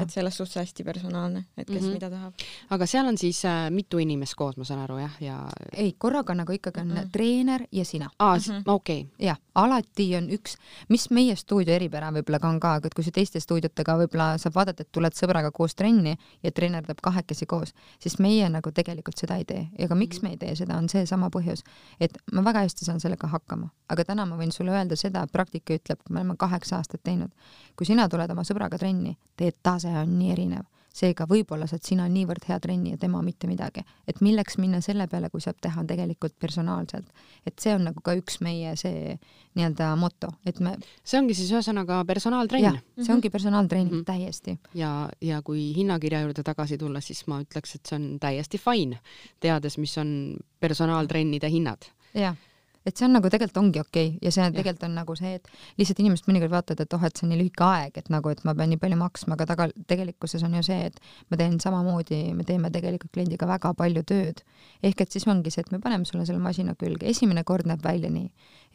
et 0.01 0.09
selles 0.09 0.37
suhtes 0.37 0.55
hästi 0.55 0.83
personaalne, 0.83 1.45
et 1.57 1.67
kes 1.67 1.81
mm 1.81 1.87
-hmm. 1.87 1.93
mida 1.93 2.09
tahab. 2.09 2.33
aga 2.69 2.85
seal 2.85 3.07
on 3.07 3.17
siis 3.17 3.45
äh, 3.45 3.71
mitu 3.71 3.97
inimest 3.97 4.35
koos, 4.35 4.57
ma 4.57 4.63
saan 4.63 4.79
aru, 4.79 4.97
jah, 4.97 5.17
ja 5.21 5.49
ei, 5.73 5.95
korraga 5.97 6.35
nagu 6.35 6.51
ikkagi 6.51 6.79
on 6.79 6.87
mm 6.87 6.95
-hmm. 6.97 7.09
treener 7.11 7.65
ja 7.71 7.85
sina. 7.85 8.09
aa 8.19 8.35
mm 8.35 8.41
-hmm., 8.41 8.63
okei 8.65 9.07
jah, 9.19 9.37
alati 9.55 10.15
on 10.15 10.29
üks, 10.29 10.55
mis 10.89 11.09
meie 11.09 11.35
stuudio 11.35 11.73
eripära 11.73 12.11
võib-olla 12.11 12.39
ka 12.39 12.49
on 12.49 12.59
ka, 12.59 12.75
et 12.83 12.93
kui 12.93 13.03
sa 13.03 13.11
teiste 13.11 13.39
stuudiotega 13.39 13.97
võib-olla 13.97 14.37
saab 14.37 14.55
vaadata, 14.55 14.81
et 14.81 14.91
tuled 14.91 15.13
sõbraga 15.13 15.51
koos 15.51 15.75
trenni 15.75 16.17
ja 16.43 16.51
treener 16.51 16.85
teeb 16.85 17.01
kahekesi 17.01 17.45
koos, 17.45 17.73
siis 17.99 18.19
meie 18.19 18.49
nagu 18.49 18.71
tegelikult 18.71 19.17
seda 19.17 19.35
ei 19.35 19.45
tee. 19.45 19.67
ega 19.77 19.95
miks 19.95 20.21
me 20.21 20.29
ei 20.29 20.37
tee 20.37 20.55
seda, 20.55 20.77
on 20.77 20.89
seesama 20.89 21.29
põhjus, 21.29 21.63
et 21.99 22.17
ma 22.31 22.43
väga 22.43 22.65
hästi 22.65 22.85
saan 22.85 22.99
sellega 22.99 23.27
hakkama, 23.27 23.69
aga 23.89 24.05
täna 24.05 24.25
ma 24.25 24.37
võin 24.37 24.51
sulle 24.51 24.71
öelda 24.71 24.95
seda, 24.95 25.27
praktika 25.31 25.77
ütleb, 25.77 25.99
me 26.09 26.19
oleme 26.21 26.35
kaheksa 26.39 26.77
aastat 26.77 27.03
teinud. 27.03 27.31
kui 27.75 27.85
sina 27.85 28.09
tuled 28.09 28.29
oma 28.29 28.43
sõbraga 28.45 28.77
trenni, 28.77 29.17
teed 29.37 29.55
ta 29.63 29.79
tase 29.83 29.97
on 30.03 30.15
nii 30.19 30.31
erinev. 30.35 30.69
seega 30.93 31.25
võib-olla 31.25 31.65
saad 31.65 31.81
sina 31.81 32.03
niivõrd 32.05 32.43
hea 32.45 32.59
trenni 32.61 32.91
ja 32.91 32.99
tema 33.01 33.23
mitte 33.25 33.47
midagi. 33.49 33.81
et 34.07 34.19
milleks 34.21 34.59
minna 34.61 34.81
selle 34.81 35.07
peale, 35.09 35.29
kui 35.33 35.41
saab 35.41 35.57
teha 35.61 35.83
tegelikult 35.89 36.35
personaalselt. 36.39 37.07
et 37.45 37.57
see 37.59 37.73
on 37.73 37.83
nagu 37.89 38.01
ka 38.01 38.13
üks 38.19 38.39
meie 38.45 38.75
see 38.77 39.17
nii-öelda 39.55 39.95
moto, 39.97 40.29
et 40.45 40.59
me 40.59 40.75
see 41.03 41.19
ongi 41.19 41.33
siis 41.33 41.51
ühesõnaga 41.51 42.03
personaaltrenn? 42.05 42.63
jah, 42.63 42.79
see 43.01 43.13
ongi 43.13 43.29
personaaltreening 43.29 43.91
mm 43.91 43.99
-hmm. 43.99 44.05
täiesti. 44.05 44.57
ja, 44.73 45.09
ja 45.21 45.41
kui 45.41 45.73
hinnakirja 45.75 46.21
juurde 46.21 46.43
tagasi 46.43 46.77
tulla, 46.77 47.01
siis 47.01 47.25
ma 47.27 47.41
ütleks, 47.41 47.75
et 47.75 47.85
see 47.85 47.95
on 47.95 48.19
täiesti 48.19 48.57
fine, 48.57 48.99
teades, 49.39 49.77
mis 49.77 49.97
on 49.97 50.37
personaaltrennide 50.59 51.49
hinnad. 51.49 51.89
jah 52.13 52.37
et 52.85 52.97
see 52.97 53.05
on 53.07 53.13
nagu 53.15 53.29
tegelikult 53.31 53.59
ongi 53.61 53.79
okei 53.79 54.07
okay. 54.07 54.19
ja 54.21 54.31
see 54.33 54.43
on, 54.43 54.53
tegelikult 54.55 54.85
on 54.87 54.95
nagu 54.97 55.15
see, 55.15 55.31
et 55.37 55.47
lihtsalt 55.79 56.01
inimesed 56.03 56.27
mõnikord 56.29 56.53
vaatavad, 56.53 56.83
et 56.83 56.95
oh, 56.97 57.05
et 57.07 57.19
see 57.19 57.25
on 57.27 57.31
nii 57.33 57.39
lühike 57.39 57.65
aeg, 57.65 57.99
et 58.01 58.11
nagu, 58.13 58.33
et 58.33 58.43
ma 58.47 58.55
pean 58.57 58.71
nii 58.73 58.81
palju 58.81 58.99
maksma, 58.99 59.37
aga 59.37 59.47
taga, 59.53 59.67
tegelikkuses 59.89 60.43
on 60.47 60.57
ju 60.59 60.65
see, 60.67 60.89
et 60.91 60.99
ma 61.31 61.39
teen 61.39 61.57
samamoodi, 61.63 62.19
me 62.35 62.47
teeme 62.47 62.71
tegelikult 62.73 63.13
kliendiga 63.15 63.47
väga 63.49 63.73
palju 63.79 64.03
tööd. 64.11 64.43
ehk 64.83 65.05
et 65.05 65.15
siis 65.15 65.27
ongi 65.31 65.53
see, 65.53 65.63
et 65.63 65.71
me 65.71 65.79
paneme 65.83 66.05
sulle 66.09 66.27
selle 66.27 66.43
masina 66.43 66.75
külge, 66.75 67.07
esimene 67.09 67.45
kord 67.47 67.69
näeb 67.69 67.83
välja 67.83 68.11
nii, 68.11 68.29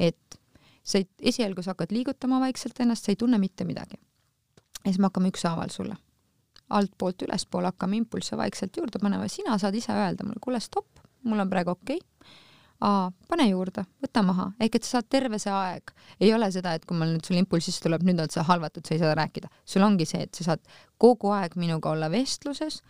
et 0.09 0.41
sa 0.83 1.03
ei, 1.03 1.09
esialgu 1.21 1.63
sa 1.63 1.75
hakkad 1.77 1.93
liigutama 1.93 2.41
vaikselt 2.41 2.81
ennast, 2.81 3.05
sa 3.05 3.13
ei 3.13 3.21
tunne 3.21 3.39
mitte 3.39 3.69
midagi. 3.69 4.01
ja 4.85 4.93
siis 4.93 4.99
me 4.99 5.11
hakkame 5.11 5.33
ükshaaval 5.35 5.75
sulle 5.75 5.97
altpoolt 6.69 7.23
ülespoole 7.25 7.71
hakkame 7.71 7.97
impulsse 7.97 8.37
vaikselt 8.37 8.77
juurde 8.77 9.01
panema, 9.01 9.29
sina 9.29 9.57
saad 9.59 9.75
ise 9.75 9.93
öelda 9.93 10.25
mulle, 10.25 10.37
kuule 10.41 10.61
stopp, 10.61 11.01
mul 11.25 11.41
on 11.41 11.49
praegu 11.49 11.73
okei 11.73 11.97
okay 11.97 12.45
aa, 12.85 13.09
pane 13.31 13.49
juurde, 13.49 13.85
võta 14.03 14.23
maha, 14.27 14.49
ehk 14.63 14.79
et 14.79 14.87
sa 14.87 14.99
saad 14.99 15.09
terve 15.11 15.41
see 15.43 15.53
aeg, 15.53 15.93
ei 16.21 16.31
ole 16.35 16.51
seda, 16.55 16.77
et 16.77 16.87
kui 16.87 16.99
mul 16.99 17.17
nüüd 17.17 17.27
sul 17.27 17.39
impulss 17.41 17.83
tuleb, 17.83 18.05
nüüd 18.07 18.21
oled 18.23 18.35
sa 18.35 18.47
halvatud, 18.47 18.87
sa 18.87 18.95
ei 18.95 19.03
saa 19.03 19.17
rääkida. 19.19 19.51
sul 19.65 19.83
ongi 19.83 20.07
see, 20.07 20.23
et 20.29 20.35
sa 20.35 20.53
saad 20.53 20.63
kogu 20.99 21.33
aeg 21.35 21.57
minuga 21.59 21.91
olla 21.91 22.11
vestluses, 22.13 22.83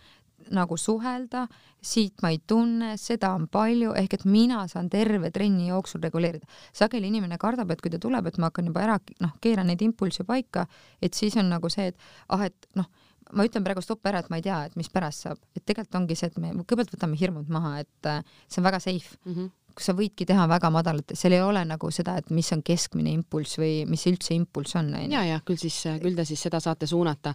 nagu 0.54 0.76
suhelda, 0.78 1.46
siit 1.82 2.22
ma 2.22 2.30
ei 2.30 2.38
tunne, 2.46 2.92
seda 3.00 3.32
on 3.36 3.48
palju, 3.50 3.92
ehk 3.98 4.14
et 4.18 4.24
mina 4.28 4.62
saan 4.70 4.88
terve 4.90 5.30
trenni 5.34 5.68
jooksul 5.68 6.02
reguleerida. 6.02 6.46
sageli 6.72 7.08
inimene 7.08 7.38
kardab, 7.38 7.70
et 7.70 7.82
kui 7.82 7.90
ta 7.90 7.98
tuleb, 7.98 8.26
et 8.26 8.38
ma 8.38 8.52
hakkan 8.52 8.70
juba 8.70 8.84
ära, 8.84 8.98
noh, 9.20 9.34
keeran 9.40 9.66
neid 9.66 9.82
impulsse 9.82 10.24
paika, 10.24 10.66
et 11.02 11.14
siis 11.14 11.36
on 11.36 11.48
nagu 11.50 11.68
see, 11.68 11.88
et 11.92 11.96
ah, 12.28 12.44
et 12.46 12.68
noh, 12.78 12.88
ma 13.32 13.44
ütlen 13.44 13.64
praegu 13.64 13.82
stopp 13.84 14.06
ära, 14.08 14.22
et 14.22 14.30
ma 14.30 14.38
ei 14.38 14.46
tea, 14.46 14.64
et 14.68 14.76
mis 14.76 14.88
pärast 14.88 15.26
saab, 15.26 15.40
et 15.56 15.64
tegelikult 15.64 16.02
ongi 16.02 16.16
see, 16.16 16.30
et 16.30 16.38
me 16.40 16.52
kõigepealt 16.62 16.94
võtame 16.94 17.18
hirmud 17.20 17.50
maha, 17.52 17.78
et 17.84 18.08
äh, 18.08 18.22
see 18.48 18.62
on 18.62 18.68
väga 18.70 18.80
safe 18.80 19.18
mm. 19.24 19.34
-hmm 19.34 19.56
sa 19.84 19.94
võidki 19.96 20.26
teha 20.28 20.46
väga 20.50 20.70
madalat, 20.74 21.14
seal 21.18 21.36
ei 21.36 21.42
ole 21.44 21.64
nagu 21.68 21.90
seda, 21.94 22.16
et 22.20 22.30
mis 22.34 22.50
on 22.54 22.62
keskmine 22.66 23.12
impulss 23.14 23.58
või 23.60 23.82
mis 23.88 24.06
üldse 24.10 24.34
impulss 24.36 24.78
on, 24.80 24.92
ja, 25.10 25.24
ja 25.26 25.40
küll 25.46 25.60
siis, 25.60 25.80
küll 26.02 26.16
te 26.18 26.26
siis 26.28 26.42
seda 26.48 26.60
saate 26.60 26.86
suunata. 26.86 27.34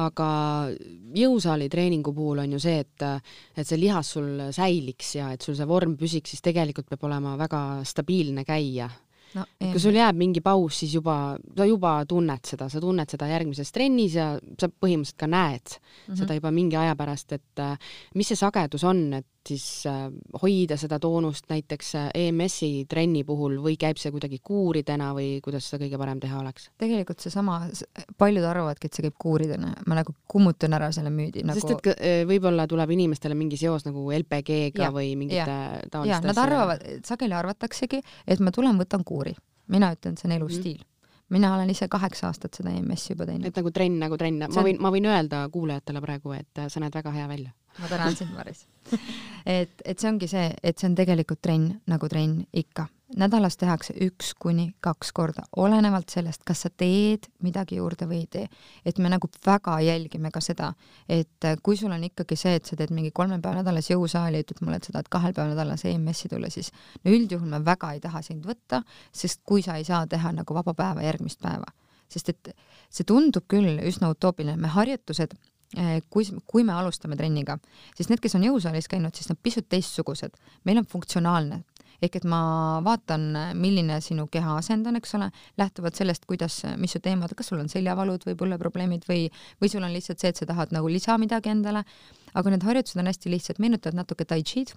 aga 0.00 0.30
jõusaali 1.16 1.68
treeningu 1.72 2.14
puhul 2.14 2.44
on 2.44 2.56
ju 2.56 2.62
see, 2.62 2.80
et, 2.84 3.06
et 3.56 3.66
see 3.66 3.80
lihas 3.80 4.14
sul 4.16 4.48
säiliks 4.54 5.14
ja 5.16 5.30
et 5.34 5.42
sul 5.42 5.56
see 5.58 5.68
vorm 5.68 5.96
püsiks, 6.00 6.34
siis 6.34 6.42
tegelikult 6.44 6.88
peab 6.90 7.06
olema 7.10 7.36
väga 7.40 7.62
stabiilne 7.86 8.44
käia 8.44 8.90
no,. 9.34 9.44
et 9.60 9.70
kui 9.72 9.82
sul 9.82 9.96
jääb 9.96 10.18
mingi 10.18 10.42
paus, 10.44 10.80
siis 10.82 10.94
juba, 10.96 11.16
sa 11.56 11.66
juba 11.68 11.94
tunned 12.08 12.46
seda, 12.46 12.68
sa 12.72 12.82
tunned 12.82 13.10
seda 13.10 13.28
järgmises 13.30 13.72
trennis 13.74 14.16
ja 14.18 14.32
sa 14.58 14.70
põhimõtteliselt 14.70 15.20
ka 15.20 15.30
näed 15.30 15.76
mm 15.76 15.80
-hmm. 15.80 16.20
seda 16.22 16.38
juba 16.38 16.50
mingi 16.54 16.78
aja 16.80 16.96
pärast, 16.96 17.32
et 17.32 17.64
mis 18.14 18.28
see 18.28 18.38
sagedus 18.38 18.84
on, 18.84 19.04
et 19.20 19.26
siis 19.48 19.86
äh, 19.88 20.08
hoida 20.42 20.76
seda 20.80 20.98
toonust 21.00 21.48
näiteks 21.50 21.94
äh, 21.98 22.08
EMS-i 22.26 22.84
trenni 22.90 23.22
puhul 23.24 23.56
või 23.64 23.76
käib 23.80 24.00
see 24.00 24.12
kuidagi 24.12 24.40
kuuridena 24.44 25.10
või 25.16 25.38
kuidas 25.44 25.68
seda 25.70 25.84
kõige 25.84 26.00
parem 26.00 26.20
teha 26.20 26.40
oleks? 26.42 26.68
tegelikult 26.80 27.24
seesama, 27.24 27.60
paljud 28.20 28.44
arvavadki, 28.46 28.90
et 28.90 28.98
see 28.98 29.06
käib 29.06 29.16
kuuridena, 29.20 29.72
ma 29.88 30.00
nagu 30.00 30.14
kummutan 30.30 30.76
ära 30.76 30.90
selle 30.94 31.12
müüdi 31.14 31.44
nagu.... 31.46 31.58
sest 31.58 31.74
et 31.76 31.90
äh, 31.96 32.20
võib-olla 32.28 32.68
tuleb 32.70 32.94
inimestele 32.96 33.38
mingi 33.38 33.58
seos 33.60 33.86
nagu 33.88 34.04
LPG-ga 34.20 34.92
või 34.94 35.14
mingite 35.20 35.56
taoliste 35.90 36.20
asjadega. 36.20 36.28
Nad 36.30 36.44
arvavad, 36.44 36.86
sageli 37.08 37.36
arvataksegi, 37.40 38.04
et 38.26 38.44
ma 38.44 38.52
tulen, 38.54 38.78
võtan 38.80 39.06
kuuri. 39.06 39.34
mina 39.70 39.92
ütlen, 39.94 40.16
see 40.18 40.28
on 40.28 40.38
elustiil 40.38 40.78
mm. 40.78 40.84
-hmm 40.84 40.88
mina 41.30 41.54
olen 41.54 41.70
ise 41.70 41.86
kaheksa 41.88 42.26
aastat 42.26 42.56
seda 42.58 42.72
EMS-i 42.74 43.12
juba 43.12 43.22
teinud. 43.26 43.46
et 43.46 43.56
nagu 43.56 43.70
trenn 43.70 44.00
nagu 44.02 44.16
trenn, 44.18 44.42
ma 44.50 44.62
võin, 44.66 44.80
ma 44.82 44.90
võin 44.90 45.04
öelda 45.06 45.44
kuulajatele 45.52 46.00
praegu, 46.02 46.32
et 46.34 46.62
sa 46.66 46.80
näed 46.82 46.94
väga 46.94 47.12
hea 47.14 47.28
välja 47.30 47.52
ma 47.78 47.88
tänan 47.88 48.16
sind, 48.16 48.32
Maris. 48.34 48.66
et, 49.46 49.82
et 49.84 49.98
see 49.98 50.08
ongi 50.08 50.28
see, 50.30 50.48
et 50.62 50.78
see 50.78 50.88
on 50.88 50.96
tegelikult 50.98 51.40
trenn 51.42 51.76
nagu 51.90 52.08
trenn 52.08 52.42
ikka. 52.52 52.86
nädalas 53.18 53.56
tehakse 53.58 53.90
üks 54.06 54.28
kuni 54.38 54.68
kaks 54.80 55.10
korda, 55.12 55.42
olenevalt 55.58 56.12
sellest, 56.14 56.44
kas 56.46 56.60
sa 56.62 56.70
teed 56.70 57.26
midagi 57.42 57.80
juurde 57.80 58.06
või 58.06 58.20
ei 58.22 58.28
tee. 58.30 58.46
et 58.86 58.98
me 58.98 59.10
nagu 59.10 59.30
väga 59.46 59.80
jälgime 59.82 60.30
ka 60.30 60.40
seda, 60.40 60.72
et 61.08 61.48
kui 61.62 61.76
sul 61.76 61.92
on 61.92 62.04
ikkagi 62.04 62.36
see, 62.36 62.54
et 62.60 62.66
sa 62.66 62.76
teed 62.76 62.94
mingi 62.94 63.10
kolme 63.10 63.40
päeva 63.40 63.62
nädalas 63.62 63.90
jõusaali 63.90 64.44
ütled 64.44 64.62
mulle, 64.62 64.78
et 64.78 64.88
sa 64.88 64.94
tahad 64.96 65.10
kahel 65.10 65.34
päeval 65.34 65.54
nädalas 65.54 65.84
EMS-i 65.84 66.30
tulla, 66.30 66.50
siis 66.50 66.72
no 67.04 67.10
üldjuhul 67.10 67.50
ma 67.50 67.62
väga 67.64 67.92
ei 67.94 68.00
taha 68.00 68.22
sind 68.22 68.46
võtta, 68.46 68.82
sest 69.12 69.42
kui 69.44 69.62
sa 69.62 69.76
ei 69.76 69.84
saa 69.84 70.06
teha 70.06 70.32
nagu 70.32 70.54
vaba 70.54 70.74
päeva 70.74 71.06
järgmist 71.06 71.42
päeva 71.42 71.70
sest 72.10 72.32
et 72.32 72.48
see 72.90 73.06
tundub 73.06 73.46
küll 73.46 73.78
üsna 73.86 74.10
utoopiline, 74.10 74.56
me 74.58 74.70
harjutused 74.74 75.36
kui, 76.10 76.26
kui 76.50 76.64
me 76.66 76.74
alustame 76.74 77.16
trenniga, 77.18 77.58
siis 77.94 78.08
need, 78.10 78.20
kes 78.22 78.34
on 78.34 78.46
jõusaalis 78.46 78.88
käinud, 78.90 79.14
siis 79.14 79.30
nad 79.30 79.38
pisut 79.42 79.68
teistsugused. 79.70 80.34
meil 80.64 80.78
on 80.82 80.86
funktsionaalne. 80.86 81.62
Ehk 82.00 82.16
et 82.16 82.24
ma 82.24 82.80
vaatan, 82.80 83.26
milline 83.60 83.98
sinu 84.00 84.24
keha 84.32 84.54
asend 84.56 84.88
on, 84.88 84.96
eks 84.96 85.14
ole, 85.18 85.28
lähtuvalt 85.60 85.98
sellest, 85.98 86.24
kuidas, 86.24 86.62
mis 86.80 86.96
su 86.96 87.00
teemad, 87.04 87.34
kas 87.36 87.52
sul 87.52 87.60
on 87.60 87.68
seljavalud 87.68 88.24
või 88.24 88.38
põlveprobleemid 88.40 89.04
või, 89.08 89.26
või 89.60 89.68
sul 89.68 89.84
on 89.84 89.92
lihtsalt 89.92 90.22
see, 90.22 90.32
et 90.32 90.40
sa 90.40 90.48
tahad 90.48 90.72
nagu 90.72 90.88
lisa 90.88 91.18
midagi 91.20 91.52
endale. 91.52 91.84
aga 92.34 92.50
need 92.50 92.64
harjutused 92.64 93.00
on 93.02 93.10
hästi 93.10 93.30
lihtsad, 93.30 93.60
meenutavad 93.60 93.98
natuke 93.98 94.24
tai 94.24 94.42
chi'd, 94.42 94.72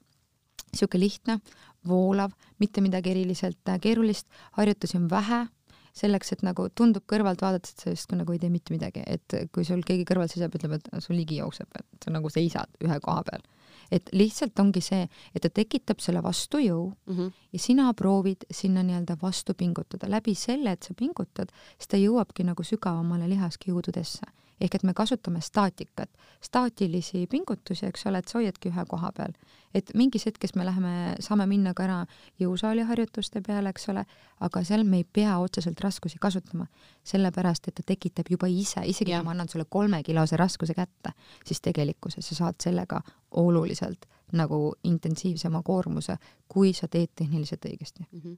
sihuke 0.73 0.99
lihtne, 0.99 1.39
voolav, 1.87 2.33
mitte 2.59 2.81
midagi 2.81 3.11
eriliselt 3.11 3.71
keerulist, 3.81 4.27
harjutusi 4.57 4.97
on 4.97 5.09
vähe 5.09 5.45
selleks, 5.93 6.33
et 6.33 6.43
nagu 6.45 6.67
tundub 6.75 7.05
kõrvalt 7.09 7.41
vaadates, 7.43 7.73
et 7.73 7.83
sa 7.83 7.93
justkui 7.93 8.17
nagu 8.19 8.33
ei 8.33 8.41
tee 8.41 8.51
mitte 8.53 8.73
midagi, 8.73 9.03
et 9.05 9.35
kui 9.53 9.65
sul 9.67 9.83
keegi 9.85 10.05
kõrval 10.09 10.29
seisab, 10.31 10.55
ütleb, 10.57 10.77
et 10.79 10.89
sul 11.03 11.17
ligi 11.17 11.39
jookseb, 11.41 11.69
et 11.79 12.05
sa 12.05 12.13
nagu 12.13 12.31
seisad 12.33 12.81
ühe 12.83 12.99
koha 13.03 13.25
peal. 13.29 13.49
et 13.93 14.09
lihtsalt 14.13 14.57
ongi 14.59 14.81
see, 14.81 15.07
et 15.35 15.41
ta 15.43 15.49
tekitab 15.49 15.99
selle 16.01 16.21
vastujõu 16.23 16.87
mm 16.89 17.15
-hmm. 17.17 17.31
ja 17.53 17.59
sina 17.59 17.93
proovid 17.93 18.45
sinna 18.49 18.81
nii-öelda 18.83 19.17
vastu 19.21 19.53
pingutada. 19.53 20.09
läbi 20.09 20.35
selle, 20.35 20.71
et 20.71 20.83
sa 20.83 20.93
pingutad, 20.93 21.51
siis 21.77 21.87
ta 21.87 21.97
jõuabki 21.97 22.43
nagu 22.43 22.63
sügavamale 22.63 23.29
lihaskiududesse 23.29 24.25
ehk 24.63 24.77
et 24.77 24.85
me 24.87 24.93
kasutame 24.95 25.41
staatikat, 25.43 26.09
staatilisi 26.43 27.25
pingutusi, 27.31 27.87
eks 27.89 28.07
ole, 28.09 28.21
et 28.23 28.31
sa 28.31 28.39
hoiadki 28.39 28.71
ühe 28.71 28.85
koha 28.89 29.11
peal. 29.15 29.35
et 29.73 29.89
mingis 29.97 30.27
hetkes 30.27 30.51
me 30.53 30.65
läheme, 30.65 31.15
saame 31.25 31.47
minna 31.49 31.71
ka 31.73 31.83
ära 31.87 31.95
jõusaali 32.37 32.83
harjutuste 32.85 33.41
peale, 33.41 33.71
eks 33.73 33.87
ole, 33.89 34.03
aga 34.45 34.61
seal 34.63 34.83
me 34.85 34.99
ei 35.01 35.03
pea 35.17 35.39
otseselt 35.41 35.81
raskusi 35.81 36.19
kasutama, 36.21 36.67
sellepärast 37.03 37.67
et 37.67 37.75
ta 37.79 37.85
tekitab 37.93 38.29
juba 38.29 38.47
ise, 38.47 38.85
isegi 38.85 39.15
kui 39.15 39.25
ma 39.25 39.33
annan 39.33 39.49
sulle 39.49 39.65
kolmekilose 39.65 40.37
raskuse 40.37 40.77
kätte, 40.77 41.15
siis 41.45 41.61
tegelikkuses 41.65 42.29
sa 42.29 42.37
saad 42.43 42.61
sellega 42.61 43.01
oluliselt 43.41 44.05
nagu 44.37 44.73
intensiivsema 44.83 45.61
koormuse, 45.65 46.17
kui 46.47 46.73
sa 46.73 46.87
teed 46.87 47.13
tehniliselt 47.15 47.65
õigesti 47.65 48.05
mm. 48.11 48.19
-hmm. 48.19 48.37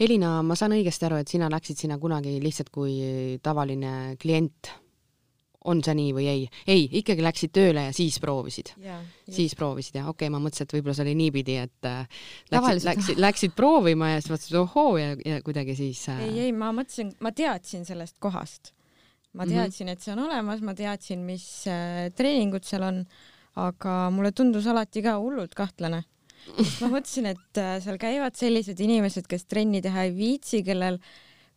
Elina, 0.00 0.42
ma 0.42 0.54
saan 0.54 0.76
õigesti 0.76 1.06
aru, 1.06 1.16
et 1.16 1.28
sina 1.28 1.48
läksid 1.50 1.76
sinna 1.76 1.98
kunagi 1.98 2.36
lihtsalt 2.42 2.70
kui 2.70 3.38
tavaline 3.42 4.16
klient 4.20 4.85
on 5.70 5.82
see 5.84 5.94
nii 5.98 6.12
või 6.16 6.26
ei? 6.30 6.46
ei, 6.70 6.86
ikkagi 7.00 7.24
läksid 7.24 7.52
tööle 7.56 7.86
ja 7.88 7.94
siis 7.96 8.18
proovisid? 8.22 8.72
siis 9.26 9.56
proovisid 9.58 9.98
jah, 10.00 10.08
okei 10.10 10.26
okay,, 10.26 10.32
ma 10.32 10.40
mõtlesin, 10.42 10.68
et 10.68 10.74
võib-olla 10.76 10.96
see 10.96 11.06
oli 11.06 11.14
niipidi, 11.18 11.58
et 11.66 11.88
äh, 11.88 12.24
läksid, 12.54 12.86
läksid, 12.86 13.20
läksid 13.22 13.54
proovima 13.58 14.14
ja 14.14 14.22
siis 14.22 14.32
mõtlesid 14.34 14.58
ohoo 14.62 14.96
ja, 15.00 15.12
ja 15.26 15.38
kuidagi 15.46 15.76
siis 15.78 16.02
äh... 16.12 16.24
ei, 16.28 16.40
ei, 16.46 16.56
ma 16.56 16.72
mõtlesin, 16.76 17.12
ma 17.24 17.32
teadsin 17.36 17.86
sellest 17.88 18.18
kohast. 18.22 18.72
ma 19.32 19.44
mhm. 19.44 19.52
teadsin 19.52 19.86
mm, 19.86 19.90
-hmm. 19.90 19.92
et 19.92 20.04
see 20.04 20.16
on 20.16 20.24
olemas, 20.26 20.60
ma 20.64 20.74
teadsin, 20.74 21.24
mis 21.26 21.46
äh, 21.70 22.10
treeningud 22.16 22.64
seal 22.64 22.86
on, 22.86 23.04
aga 23.56 23.96
mulle 24.12 24.32
tundus 24.32 24.66
alati 24.66 25.02
ka 25.02 25.18
hullult 25.20 25.54
kahtlane. 25.56 26.04
sest 26.56 26.82
ma 26.84 26.92
mõtlesin, 26.94 27.26
et 27.34 27.60
äh, 27.60 27.76
seal 27.82 27.98
käivad 27.98 28.36
sellised 28.38 28.80
inimesed, 28.80 29.26
kes 29.28 29.48
trenni 29.50 29.82
teha 29.82 30.06
ei 30.06 30.14
viitsi, 30.14 30.62
kellel 30.66 31.00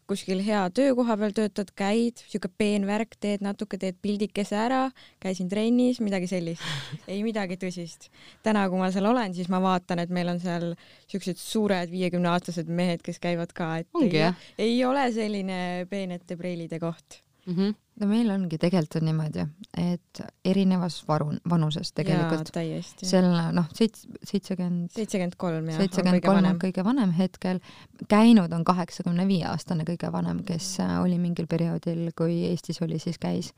kuskil 0.09 0.41
hea 0.45 0.61
töökoha 0.73 1.15
peal 1.21 1.35
töötad, 1.37 1.69
käid, 1.77 2.23
siuke 2.31 2.49
peen 2.57 2.87
värk, 2.89 3.15
teed 3.21 3.43
natuke, 3.45 3.77
teed 3.81 3.99
pildikese 4.01 4.57
ära, 4.57 4.81
käisin 5.21 5.49
trennis, 5.51 6.01
midagi 6.03 6.29
sellist. 6.31 6.65
ei 7.11 7.21
midagi 7.25 7.59
tõsist. 7.61 8.09
täna, 8.45 8.65
kui 8.71 8.81
ma 8.81 8.89
seal 8.93 9.09
olen, 9.09 9.35
siis 9.37 9.51
ma 9.53 9.61
vaatan, 9.63 10.03
et 10.03 10.13
meil 10.13 10.33
on 10.33 10.41
seal 10.43 10.71
siuksed 11.11 11.39
suured 11.41 11.93
viiekümneaastased 11.93 12.69
mehed, 12.69 13.05
kes 13.05 13.21
käivad 13.21 13.53
ka, 13.55 13.71
et 13.83 13.89
Ongi, 13.93 14.15
ei, 14.17 14.21
jah? 14.25 14.45
ei 14.57 14.77
ole 14.85 15.09
selline 15.15 15.59
peenete 15.89 16.37
preilide 16.39 16.81
koht. 16.81 17.21
Mm. 17.49 17.55
-hmm. 17.55 17.75
no 17.99 18.07
meil 18.07 18.29
ongi 18.31 18.57
tegelikult 18.57 18.95
on 19.01 19.05
niimoodi, 19.09 19.45
et 19.77 20.21
erinevas 20.45 21.01
varu, 21.07 21.33
vanuses 21.49 21.91
tegelikult 21.97 22.51
täiesti. 22.53 23.05
selle 23.09 23.49
noh, 23.55 23.67
seits-, 23.73 24.07
seitsekümmend, 24.23 24.91
seitsekümmend 24.95 25.35
kolm 25.37 25.69
jah. 25.69 25.81
seitsekümmend 25.83 26.25
kolm 26.25 26.49
on 26.53 26.61
kõige 26.63 26.85
vanem 26.85 27.11
hetkel, 27.17 27.59
käinud 28.07 28.53
on 28.53 28.63
kaheksakümne 28.63 29.27
viie 29.27 29.45
aastane 29.49 29.87
kõige 29.87 30.11
vanem, 30.11 30.43
kes 30.47 30.79
äh, 30.79 30.97
oli 31.03 31.19
mingil 31.19 31.47
perioodil, 31.47 32.09
kui 32.17 32.43
Eestis 32.49 32.81
oli, 32.81 32.99
siis 32.99 33.19
käis. 33.19 33.53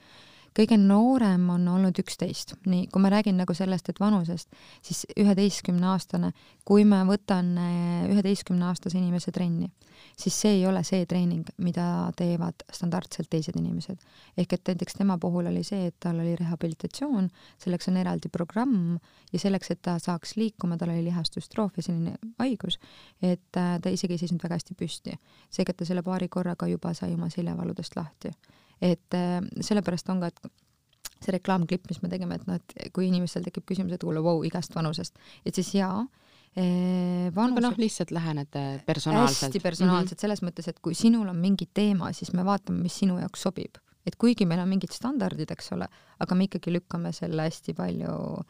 Kõige 0.57 0.77
noorem 0.79 1.47
on 1.53 1.67
olnud 1.71 1.99
üksteist, 2.01 2.55
nii, 2.67 2.87
kui 2.91 3.01
ma 3.03 3.11
räägin 3.13 3.37
nagu 3.39 3.53
sellest, 3.55 3.89
et 3.89 3.99
vanusest, 3.99 4.49
siis 4.83 5.05
üheteistkümneaastane, 5.19 6.31
kui 6.67 6.83
ma 6.87 7.03
võtan 7.07 7.53
äh, 7.59 8.09
üheteistkümneaastase 8.11 8.99
inimese 8.99 9.31
trenni, 9.31 9.69
siis 10.19 10.35
see 10.43 10.57
ei 10.59 10.65
ole 10.67 10.83
see 10.87 11.05
treening, 11.09 11.47
mida 11.63 11.85
teevad 12.17 12.65
standardselt 12.73 13.29
teised 13.31 13.55
inimesed. 13.59 13.99
ehk 14.37 14.53
et 14.53 14.73
näiteks 14.73 14.99
tema 14.99 15.17
puhul 15.17 15.47
oli 15.47 15.63
see, 15.63 15.87
et 15.87 15.95
tal 15.99 16.19
oli 16.19 16.35
rehabilitatsioon, 16.35 17.29
selleks 17.61 17.87
on 17.87 17.97
eraldi 18.03 18.29
programm 18.29 18.97
ja 19.31 19.39
selleks, 19.39 19.71
et 19.71 19.81
ta 19.81 19.97
saaks 19.99 20.35
liikuma, 20.35 20.77
tal 20.77 20.91
oli 20.91 21.05
lihastustroofia, 21.07 21.83
selline 21.83 22.17
haigus, 22.39 22.79
et 23.21 23.57
äh, 23.57 23.77
ta 23.81 23.89
isegi 23.89 24.17
ei 24.17 24.25
seisnud 24.25 24.43
väga 24.43 24.59
hästi 24.59 24.75
püsti. 24.75 25.15
seega 25.49 25.73
ta 25.73 25.85
selle 25.85 26.03
paari 26.03 26.27
korraga 26.27 26.67
juba 26.67 26.93
sai 26.93 27.13
oma 27.13 27.29
seljavaludest 27.29 27.95
lahti. 27.95 28.35
Et 28.81 29.17
äh, 29.17 29.39
sellepärast 29.61 30.09
on 30.09 30.23
ka, 30.23 30.31
et 30.31 31.21
see 31.21 31.35
reklaamklipp, 31.35 31.85
mis 31.89 32.01
me 32.01 32.09
tegime, 32.09 32.35
et 32.39 32.47
noh, 32.49 32.57
et 32.57 32.89
kui 32.95 33.07
inimestel 33.07 33.45
tekib 33.45 33.67
küsimus, 33.69 33.93
et 33.93 34.01
kuule, 34.01 34.23
vau, 34.25 34.41
igast 34.47 34.73
vanusest, 34.75 35.19
et 35.45 35.53
siis 35.57 35.75
jaa, 35.77 36.01
vanus 36.55 37.55
aga 37.55 37.63
noh, 37.63 37.77
lihtsalt 37.79 38.11
lähenete 38.11 38.81
personaalselt. 38.85 39.47
hästi 39.47 39.59
personaalselt 39.59 40.11
mm 40.11 40.15
-hmm. 40.15 40.21
selles 40.21 40.41
mõttes, 40.43 40.67
et 40.67 40.79
kui 40.79 40.93
sinul 40.93 41.27
on 41.27 41.37
mingi 41.37 41.69
teema, 41.73 42.11
siis 42.11 42.33
me 42.33 42.43
vaatame, 42.45 42.81
mis 42.81 42.99
sinu 42.99 43.19
jaoks 43.19 43.41
sobib. 43.41 43.77
et 44.05 44.15
kuigi 44.15 44.45
meil 44.45 44.59
on 44.59 44.67
mingid 44.67 44.91
standardid, 44.91 45.51
eks 45.51 45.71
ole, 45.71 45.87
aga 46.19 46.35
me 46.35 46.43
ikkagi 46.43 46.71
lükkame 46.73 47.11
selle 47.13 47.41
hästi 47.41 47.73
palju 47.73 48.43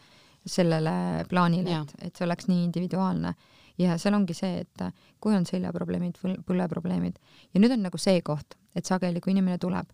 sellele 0.46 1.26
plaanile, 1.30 1.82
et, 1.82 1.96
et 2.02 2.16
see 2.16 2.26
oleks 2.26 2.48
nii 2.48 2.64
individuaalne. 2.64 3.34
ja 3.78 3.98
seal 3.98 4.14
ongi 4.14 4.34
see, 4.34 4.60
et 4.60 4.94
kui 5.20 5.36
on 5.36 5.46
seljaprobleemid, 5.46 6.18
põleprobleemid 6.48 7.20
ja 7.54 7.60
nüüd 7.60 7.72
on 7.72 7.82
nagu 7.82 7.98
see 7.98 8.22
koht, 8.22 8.56
et 8.76 8.86
sageli, 8.86 9.20
kui 9.20 9.32
inimene 9.32 9.58
tuleb, 9.58 9.86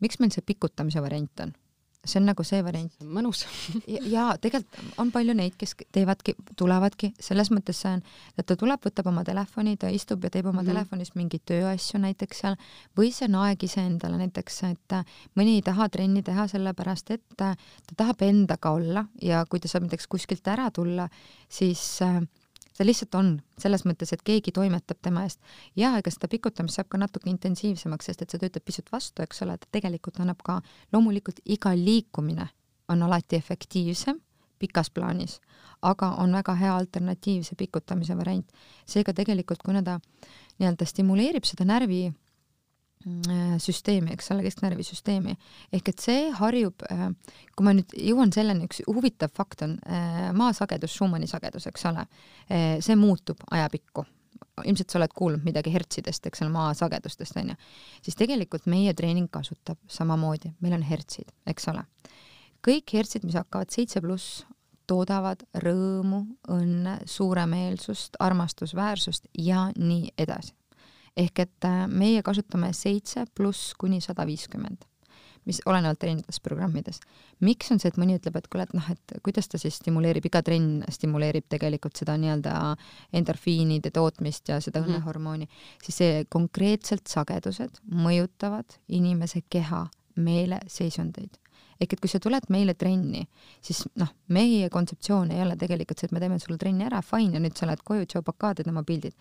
miks 0.00 0.20
meil 0.20 0.34
see 0.34 0.44
pikutamise 0.46 1.02
variant 1.02 1.46
on? 1.46 1.54
see 2.04 2.20
on 2.20 2.28
nagu 2.28 2.44
see 2.46 2.60
variant. 2.64 2.92
mõnus 3.02 3.42
ja, 3.94 4.00
ja 4.06 4.24
tegelikult 4.40 4.98
on 5.02 5.10
palju 5.12 5.34
neid, 5.36 5.56
kes 5.58 5.74
teevadki, 5.94 6.34
tulevadki, 6.58 7.12
selles 7.20 7.50
mõttes 7.54 7.80
see 7.82 7.96
on, 7.98 8.02
et 8.38 8.46
ta 8.48 8.56
tuleb, 8.58 8.80
võtab 8.84 9.10
oma 9.10 9.24
telefoni, 9.26 9.76
ta 9.80 9.90
istub 9.92 10.24
ja 10.24 10.30
teeb 10.30 10.46
oma 10.46 10.62
mm 10.62 10.66
-hmm. 10.66 10.72
telefonis 10.72 11.14
mingeid 11.18 11.44
tööasju 11.50 12.00
näiteks 12.04 12.44
seal 12.44 12.56
või 12.98 13.12
see 13.12 13.28
on 13.28 13.38
aeg 13.42 13.62
iseendale 13.62 14.20
näiteks, 14.22 14.62
et 14.70 14.98
mõni 15.36 15.58
ei 15.58 15.62
taha 15.62 15.88
trenni 15.88 16.22
teha 16.22 16.46
sellepärast, 16.48 17.10
et 17.10 17.24
ta 17.36 17.54
tahab 17.96 18.22
endaga 18.22 18.70
olla 18.70 19.06
ja 19.22 19.44
kui 19.46 19.60
ta 19.60 19.68
saab 19.68 19.88
näiteks 19.88 20.06
kuskilt 20.06 20.46
ära 20.48 20.70
tulla, 20.70 21.08
siis 21.48 22.02
äh, 22.02 22.22
see 22.78 22.86
lihtsalt 22.86 23.16
on, 23.18 23.32
selles 23.58 23.82
mõttes, 23.88 24.12
et 24.14 24.22
keegi 24.22 24.52
toimetab 24.54 25.00
tema 25.02 25.24
eest. 25.26 25.40
ja 25.76 25.96
ega 25.98 26.12
seda 26.14 26.30
pikutamist 26.30 26.78
saab 26.78 26.88
ka 26.92 27.00
natuke 27.02 27.30
intensiivsemaks, 27.32 28.06
sest 28.06 28.22
et 28.22 28.30
see 28.30 28.44
töötab 28.44 28.64
pisut 28.64 28.92
vastu, 28.94 29.24
eks 29.24 29.42
ole, 29.46 29.58
ta 29.58 29.66
tegelikult 29.74 30.20
annab 30.22 30.44
ka, 30.46 30.60
loomulikult 30.94 31.42
iga 31.44 31.74
liikumine 31.74 32.46
on 32.88 33.02
alati 33.02 33.36
efektiivsem 33.36 34.20
pikas 34.58 34.90
plaanis, 34.90 35.38
aga 35.82 36.12
on 36.22 36.32
väga 36.34 36.54
hea 36.58 36.76
alternatiiv, 36.76 37.44
see 37.46 37.58
pikutamise 37.58 38.16
variant. 38.18 38.46
seega 38.86 39.14
tegelikult, 39.14 39.62
kuna 39.62 39.82
ta 39.82 39.98
nii-öelda 40.58 40.86
stimuleerib 40.86 41.46
seda 41.46 41.66
närvi 41.68 42.08
süsteemi, 43.58 44.12
eks 44.12 44.30
ole, 44.32 44.42
kesknärvisüsteemi. 44.42 45.36
ehk 45.72 45.88
et 45.88 46.02
see 46.02 46.30
harjub, 46.34 46.82
äh, 46.90 47.08
kui 47.56 47.64
ma 47.66 47.74
nüüd 47.76 47.94
jõuan 47.94 48.32
selleni, 48.34 48.66
üks 48.66 48.82
huvitav 48.86 49.30
fakt 49.34 49.62
on 49.62 49.76
äh, 49.86 50.28
maasagedus, 50.34 50.96
Schumanni 50.96 51.26
sagedus, 51.30 51.68
eks 51.70 51.86
ole, 51.86 52.06
see 52.80 52.96
muutub 52.96 53.42
ajapikku. 53.50 54.04
ilmselt 54.64 54.90
sa 54.90 54.98
oled 54.98 55.12
kuulnud 55.14 55.44
midagi 55.46 55.70
hertsidest, 55.70 56.26
eks 56.26 56.42
ole, 56.42 56.50
maasagedustest 56.50 57.36
onju, 57.38 57.54
siis 58.02 58.16
tegelikult 58.18 58.66
meie 58.66 58.94
treening 58.94 59.30
kasutab 59.30 59.78
samamoodi, 59.86 60.52
meil 60.60 60.74
on 60.74 60.82
hertsid, 60.82 61.30
eks 61.46 61.68
ole. 61.68 61.84
kõik 62.66 62.92
hertsid, 62.92 63.24
mis 63.24 63.38
hakkavad 63.38 63.70
seitse 63.70 64.00
pluss, 64.02 64.44
toodavad 64.88 65.44
rõõmu, 65.54 66.24
õnne, 66.48 66.98
suuremeelsust, 67.06 68.16
armastusväärsust 68.18 69.28
ja 69.38 69.68
nii 69.76 70.14
edasi 70.18 70.58
ehk 71.18 71.42
et 71.44 71.66
äh, 71.66 71.86
meie 71.90 72.22
kasutame 72.26 72.70
seitse 72.76 73.26
pluss 73.36 73.72
kuni 73.78 74.00
sada 74.04 74.26
viiskümmend, 74.28 74.84
mis 75.48 75.60
olenevalt 75.66 76.04
erinevatest 76.04 76.42
programmidest. 76.44 77.06
miks 77.40 77.72
on 77.72 77.80
see, 77.80 77.90
et 77.92 77.98
mõni 78.00 78.18
ütleb, 78.18 78.36
et 78.38 78.48
kuule, 78.50 78.66
et 78.68 78.74
noh, 78.76 78.90
et 78.92 79.16
kuidas 79.24 79.48
ta 79.48 79.58
siis 79.60 79.78
stimuleerib, 79.80 80.28
iga 80.28 80.42
trenn 80.44 80.84
stimuleerib 80.92 81.48
tegelikult 81.48 81.96
seda 81.98 82.16
nii-öelda 82.20 82.54
endorfiinide 83.16 83.90
tootmist 83.94 84.48
ja 84.48 84.60
seda 84.60 84.80
mm 84.80 84.84
-hmm. 84.84 84.94
õnnehormooni, 84.98 85.48
siis 85.82 86.00
see 86.02 86.24
konkreetselt 86.28 87.06
sagedused 87.08 87.82
mõjutavad 87.90 88.78
inimese 88.88 89.42
keha, 89.48 89.86
meeleseisundeid 90.18 91.38
ehk 91.80 91.92
et 91.94 92.00
kui 92.02 92.10
sa 92.10 92.18
tuled 92.18 92.48
meile 92.50 92.74
trenni, 92.74 93.24
siis 93.62 93.84
noh, 93.94 94.10
meie 94.34 94.68
kontseptsioon 94.68 95.30
ei 95.30 95.42
ole 95.44 95.56
tegelikult 95.56 96.00
see, 96.00 96.10
et 96.10 96.12
me 96.16 96.22
teeme 96.22 96.38
sulle 96.42 96.58
trenni 96.58 96.86
ära, 96.88 97.02
fine, 97.06 97.36
ja 97.38 97.42
nüüd 97.42 97.56
sa 97.58 97.68
lähed 97.70 97.84
koju, 97.86 98.08
tšau-pakaa, 98.10 98.56
teed 98.58 98.70
oma 98.72 98.82
pildid 98.82 99.14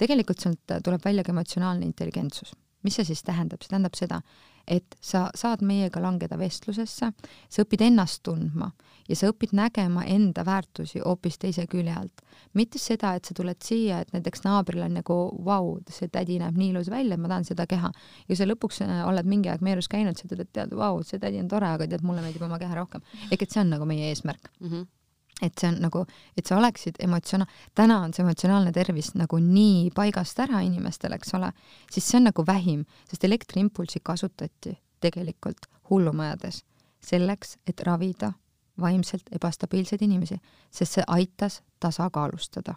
tegelikult 0.00 0.42
sealt 0.42 0.78
tuleb 0.84 1.04
välja 1.04 1.24
ka 1.26 1.34
emotsionaalne 1.34 1.86
intelligentsus. 1.86 2.54
mis 2.82 2.96
see 2.96 3.04
siis 3.04 3.22
tähendab? 3.22 3.60
see 3.62 3.68
tähendab 3.68 3.96
seda, 3.98 4.22
et 4.70 4.96
sa 5.00 5.26
saad 5.36 5.60
meiega 5.66 6.00
langeda 6.00 6.38
vestlusesse, 6.38 7.10
sa 7.48 7.64
õpid 7.64 7.82
ennast 7.84 8.22
tundma 8.24 8.70
ja 9.08 9.18
sa 9.18 9.30
õpid 9.32 9.52
nägema 9.56 10.04
enda 10.08 10.44
väärtusi 10.46 11.02
hoopis 11.04 11.38
teise 11.42 11.66
külje 11.70 11.94
alt. 11.96 12.22
mitte 12.54 12.78
seda, 12.78 13.14
et 13.14 13.24
sa 13.24 13.34
tuled 13.36 13.58
siia, 13.62 14.00
et 14.00 14.12
näiteks 14.14 14.44
naabril 14.46 14.84
on 14.86 14.94
nagu 15.00 15.18
vau, 15.44 15.74
see 15.90 16.08
tädi 16.08 16.38
näeb 16.40 16.56
nii 16.56 16.70
ilus 16.74 16.90
välja, 16.90 17.18
ma 17.18 17.28
tahan 17.28 17.48
seda 17.48 17.66
keha. 17.66 17.92
ja 18.28 18.36
sa 18.38 18.46
lõpuks 18.46 18.80
äh, 18.86 19.02
oled 19.08 19.26
mingi 19.26 19.50
aeg 19.50 19.60
meie 19.60 19.76
juures 19.76 19.90
käinud, 19.90 20.16
sa 20.16 20.28
ütled, 20.28 20.46
et 20.46 20.52
tead, 20.52 20.76
vau, 20.78 21.02
see 21.02 21.18
tädi 21.18 21.42
on 21.42 21.50
tore, 21.50 21.68
aga 21.68 21.90
tead, 21.90 22.06
mulle 22.06 22.22
meeldib 22.24 22.46
oma 22.46 22.58
keha 22.62 22.78
rohkem. 22.78 23.04
ehk 23.30 23.42
et 23.42 23.50
see 23.50 23.64
on 23.64 23.76
nagu 23.76 23.88
meie 23.88 24.08
eesmärk 24.14 24.50
mm. 24.60 24.68
-hmm 24.68 24.88
et 25.42 25.56
see 25.58 25.70
on 25.70 25.78
nagu, 25.82 26.04
et 26.36 26.46
sa 26.46 26.58
oleksid 26.58 27.00
emotsioona-, 27.04 27.48
täna 27.74 28.00
on 28.04 28.14
see 28.14 28.24
emotsionaalne 28.24 28.72
tervis 28.76 29.14
nagu 29.18 29.40
nii 29.42 29.90
paigast 29.96 30.38
ära 30.44 30.62
inimestel, 30.66 31.14
eks 31.16 31.34
ole, 31.38 31.52
siis 31.92 32.06
see 32.08 32.20
on 32.20 32.28
nagu 32.30 32.44
vähim, 32.46 32.84
sest 33.10 33.24
elektriimpulssi 33.24 34.02
kasutati 34.04 34.76
tegelikult 35.00 35.66
hullumajades 35.90 36.62
selleks, 37.04 37.56
et 37.66 37.80
ravida 37.86 38.32
vaimselt 38.80 39.28
ebastabiilseid 39.36 40.02
inimesi, 40.04 40.38
sest 40.72 40.98
see 40.98 41.04
aitas 41.06 41.60
tasakaalustada. 41.80 42.74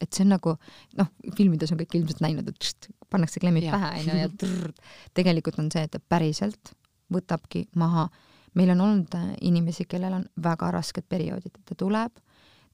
et 0.00 0.16
see 0.16 0.24
on 0.24 0.30
nagu 0.32 0.54
noh, 0.96 1.08
filmides 1.36 1.74
on 1.74 1.78
kõik 1.82 1.98
ilmselt 1.98 2.22
näinud, 2.24 2.46
et 2.48 2.56
tšt, 2.56 2.86
pannakse 3.12 3.40
klemmid 3.40 3.66
pähe 3.68 3.90
onju 3.98 4.14
ja 4.16 4.30
trrr, 4.32 4.70
tegelikult 5.12 5.58
on 5.60 5.68
see, 5.72 5.82
et 5.84 5.92
ta 5.92 6.00
päriselt 6.00 6.72
võtabki 7.12 7.66
maha 7.76 8.06
meil 8.54 8.70
on 8.70 8.80
olnud 8.80 9.14
äh, 9.14 9.30
inimesi, 9.40 9.84
kellel 9.88 10.12
on 10.12 10.26
väga 10.42 10.70
rasked 10.74 11.06
perioodid, 11.08 11.60
ta 11.64 11.74
tuleb, 11.78 12.18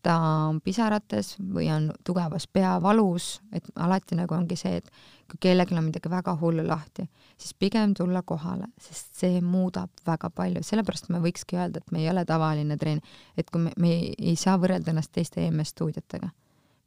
ta 0.06 0.14
on 0.46 0.60
pisarates 0.64 1.34
või 1.40 1.66
on 1.74 1.90
tugevas 2.06 2.46
peavalus, 2.46 3.40
et 3.52 3.66
alati 3.74 4.18
nagu 4.18 4.34
ongi 4.36 4.56
see, 4.58 4.78
et 4.78 4.90
kui 5.26 5.40
kellelgi 5.48 5.74
on 5.74 5.88
midagi 5.88 6.10
väga 6.10 6.36
hullu 6.40 6.62
lahti, 6.66 7.08
siis 7.36 7.54
pigem 7.58 7.94
tulla 7.96 8.22
kohale, 8.22 8.68
sest 8.80 9.16
see 9.20 9.40
muudab 9.42 9.90
väga 10.06 10.30
palju, 10.30 10.62
sellepärast 10.62 11.10
me 11.10 11.20
võikski 11.24 11.58
öelda, 11.58 11.82
et 11.82 11.92
me 11.92 12.04
ei 12.04 12.10
ole 12.12 12.24
tavaline 12.28 12.78
treen, 12.78 13.02
et 13.36 13.50
kui 13.50 13.66
me, 13.66 13.72
me 13.82 13.94
ei, 13.96 14.12
ei 14.18 14.36
saa 14.38 14.56
võrrelda 14.62 14.94
ennast 14.94 15.12
teiste 15.12 15.42
EMS 15.42 15.74
stuudiotega. 15.74 16.30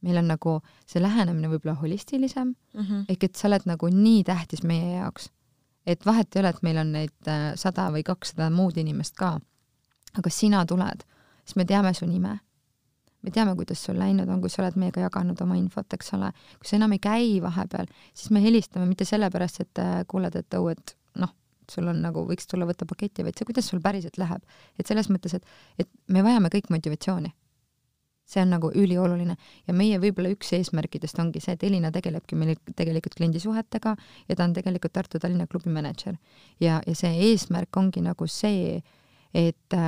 Meil 0.07 0.21
on 0.21 0.29
nagu 0.31 0.53
see 0.87 1.01
lähenemine 1.03 1.49
võib-olla 1.51 1.75
holistilisem 1.75 2.53
mm, 2.53 2.81
-hmm. 2.85 3.03
ehk 3.09 3.23
et 3.27 3.35
sa 3.35 3.49
oled 3.49 3.65
nagu 3.67 3.89
nii 3.91 4.23
tähtis 4.23 4.63
meie 4.63 4.93
jaoks 4.95 5.27
et 5.89 6.05
vahet 6.05 6.35
ei 6.35 6.43
ole, 6.43 6.51
et 6.53 6.61
meil 6.65 6.81
on 6.81 6.91
neid 6.93 7.31
äh, 7.31 7.53
sada 7.59 7.89
või 7.93 8.03
kakssada 8.05 8.49
muud 8.53 8.77
inimest 8.77 9.17
ka. 9.19 9.37
aga 10.17 10.29
sina 10.33 10.63
tuled, 10.65 11.03
siis 11.45 11.55
me 11.59 11.65
teame 11.69 11.93
su 11.93 12.07
nime. 12.09 12.39
me 13.21 13.31
teame, 13.35 13.55
kuidas 13.55 13.81
sul 13.83 13.97
läinud 13.99 14.29
on, 14.29 14.39
kui 14.41 14.49
sa 14.49 14.61
oled 14.63 14.77
meiega 14.79 15.01
jaganud 15.01 15.41
oma 15.41 15.57
infot, 15.59 15.93
eks 15.93 16.13
ole. 16.17 16.31
kui 16.59 16.69
sa 16.69 16.77
enam 16.77 16.93
ei 16.95 17.01
käi 17.03 17.41
vahepeal, 17.41 17.89
siis 18.13 18.31
me 18.31 18.43
helistame 18.43 18.85
mitte 18.89 19.05
sellepärast, 19.05 19.61
et 19.65 19.83
äh, 19.83 19.99
kuuled, 20.07 20.35
et 20.35 20.59
õu, 20.59 20.69
et 20.71 20.95
noh, 21.19 21.33
sul 21.69 21.89
on 21.89 22.01
nagu, 22.05 22.25
võiks 22.29 22.47
tulla 22.49 22.67
võtta 22.69 22.87
paketi, 22.89 23.25
vaid 23.25 23.37
see, 23.37 23.49
kuidas 23.49 23.69
sul 23.69 23.81
päriselt 23.81 24.17
läheb. 24.17 24.45
et 24.77 24.87
selles 24.87 25.09
mõttes, 25.09 25.35
et, 25.35 25.45
et 25.79 25.89
me 26.07 26.23
vajame 26.25 26.53
kõik 26.53 26.69
motivatsiooni. 26.73 27.33
See 28.29 28.43
on 28.43 28.53
nagu 28.53 28.69
ülioluline 28.75 29.35
ja 29.67 29.73
meie 29.73 29.97
võib-olla 30.01 30.31
üks 30.33 30.53
eesmärkidest 30.57 31.19
ongi 31.21 31.41
see, 31.43 31.55
et 31.57 31.65
Elina 31.65 31.91
tegelebki 31.93 32.37
meil 32.37 32.55
tegelikult 32.77 33.17
kliendisuhetega 33.17 33.95
ja 34.29 34.35
ta 34.37 34.45
on 34.45 34.53
tegelikult 34.57 34.93
Tartu-Tallinna 34.93 35.47
klubi 35.49 35.73
mänedžer. 35.73 36.17
ja, 36.59 36.81
ja 36.85 36.95
see 36.95 37.31
eesmärk 37.31 37.77
ongi 37.77 38.03
nagu 38.05 38.27
see, 38.27 38.81
et, 39.33 39.79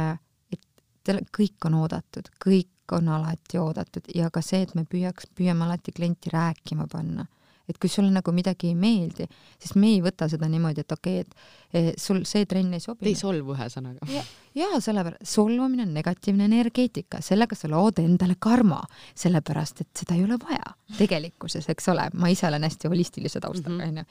et 0.51 1.13
kõik 1.37 1.69
on 1.69 1.77
oodatud, 1.83 2.31
kõik 2.41 2.97
on 2.97 3.07
alati 3.13 3.61
oodatud 3.61 4.09
ja 4.15 4.29
ka 4.33 4.41
see, 4.45 4.65
et 4.65 4.73
me 4.75 4.85
püüaks, 4.89 5.29
püüame 5.37 5.67
alati 5.67 5.93
klienti 5.95 6.33
rääkima 6.33 6.89
panna 6.91 7.27
et 7.71 7.79
kui 7.81 7.89
sulle 7.91 8.11
nagu 8.13 8.33
midagi 8.35 8.69
ei 8.71 8.75
meeldi, 8.77 9.27
siis 9.59 9.73
me 9.79 9.93
ei 9.95 10.01
võta 10.03 10.27
seda 10.31 10.49
niimoodi, 10.51 10.83
et 10.83 10.95
okei 10.95 11.21
okay,, 11.21 11.41
et 11.71 11.79
eh, 11.79 11.89
sul 11.99 12.23
see 12.29 12.45
trenn 12.49 12.75
ei 12.75 12.83
sobi. 12.83 13.07
ei 13.09 13.17
solvu 13.17 13.55
ühesõnaga. 13.55 14.07
ja, 14.11 14.23
ja 14.57 14.81
sellepärast, 14.83 15.25
solvumine 15.33 15.85
on 15.87 15.93
negatiivne 15.95 16.47
energeetika, 16.49 17.21
sellega 17.25 17.57
sa 17.57 17.71
lood 17.71 18.01
endale 18.03 18.37
karma, 18.39 18.81
sellepärast 19.15 19.85
et 19.85 20.03
seda 20.03 20.17
ei 20.17 20.25
ole 20.27 20.39
vaja 20.41 20.75
tegelikkuses, 20.97 21.69
eks 21.71 21.91
ole, 21.93 22.09
ma 22.13 22.31
ise 22.31 22.47
olen 22.49 22.67
hästi 22.67 22.91
holistilise 22.91 23.43
taustaga, 23.43 23.77
mhm. 23.77 23.89
onju. 23.89 24.05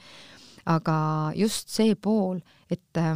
aga 0.75 0.97
just 1.35 1.69
see 1.73 1.95
pool, 1.95 2.41
et 2.69 3.01
äh, 3.01 3.15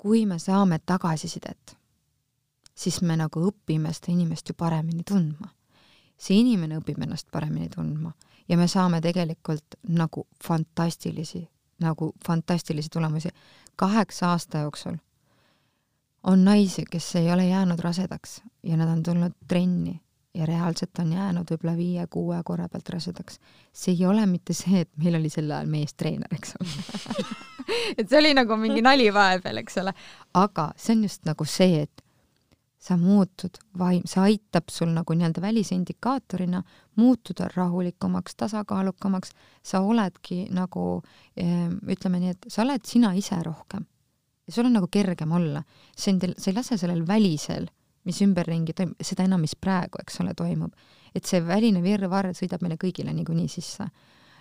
kui 0.00 0.24
me 0.26 0.38
saame 0.40 0.80
tagasisidet, 0.86 1.76
siis 2.74 3.02
me 3.04 3.18
nagu 3.20 3.48
õpime 3.50 3.92
seda 3.92 4.14
inimest 4.14 4.48
ju 4.48 4.56
paremini 4.56 5.04
tundma 5.04 5.50
see 6.20 6.40
inimene 6.42 6.80
õpib 6.80 7.00
ennast 7.02 7.30
paremini 7.32 7.70
tundma 7.72 8.12
ja 8.48 8.58
me 8.60 8.68
saame 8.68 9.00
tegelikult 9.00 9.78
nagu 9.88 10.26
fantastilisi, 10.44 11.44
nagu 11.80 12.12
fantastilisi 12.26 12.90
tulemusi. 12.92 13.28
kaheksa 13.76 14.30
aasta 14.30 14.58
jooksul 14.58 14.96
on 16.22 16.44
naisi, 16.44 16.84
kes 16.90 17.14
ei 17.16 17.32
ole 17.32 17.46
jäänud 17.46 17.80
rasedaks 17.80 18.42
ja 18.62 18.76
nad 18.76 18.88
on 18.88 19.02
tulnud 19.02 19.32
trenni 19.48 20.00
ja 20.34 20.46
reaalselt 20.46 20.98
on 20.98 21.12
jäänud 21.12 21.48
võib-olla 21.50 21.76
viie-kuue 21.76 22.42
korra 22.44 22.68
pealt 22.68 22.88
rasedaks. 22.88 23.40
see 23.72 23.94
ei 23.94 24.06
ole 24.06 24.26
mitte 24.26 24.52
see, 24.52 24.80
et 24.80 24.90
meil 24.96 25.14
oli 25.14 25.30
sel 25.30 25.50
ajal 25.50 25.66
meestreener, 25.66 26.34
eks 26.34 26.54
ole 26.60 26.68
et 27.98 28.08
see 28.08 28.18
oli 28.18 28.34
nagu 28.34 28.56
mingi 28.56 28.82
nali 28.82 29.08
vahepeal, 29.14 29.62
eks 29.62 29.78
ole, 29.82 29.94
aga 30.34 30.70
see 30.76 30.96
on 30.96 31.02
just 31.08 31.24
nagu 31.26 31.44
see, 31.44 31.82
et 31.82 32.04
sa 32.80 32.96
muutud 32.96 33.58
vaim, 33.78 34.04
see 34.08 34.22
aitab 34.24 34.70
sul 34.72 34.88
nagu 34.94 35.12
nii-öelda 35.12 35.42
välisindikaatorina 35.44 36.62
muutuda 36.96 37.50
rahulikumaks, 37.52 38.36
tasakaalukamaks, 38.40 39.34
sa 39.62 39.82
oledki 39.84 40.46
nagu 40.56 40.84
ehm, 41.36 41.76
ütleme 41.92 42.22
nii, 42.22 42.36
et 42.36 42.48
sa 42.48 42.64
oled 42.64 42.86
sina 42.88 43.12
ise 43.16 43.36
rohkem. 43.44 43.84
ja 44.46 44.54
sul 44.54 44.66
on 44.66 44.78
nagu 44.78 44.88
kergem 44.88 45.32
olla. 45.32 45.62
see 45.96 46.14
on 46.14 46.22
teil, 46.24 46.34
sa 46.38 46.50
ei 46.50 46.56
lase 46.56 46.78
sellel 46.80 47.04
välisel, 47.06 47.68
mis 48.08 48.22
ümberringi 48.24 48.72
toimub, 48.72 48.96
seda 49.04 49.28
enam, 49.28 49.44
mis 49.44 49.54
praegu, 49.60 50.00
eks 50.00 50.20
ole, 50.24 50.34
toimub. 50.34 50.72
et 51.14 51.24
see 51.24 51.44
väline 51.44 51.82
virvarr 51.84 52.32
sõidab 52.32 52.64
meile 52.64 52.80
kõigile 52.80 53.12
niikuinii 53.12 53.48
sisse. 53.48 53.90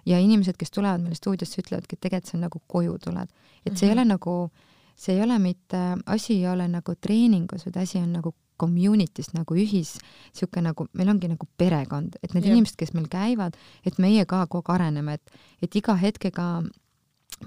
ja 0.06 0.20
inimesed, 0.20 0.56
kes 0.56 0.72
tulevad 0.72 1.04
meile 1.04 1.20
stuudiosse, 1.20 1.60
ütlevadki, 1.60 2.00
et 2.00 2.08
tegelikult 2.08 2.32
see 2.32 2.40
on 2.40 2.48
nagu 2.48 2.64
koju 2.68 2.98
tuled. 3.04 3.28
et 3.66 3.76
see 3.76 3.76
mm 3.76 3.76
-hmm. 3.76 3.84
ei 3.84 3.90
mhm. 3.90 4.00
ole 4.00 4.06
nagu 4.06 4.52
see 5.00 5.16
ei 5.16 5.24
ole 5.24 5.40
mitte, 5.40 5.80
asi 6.12 6.42
ei 6.42 6.48
ole 6.52 6.68
nagu 6.68 6.96
treeningus, 7.00 7.66
vaid 7.68 7.80
asi 7.84 8.02
on 8.02 8.12
nagu 8.18 8.34
community's 8.60 9.32
nagu 9.32 9.56
ühis, 9.56 9.96
niisugune 10.34 10.70
nagu, 10.70 10.90
meil 11.00 11.12
ongi 11.14 11.30
nagu 11.32 11.48
perekond, 11.58 12.18
et 12.24 12.36
need 12.36 12.50
ja. 12.50 12.54
inimesed, 12.54 12.76
kes 12.80 12.92
meil 12.98 13.08
käivad, 13.12 13.56
et 13.88 14.00
meie 14.04 14.26
ka 14.28 14.44
kogu 14.52 14.74
aeg 14.74 14.76
areneme, 14.76 15.16
et, 15.16 15.40
et 15.64 15.80
iga 15.80 15.96
hetkega 16.00 16.48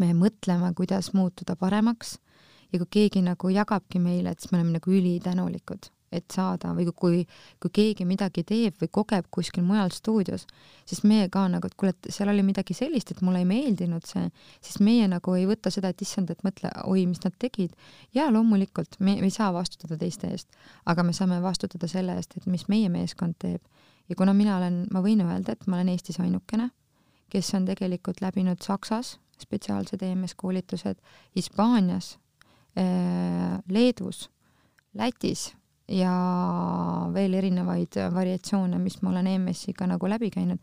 me 0.01 0.13
mõtleme, 0.17 0.73
kuidas 0.79 1.13
muutuda 1.13 1.57
paremaks 1.61 2.17
ja 2.73 2.81
kui 2.81 2.89
keegi 2.99 3.25
nagu 3.27 3.53
jagabki 3.53 4.01
meile, 4.01 4.33
et 4.33 4.41
siis 4.41 4.53
me 4.53 4.63
oleme 4.63 4.79
nagu 4.79 4.97
ülitänulikud 4.97 5.93
et 6.13 6.27
saada 6.33 6.73
või 6.77 6.87
kui, 6.97 7.23
kui 7.63 7.73
keegi 7.73 8.07
midagi 8.09 8.45
teeb 8.47 8.77
või 8.83 8.91
kogeb 8.93 9.29
kuskil 9.31 9.65
mujal 9.67 9.93
stuudios, 9.95 10.47
siis 10.85 11.03
meie 11.09 11.29
ka 11.33 11.47
nagu, 11.51 11.67
et 11.67 11.77
kuule, 11.79 11.95
et 11.95 12.11
seal 12.15 12.31
oli 12.33 12.45
midagi 12.47 12.77
sellist, 12.77 13.11
et 13.13 13.23
mulle 13.25 13.43
ei 13.43 13.49
meeldinud 13.49 14.07
see, 14.09 14.29
siis 14.61 14.81
meie 14.85 15.09
nagu 15.11 15.35
ei 15.39 15.47
võta 15.49 15.73
seda, 15.75 15.93
et 15.93 16.05
issand, 16.05 16.31
et 16.31 16.45
mõtle, 16.47 16.71
oi, 16.85 17.07
mis 17.11 17.23
nad 17.25 17.37
tegid. 17.39 17.73
ja 18.15 18.29
loomulikult 18.31 19.01
me, 19.01 19.17
me 19.21 19.31
ei 19.31 19.35
saa 19.35 19.53
vastutada 19.53 19.99
teiste 19.99 20.31
eest, 20.31 20.49
aga 20.87 21.03
me 21.03 21.17
saame 21.17 21.41
vastutada 21.43 21.89
selle 21.89 22.17
eest, 22.19 22.37
et 22.37 22.47
mis 22.47 22.69
meie 22.69 22.89
meeskond 22.93 23.39
teeb. 23.39 23.63
ja 24.09 24.17
kuna 24.17 24.35
mina 24.35 24.57
olen, 24.59 24.87
ma 24.93 25.01
võin 25.01 25.25
öelda, 25.25 25.53
et 25.53 25.67
ma 25.67 25.79
olen 25.79 25.95
Eestis 25.95 26.21
ainukene, 26.21 26.71
kes 27.33 27.55
on 27.55 27.65
tegelikult 27.65 28.21
läbinud 28.21 28.61
Saksas 28.61 29.17
spetsiaalsed 29.43 30.03
EMS 30.03 30.35
koolitused, 30.35 30.99
Hispaanias, 31.37 32.19
äh, 32.79 33.59
Leedus, 33.69 34.31
Lätis 34.95 35.55
ja 35.93 36.13
veel 37.13 37.35
erinevaid 37.37 37.99
variatsioone, 38.15 38.79
mis 38.81 38.99
ma 39.03 39.11
olen 39.11 39.29
EMS-iga 39.35 39.87
nagu 39.91 40.09
läbi 40.09 40.31
käinud, 40.33 40.61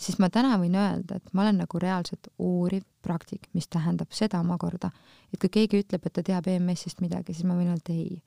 siis 0.00 0.18
ma 0.22 0.28
täna 0.32 0.56
võin 0.60 0.74
öelda, 0.78 1.18
et 1.18 1.34
ma 1.36 1.44
olen 1.44 1.60
nagu 1.62 1.80
reaalselt 1.82 2.28
uuriv 2.42 2.84
praktik, 3.02 3.48
mis 3.54 3.68
tähendab 3.70 4.12
seda 4.14 4.40
omakorda, 4.42 4.90
et 5.32 5.40
kui 5.40 5.52
keegi 5.52 5.82
ütleb, 5.84 6.06
et 6.06 6.16
ta 6.18 6.24
teab 6.26 6.48
EMS-ist 6.50 7.02
midagi, 7.04 7.34
siis 7.36 7.46
ma 7.48 7.58
võin 7.58 7.72
öelda 7.74 7.94
ei. 7.94 8.22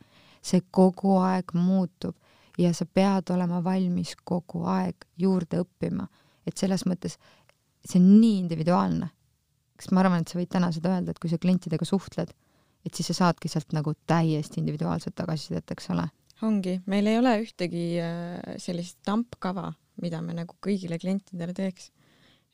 see 0.45 0.61
kogu 0.71 1.15
aeg 1.25 1.55
muutub 1.57 2.13
ja 2.61 2.69
sa 2.73 2.85
pead 2.85 3.31
olema 3.33 3.63
valmis 3.63 4.13
kogu 4.23 4.61
aeg 4.69 5.07
juurde 5.17 5.63
õppima, 5.63 6.05
et 6.45 6.57
selles 6.57 6.85
mõttes 6.85 7.17
see 7.85 7.99
on 7.99 8.19
nii 8.21 8.37
individuaalne. 8.43 9.09
kas 9.75 9.89
ma 9.91 9.99
arvan, 9.99 10.21
et 10.21 10.31
sa 10.31 10.37
võid 10.39 10.51
täna 10.53 10.69
seda 10.71 10.93
öelda, 10.93 11.11
et 11.11 11.19
kui 11.19 11.29
sa 11.29 11.37
klientidega 11.37 11.85
suhtled, 11.85 12.29
et 12.85 12.93
siis 12.93 13.09
sa 13.11 13.25
saadki 13.25 13.49
sealt 13.51 13.73
nagu 13.73 13.91
täiesti 14.07 14.61
individuaalset 14.61 15.15
tagasisidet, 15.15 15.71
eks 15.71 15.89
ole 15.89 16.05
ongi, 16.43 16.79
meil 16.91 17.07
ei 17.07 17.19
ole 17.19 17.35
ühtegi 17.43 17.85
äh, 18.03 18.55
sellist 18.61 18.99
tampkava, 19.07 19.69
mida 20.03 20.21
me 20.23 20.35
nagu 20.35 20.57
kõigile 20.63 20.99
klientidele 20.99 21.55
teeks. 21.55 21.91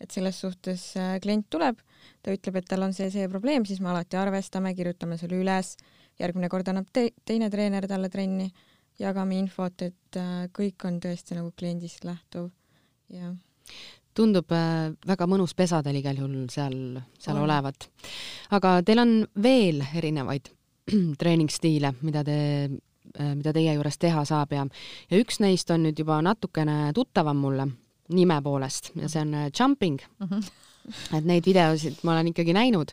et 0.01 0.09
selles 0.09 0.39
suhtes 0.41 0.95
äh, 0.97 1.19
klient 1.21 1.45
tuleb, 1.53 1.77
ta 2.25 2.33
ütleb, 2.33 2.55
et 2.57 2.65
tal 2.65 2.81
on 2.81 2.93
see, 2.93 3.11
see 3.13 3.27
probleem, 3.29 3.65
siis 3.69 3.79
me 3.81 3.91
alati 3.91 4.17
arvestame, 4.17 4.73
kirjutame 4.73 5.17
selle 5.17 5.37
üles, 5.37 5.75
järgmine 6.17 6.49
kord 6.49 6.67
annab 6.71 6.87
te 6.93 7.11
teine 7.25 7.51
treener 7.53 7.85
talle 7.89 8.09
trenni, 8.09 8.49
jagame 8.97 9.37
infot, 9.37 9.85
et 9.85 10.17
äh, 10.17 10.47
kõik 10.53 10.85
on 10.89 10.97
tõesti 11.01 11.37
nagu 11.37 11.53
kliendist 11.57 12.05
lähtuv 12.05 12.49
ja 13.13 13.33
tundub 14.17 14.49
väga 15.07 15.25
mõnus 15.29 15.53
pesa 15.55 15.79
teil 15.85 16.01
igal 16.01 16.17
juhul 16.19 16.49
seal, 16.51 16.97
seal 17.21 17.37
on. 17.37 17.45
olevat. 17.45 17.87
aga 18.51 18.81
teil 18.83 18.99
on 18.99 19.13
veel 19.43 19.85
erinevaid 19.95 20.49
treeningstiile, 21.21 21.93
mida 22.01 22.25
te 22.27 22.39
mida 23.19 23.53
teie 23.53 23.73
juures 23.73 23.97
teha 23.97 24.25
saab 24.25 24.53
ja, 24.53 24.65
ja 25.11 25.21
üks 25.21 25.39
neist 25.43 25.71
on 25.71 25.83
nüüd 25.87 25.99
juba 25.99 26.21
natukene 26.21 26.91
tuttavam 26.95 27.37
mulle 27.37 27.67
nime 28.11 28.37
poolest 28.43 28.91
ja 28.95 29.09
see 29.09 29.23
on 29.23 29.33
äh, 29.33 29.49
jumping 29.59 29.99
mm. 30.19 30.27
-hmm. 30.27 31.17
et 31.17 31.25
neid 31.25 31.45
videosid 31.45 32.03
ma 32.03 32.15
olen 32.15 32.31
ikkagi 32.31 32.53
näinud 32.53 32.91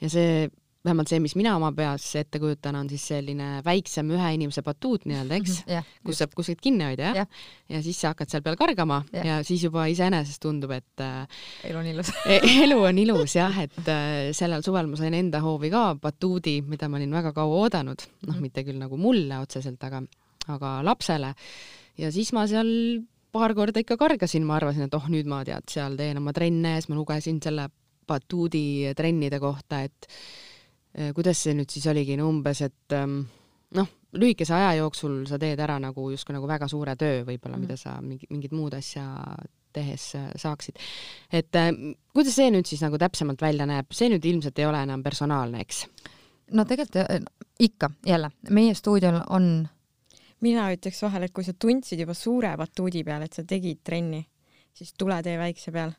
ja 0.00 0.10
see 0.10 0.48
vähemalt 0.86 1.10
see, 1.10 1.18
mis 1.22 1.34
mina 1.38 1.54
oma 1.58 1.70
peas 1.74 2.04
ette 2.18 2.38
kujutan, 2.40 2.76
on 2.78 2.88
siis 2.90 3.02
selline 3.10 3.48
väiksem 3.66 4.12
ühe 4.14 4.28
inimese 4.36 4.62
batuut 4.66 5.06
nii-öelda, 5.10 5.38
eks 5.40 5.56
mm, 5.64 5.72
-hmm, 5.72 5.96
kus 6.06 6.20
saab 6.22 6.36
kuskilt 6.38 6.62
kinni 6.62 6.86
hoida, 6.86 7.10
jah? 7.16 7.40
ja 7.68 7.82
siis 7.82 7.98
sa 8.00 8.12
hakkad 8.12 8.30
seal 8.30 8.44
peal 8.46 8.58
kargama 8.60 9.00
ja, 9.12 9.24
ja 9.26 9.38
siis 9.46 9.64
juba 9.66 9.88
iseenesest 9.90 10.42
tundub, 10.44 10.72
et 10.76 11.02
äh, 11.02 11.42
elu 11.70 11.82
on 11.82 11.90
ilus 11.92 12.12
e, 12.30 12.38
elu 12.64 12.78
on 12.90 13.02
ilus 13.02 13.34
jah, 13.36 13.58
et 13.64 13.90
äh, 13.90 14.30
sellel 14.36 14.62
suvel 14.66 14.90
ma 14.90 15.00
sain 15.00 15.18
enda 15.18 15.42
hoovi 15.44 15.72
ka 15.74 15.84
batuudi, 16.00 16.60
mida 16.62 16.88
ma 16.88 17.00
olin 17.00 17.18
väga 17.20 17.34
kaua 17.36 17.64
oodanud, 17.66 18.06
noh, 18.26 18.34
mhm. 18.36 18.42
mitte 18.46 18.64
küll 18.68 18.78
nagu 18.78 19.00
mulle 19.00 19.42
otseselt, 19.42 19.82
aga, 19.82 20.04
aga 20.54 20.78
lapsele. 20.86 21.34
ja 21.98 22.12
siis 22.14 22.30
ma 22.32 22.46
seal 22.46 22.70
paar 23.34 23.52
korda 23.54 23.82
ikka 23.82 23.98
kargasin, 24.00 24.46
ma 24.46 24.56
arvasin, 24.56 24.86
et 24.86 24.94
oh, 24.94 25.10
nüüd 25.10 25.26
ma 25.28 25.42
tead, 25.44 25.66
seal 25.70 25.98
teen 25.98 26.22
oma 26.22 26.32
trenne 26.36 26.76
ja 26.76 26.82
siis 26.82 26.92
ma 26.92 27.02
lugesin 27.02 27.42
selle 27.42 27.66
batuudi 28.08 28.94
trennide 28.96 29.36
kohta, 29.42 29.82
et 29.84 30.06
kuidas 31.14 31.42
see 31.44 31.54
nüüd 31.54 31.70
siis 31.70 31.86
oligi, 31.90 32.16
no 32.18 32.28
umbes, 32.32 32.62
et 32.66 32.96
ähm, 32.96 33.20
noh, 33.76 33.88
lühikese 34.18 34.54
aja 34.56 34.74
jooksul 34.80 35.20
sa 35.28 35.38
teed 35.40 35.60
ära 35.60 35.78
nagu 35.82 36.08
justkui 36.10 36.36
nagu 36.36 36.48
väga 36.48 36.68
suure 36.70 36.96
töö 36.98 37.22
võib-olla 37.26 37.56
mm., 37.58 37.64
mida 37.66 37.76
sa 37.80 37.98
mingi, 38.02 38.28
mingit 38.32 38.54
muud 38.56 38.74
asja 38.78 39.04
tehes 39.72 40.10
äh, 40.16 40.30
saaksid. 40.36 40.78
et 41.32 41.56
äh, 41.56 41.72
kuidas 42.14 42.38
see 42.38 42.50
nüüd 42.52 42.68
siis 42.68 42.82
nagu 42.84 42.98
täpsemalt 42.98 43.42
välja 43.44 43.68
näeb, 43.68 43.92
see 43.92 44.08
nüüd 44.12 44.24
ilmselt 44.24 44.58
ei 44.58 44.68
ole 44.68 44.82
enam 44.86 45.04
personaalne, 45.04 45.60
eks? 45.64 45.84
no 46.56 46.64
tegelikult 46.64 47.28
ikka, 47.60 47.90
jälle, 48.06 48.30
meie 48.50 48.74
stuudiol 48.74 49.20
on 49.28 49.68
mina 50.44 50.68
ütleks 50.72 51.02
vahele, 51.02 51.28
et 51.28 51.34
kui 51.34 51.46
sa 51.46 51.54
tundsid 51.54 52.00
juba 52.00 52.14
suure 52.16 52.54
batuudi 52.58 53.04
peal, 53.04 53.24
et 53.26 53.34
sa 53.34 53.44
tegid 53.46 53.82
trenni, 53.84 54.22
siis 54.74 54.94
tule 54.98 55.18
tee 55.22 55.38
väikse 55.38 55.74
peal. 55.74 55.92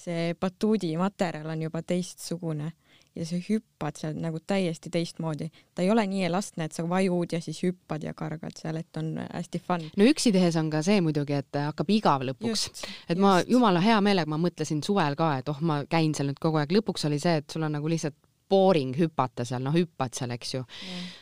see 0.00 0.34
batuudi 0.38 0.94
materjal 0.96 1.50
on 1.50 1.62
juba 1.66 1.82
teistsugune 1.82 2.70
ja 3.16 3.26
sa 3.26 3.38
hüppad 3.42 3.98
seal 3.98 4.18
nagu 4.20 4.38
täiesti 4.46 4.90
teistmoodi. 4.92 5.50
ta 5.74 5.82
ei 5.82 5.90
ole 5.90 6.06
nii 6.06 6.24
elastne, 6.28 6.64
et 6.64 6.76
sa 6.76 6.86
vajud 6.88 7.32
ja 7.32 7.40
siis 7.42 7.62
hüppad 7.64 8.04
ja 8.06 8.14
kargad 8.14 8.56
seal, 8.58 8.76
et 8.80 8.96
on 8.96 9.16
hästi 9.24 9.62
fun. 9.66 9.86
no 9.96 10.06
üksi 10.06 10.32
tehes 10.32 10.56
on 10.56 10.70
ka 10.70 10.82
see 10.86 11.00
muidugi, 11.04 11.38
et 11.40 11.60
hakkab 11.64 11.90
igav 11.90 12.24
lõpuks. 12.30 12.84
et 13.08 13.18
ma 13.18 13.40
jumala 13.46 13.82
hea 13.84 14.00
meelega, 14.00 14.30
ma 14.30 14.40
mõtlesin 14.40 14.82
suvel 14.86 15.18
ka, 15.18 15.32
et 15.42 15.48
oh, 15.52 15.60
ma 15.60 15.82
käin 15.90 16.14
seal 16.14 16.30
nüüd 16.30 16.42
kogu 16.42 16.62
aeg, 16.62 16.74
lõpuks 16.78 17.06
oli 17.10 17.18
see, 17.22 17.40
et 17.42 17.50
sul 17.50 17.66
on 17.66 17.78
nagu 17.78 17.90
lihtsalt 17.90 18.18
boring 18.50 18.96
hüpata 18.98 19.46
seal, 19.46 19.62
noh, 19.64 19.74
hüppad 19.76 20.16
seal, 20.16 20.34
eks 20.34 20.54
ju. 20.56 20.62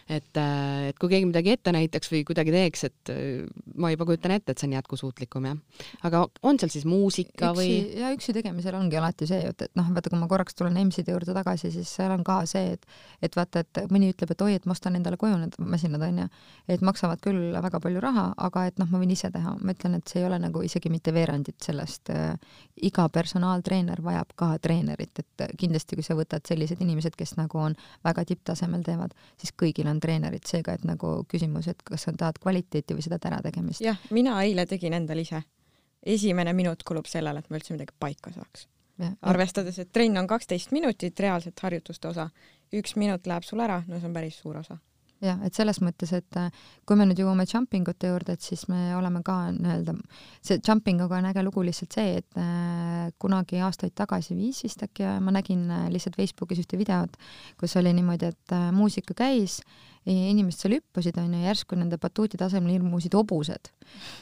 et, 0.09 0.31
äh, 0.41 0.89
et 0.91 0.99
kui 0.99 1.11
keegi 1.13 1.29
midagi 1.29 1.53
ette 1.55 1.73
näitaks 1.75 2.11
või 2.13 2.25
kuidagi 2.29 2.55
teeks, 2.55 2.85
et 2.89 3.13
äh, 3.13 3.45
ma 3.77 3.93
juba 3.93 4.09
kujutan 4.09 4.35
ette, 4.37 4.55
et 4.55 4.61
see 4.61 4.69
on 4.71 4.77
jätkusuutlikum, 4.79 5.49
jah. 5.51 5.85
aga 6.09 6.25
on 6.49 6.61
seal 6.61 6.73
siis 6.73 6.87
muusika 6.89 7.53
üksi, 7.53 7.59
või? 7.61 8.01
ja 8.01 8.13
üksi 8.17 8.35
tegemisel 8.37 8.79
ongi 8.79 9.01
alati 9.01 9.29
see 9.29 9.43
jutt, 9.45 9.67
et 9.69 9.75
noh, 9.79 9.91
vaata, 9.95 10.13
kui 10.13 10.21
ma 10.21 10.31
korraks 10.31 10.57
tulen 10.59 10.79
EMS-ide 10.81 11.15
juurde 11.15 11.37
tagasi, 11.37 11.73
siis 11.75 11.93
seal 12.01 12.15
on 12.15 12.25
ka 12.27 12.41
see, 12.49 12.77
et 12.77 12.89
et 13.25 13.35
vaata, 13.37 13.65
et 13.65 13.93
mõni 13.93 14.13
ütleb, 14.13 14.33
et 14.33 14.45
oi, 14.47 14.55
et 14.59 14.67
ma 14.69 14.77
ostan 14.77 14.97
endale 14.99 15.19
koju 15.21 15.37
need 15.41 15.57
masinad, 15.61 16.03
onju, 16.05 16.29
et 16.71 16.85
maksavad 16.87 17.21
küll 17.25 17.53
väga 17.59 17.81
palju 17.83 18.03
raha, 18.03 18.29
aga 18.49 18.65
et 18.71 18.81
noh, 18.81 18.89
ma 18.93 19.03
võin 19.03 19.13
ise 19.15 19.31
teha. 19.35 19.57
ma 19.61 19.75
ütlen, 19.75 19.99
et 19.99 20.09
see 20.09 20.23
ei 20.23 20.29
ole 20.29 20.39
nagu 20.41 20.63
isegi 20.65 20.91
mitte 20.93 21.13
veerandit 21.15 21.61
sellest 21.65 22.13
äh,. 22.15 22.35
iga 22.89 23.09
personaaltreener 23.13 24.03
vajab 24.03 24.33
ka 24.39 24.53
treenerit, 24.63 25.19
et 25.19 25.47
kindlasti, 25.59 25.99
kui 25.99 26.07
sa 26.07 26.15
võtad 26.19 26.47
sellised 26.47 26.81
inimesed, 26.85 27.17
kes 27.19 27.37
nagu 27.39 27.61
on 27.63 27.77
väga 28.07 28.25
tipptasemel 28.31 28.83
teevad, 28.87 29.15
siis 29.41 29.55
kõigil 29.59 29.91
on 29.91 30.01
treenerid, 30.01 30.47
seega 30.49 30.77
et 30.79 30.87
nagu 30.89 31.13
küsimus, 31.31 31.69
et 31.69 31.83
kas 31.85 32.07
sa 32.07 32.15
tahad 32.17 32.41
kvaliteeti 32.43 32.97
või 32.97 33.05
seda 33.07 33.21
ärategemist. 33.31 33.85
jah, 33.85 34.01
mina 34.15 34.39
eile 34.43 34.67
tegin 34.67 34.97
endale 34.99 35.27
ise. 35.27 35.43
esimene 36.03 36.53
minut 36.53 36.83
kulub 36.83 37.07
sellele, 37.07 37.39
et 37.39 37.51
ma 37.51 37.59
üldse 37.59 37.75
midagi 37.75 37.95
paika 37.99 38.33
saaks. 38.33 38.69
arvestades, 39.23 39.79
et 39.79 39.93
trenn 39.93 40.19
on 40.19 40.27
kaksteist 40.27 40.73
minutit, 40.73 41.21
reaalselt 41.21 41.61
harjutuste 41.61 42.09
osa, 42.09 42.31
üks 42.73 42.97
minut 42.97 43.27
läheb 43.27 43.45
sul 43.45 43.61
ära, 43.61 43.83
no 43.87 43.99
see 43.99 44.09
on 44.09 44.15
päris 44.15 44.39
suur 44.43 44.57
osa 44.59 44.79
jah, 45.25 45.41
et 45.47 45.55
selles 45.55 45.81
mõttes, 45.83 46.13
et 46.15 46.37
äh, 46.39 46.51
kui 46.87 46.97
me 46.97 47.07
nüüd 47.09 47.19
jõuame 47.19 47.47
jumping 47.51 47.89
ute 47.91 48.11
juurde, 48.13 48.37
et 48.37 48.45
siis 48.45 48.67
me 48.71 48.95
oleme 48.97 49.23
ka 49.27 49.51
nii-öelda, 49.57 49.95
see 50.45 50.61
jumping 50.67 51.03
uga 51.05 51.19
on 51.19 51.27
äge 51.31 51.43
lugu 51.43 51.65
lihtsalt 51.67 51.97
see, 51.99 52.21
et 52.23 52.39
äh, 52.39 53.09
kunagi 53.19 53.59
aastaid 53.67 53.97
tagasi, 53.99 54.37
viis 54.39 54.63
vist 54.67 54.83
äkki, 54.87 55.07
ma 55.25 55.35
nägin 55.35 55.67
äh, 55.71 55.89
lihtsalt 55.91 56.17
Facebookis 56.21 56.63
ühte 56.63 56.79
videot, 56.79 57.17
kus 57.59 57.77
oli 57.81 57.93
niimoodi, 57.99 58.31
et 58.31 58.55
äh, 58.55 58.69
muusika 58.73 59.15
käis, 59.19 59.61
inimesed 60.09 60.63
seal 60.63 60.73
hüppasid, 60.79 61.19
onju, 61.21 61.43
järsku 61.45 61.77
nende 61.77 61.99
batuuti 62.01 62.39
tasemel 62.41 62.79
ilmusid 62.79 63.13
hobused. 63.19 63.69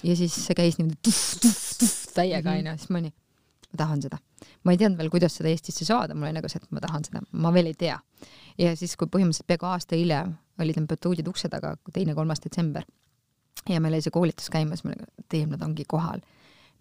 ja 0.03 0.17
siis 0.19 0.35
see 0.35 0.57
käis 0.59 0.81
niimoodi 0.81 0.99
tuff-tuff-tuff 1.07 2.09
täiega, 2.17 2.51
Mhm. 2.51 2.59
onju, 2.67 2.79
siis 2.81 2.91
ma 2.91 2.99
olin, 3.05 3.13
ma 3.77 3.83
tahan 3.85 4.03
seda. 4.09 4.19
ma 4.65 4.73
ei 4.73 4.81
teadnud 4.81 4.99
veel, 4.99 5.13
kuidas 5.13 5.37
seda 5.37 5.53
Eestisse 5.53 5.85
saada, 5.85 6.17
mul 6.17 6.31
oli 6.31 6.39
nagu 6.39 6.49
see, 6.49 6.63
et 6.63 6.73
ma 6.73 6.81
tahan 6.81 7.05
seda, 7.05 7.23
ma 7.33 7.53
veel 7.53 7.71
ei 7.73 7.77
tea. 7.79 7.99
ja 8.59 8.73
siis, 8.77 8.97
kui 8.97 9.11
põhimõtteliselt 9.13 9.51
peaaegu 9.53 9.69
aasta 9.69 9.99
hiljem 10.01 10.37
olid 10.61 10.81
need 10.81 10.89
batuudid 10.89 11.29
ukse 11.29 11.53
taga, 11.53 11.75
teine-kolmas 11.93 12.41
detsember, 12.41 12.87
ja 13.69 13.81
meil 13.81 13.99
oli 13.99 14.05
see 14.05 14.15
koolitus 14.15 14.49
käimas, 14.53 14.85
ma 14.85 14.95
olin, 14.95 15.13
teem, 15.29 15.53
nad 15.53 15.63
ongi 15.63 15.85
kohal. 15.89 16.25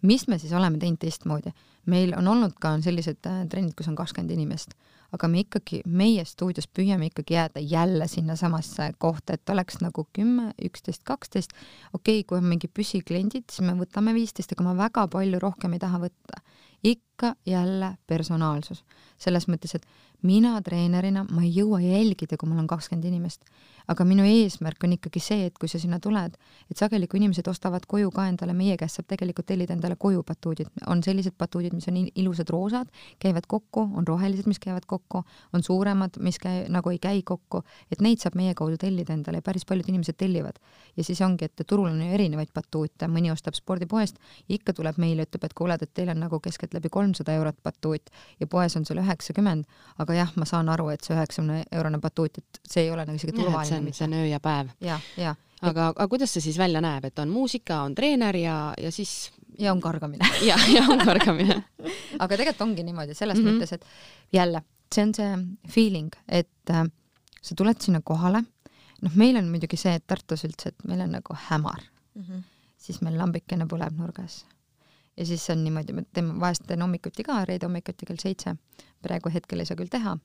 mis 0.02 0.26
me 0.28 0.38
siis 0.38 0.52
oleme 0.52 0.78
teinud 0.78 1.00
teistmoodi? 1.02 1.52
meil 1.86 2.14
on 2.18 2.28
olnud 2.28 2.56
ka 2.60 2.76
sellised 2.82 3.26
äh, 3.28 3.44
trennid, 3.50 3.74
kus 3.76 3.88
on 3.88 3.96
kakskümmend 3.98 4.32
inimest, 4.34 4.74
aga 5.14 5.28
me 5.30 5.42
ikkagi, 5.44 5.80
meie 5.86 6.24
stuudios 6.26 6.66
püüame 6.68 7.10
ikkagi 7.10 7.36
jääda 7.36 7.62
jälle 7.62 8.08
sinnasamasse 8.10 8.90
kohta, 8.98 9.36
et 9.36 9.54
oleks 9.54 9.80
nagu 9.82 10.06
kümme, 10.16 10.50
üksteist, 10.62 11.04
kaksteist. 11.04 11.54
okei 11.92 12.20
okay,, 12.20 12.28
kui 12.28 12.38
on 12.38 12.48
mingi 12.50 12.68
püsikliendid, 12.68 13.46
siis 13.50 13.66
me 13.66 13.76
võtame 13.78 14.14
viisteist, 14.16 14.52
aga 14.52 14.66
ma 14.66 14.76
väga 14.78 15.06
palju 15.12 15.40
rohkem 15.42 15.76
ei 15.76 15.82
taha 15.82 16.02
võtta. 16.02 16.42
ik 16.86 17.00
ikka 17.16 17.34
jälle 17.46 17.96
personaalsus, 18.06 18.84
selles 19.16 19.48
mõttes, 19.48 19.74
et 19.74 19.86
mina 20.22 20.56
treenerina, 20.64 21.24
ma 21.30 21.44
ei 21.44 21.52
jõua 21.54 21.80
jälgida, 21.80 22.36
kui 22.36 22.48
mul 22.48 22.60
on 22.60 22.68
kakskümmend 22.68 23.04
inimest. 23.08 23.44
Aga 23.86 24.02
minu 24.04 24.24
eesmärk 24.26 24.82
on 24.82 24.96
ikkagi 24.96 25.20
see, 25.22 25.44
et 25.46 25.58
kui 25.60 25.68
sa 25.70 25.78
sinna 25.78 26.00
tuled, 26.02 26.34
et 26.70 26.80
sageli, 26.80 27.06
kui 27.06 27.20
inimesed 27.20 27.46
ostavad 27.46 27.84
koju 27.86 28.10
ka 28.10 28.24
endale, 28.26 28.54
meie 28.56 28.74
käest 28.80 28.98
saab 28.98 29.06
tegelikult 29.12 29.46
tellida 29.46 29.76
endale 29.76 29.94
koju 30.00 30.24
batuudid, 30.26 30.72
on 30.90 31.04
sellised 31.06 31.36
batuudid, 31.38 31.76
mis 31.76 31.86
on 31.92 32.00
ilusad 32.02 32.50
roosad, 32.50 32.90
käivad 33.22 33.46
kokku, 33.46 33.84
on 33.94 34.08
rohelised, 34.08 34.48
mis 34.50 34.58
käivad 34.58 34.88
kokku, 34.90 35.22
on 35.54 35.62
suuremad, 35.62 36.18
mis 36.18 36.40
käi, 36.42 36.64
nagu 36.72 36.90
ei 36.90 36.98
käi 36.98 37.22
kokku, 37.22 37.62
et 37.92 38.02
neid 38.02 38.18
saab 38.24 38.34
meie 38.40 38.56
kaudu 38.58 38.80
tellida 38.82 39.14
endale 39.14 39.38
ja 39.38 39.46
päris 39.46 39.64
paljud 39.68 39.86
inimesed 39.92 40.18
tellivad. 40.18 40.58
ja 40.96 41.04
siis 41.04 41.20
ongi, 41.22 41.44
et 41.44 41.62
turul 41.66 41.86
on 41.86 42.02
ju 42.02 42.10
erinevaid 42.18 42.50
batuute, 42.54 43.06
mõni 43.06 43.30
ostab 43.30 43.54
spordipoest, 43.54 44.18
ikka 44.48 44.72
tuleb 44.74 44.98
meile, 44.98 45.28
ütleb, 45.28 45.44
et 45.44 45.54
kuule, 45.54 45.78
et 45.78 45.94
teil 45.94 46.10
on 46.10 46.18
nagu 46.26 46.40
keskeltläbi 46.40 46.90
kolmsada 47.06 47.38
eurot 47.38 47.62
batuut 47.62 48.10
ja 48.40 48.46
poes 48.50 48.76
on 48.76 48.84
seal 48.88 49.00
üheksakümmend, 49.02 49.64
aga 50.02 50.18
jah, 50.18 50.32
ma 50.36 50.48
saan 50.48 50.68
aru, 50.72 50.90
et 50.94 51.06
see 51.06 51.14
üheksakümne 51.16 51.62
eurone 51.72 52.02
batuut, 52.02 52.38
et 52.42 52.60
see 52.66 52.86
ei 52.86 52.92
ole 52.92 53.06
nagu 53.06 53.16
isegi 53.16 53.36
turvaline 53.36 53.70
see 53.70 53.80
on, 53.80 53.92
see 53.94 54.08
on 54.08 54.18
öö 54.18 54.26
ja 54.30 54.40
päev. 54.42 54.74
ja, 54.80 55.00
ja. 55.20 55.34
aga, 55.62 55.92
aga 55.94 56.08
kuidas 56.12 56.34
see 56.34 56.48
siis 56.48 56.58
välja 56.58 56.82
näeb, 56.84 57.08
et 57.08 57.18
on 57.22 57.32
muusika, 57.32 57.82
on 57.86 57.94
treener 57.94 58.36
ja, 58.36 58.58
ja 58.80 58.92
siis 58.92 59.30
ja 59.58 59.72
on 59.72 59.80
kargamine 59.80 60.28
ja, 60.50 60.58
ja 60.72 60.84
on 60.88 61.04
kargamine 61.04 61.62
aga 62.22 62.32
tegelikult 62.34 62.66
ongi 62.68 62.86
niimoodi 62.86 63.14
selles 63.14 63.38
mm 63.38 63.46
-hmm. 63.46 63.60
mõttes, 63.60 63.72
et 63.72 63.84
jälle, 64.32 64.62
see 64.94 65.06
on 65.06 65.14
see 65.14 65.38
feeling, 65.70 66.12
et 66.28 66.70
äh, 66.70 66.84
sa 67.42 67.54
tuled 67.54 67.80
sinna 67.80 68.00
kohale, 68.04 68.42
noh, 69.02 69.14
meil 69.14 69.36
on 69.36 69.48
muidugi 69.50 69.78
see, 69.80 69.94
et 69.94 70.06
Tartus 70.06 70.44
üldse, 70.44 70.72
et 70.72 70.84
meil 70.88 71.00
on 71.00 71.16
nagu 71.18 71.38
hämar 71.48 71.82
mm. 72.14 72.22
-hmm. 72.22 72.42
siis 72.78 73.00
meil 73.00 73.18
lambikene 73.18 73.66
põleb 73.66 73.96
nurgas. 73.96 74.44
Ja 75.16 75.26
siis 75.26 75.48
on 75.50 75.64
niimoodi, 75.64 75.92
me 75.96 76.04
teeme, 76.12 76.36
vahest 76.40 76.66
teen 76.68 76.82
hommikuti 76.84 77.24
ka, 77.26 77.44
reede 77.48 77.66
hommikuti 77.66 78.06
kell 78.06 78.20
seitse. 78.22 78.56
praegu 79.02 79.30
hetkel 79.30 79.60
ei 79.62 79.68
saa 79.68 79.76
küll 79.78 79.90
teha, 79.92 80.16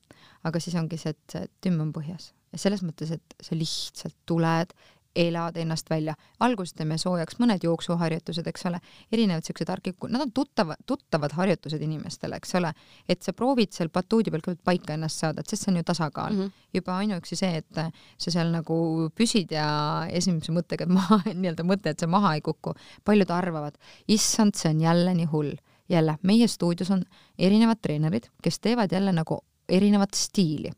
aga 0.44 0.60
siis 0.60 0.74
ongi 0.80 0.98
see, 0.98 1.12
et 1.14 1.34
see 1.34 1.50
tümm 1.64 1.80
on 1.84 1.92
põhjas 1.94 2.32
ja 2.52 2.58
selles 2.60 2.82
mõttes, 2.84 3.12
et 3.14 3.36
sa 3.40 3.56
lihtsalt 3.56 4.16
tuled, 4.26 4.74
elad 5.16 5.56
ennast 5.56 5.90
välja. 5.90 6.14
alguses 6.40 6.74
teeme 6.74 6.98
soojaks 6.98 7.38
mõned 7.38 7.64
jooksuharjutused, 7.64 8.46
eks 8.48 8.66
ole, 8.66 8.80
erinevad 9.12 9.44
siuksed 9.46 9.70
argikud, 9.70 10.10
nad 10.12 10.24
on 10.24 10.32
tuttavad, 10.32 10.80
tuttavad 10.86 11.34
harjutused 11.36 11.82
inimestele, 11.82 12.36
eks 12.40 12.54
ole, 12.60 12.72
et 13.08 13.22
sa 13.22 13.34
proovid 13.36 13.72
seal 13.72 13.92
batuudi 13.92 14.32
peal 14.32 14.44
kõigepealt 14.44 14.64
paika 14.64 14.96
ennast 14.96 15.22
saada, 15.22 15.44
et 15.44 15.52
sest 15.52 15.66
see 15.66 15.72
on 15.72 15.80
ju 15.80 15.84
tasakaal 15.92 16.32
mm. 16.32 16.40
-hmm. 16.40 16.66
juba 16.74 16.96
ainuüksi 16.96 17.36
see, 17.36 17.62
et 17.62 17.82
sa 18.18 18.30
seal 18.30 18.52
nagu 18.52 19.10
püsid 19.14 19.52
ja 19.52 19.68
esimese 20.10 20.52
mõttega, 20.52 20.88
et 20.88 20.94
maha, 20.98 21.22
nii-öelda 21.28 21.66
mõte, 21.68 21.90
et 21.90 22.00
sa 22.00 22.06
maha 22.06 22.34
ei 22.34 22.40
kuku. 22.40 22.74
paljud 23.04 23.30
arvavad, 23.30 23.78
issand, 24.08 24.54
see 24.54 24.70
on 24.70 24.80
jälle 24.80 25.14
nii 25.14 25.26
hull. 25.32 25.54
jälle, 25.88 26.16
meie 26.22 26.46
stuudios 26.48 26.90
on 26.90 27.04
erinevad 27.38 27.78
treenerid, 27.82 28.28
kes 28.42 28.60
teevad 28.60 28.92
jälle 28.92 29.12
nagu 29.12 29.44
erinevat 29.68 30.14
stiili 30.14 30.72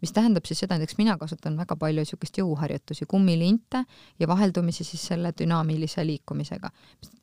mis 0.00 0.12
tähendab 0.12 0.44
siis 0.44 0.62
seda, 0.64 0.76
näiteks 0.76 0.98
mina 0.98 1.16
kasutan 1.18 1.56
väga 1.56 1.76
palju 1.76 2.04
niisugust 2.04 2.38
jõuharjutusi, 2.38 3.06
kummilinte 3.08 3.84
ja 4.18 4.28
vaheldumisi 4.28 4.84
siis 4.84 5.06
selle 5.12 5.32
dünaamilise 5.38 6.06
liikumisega. 6.06 6.70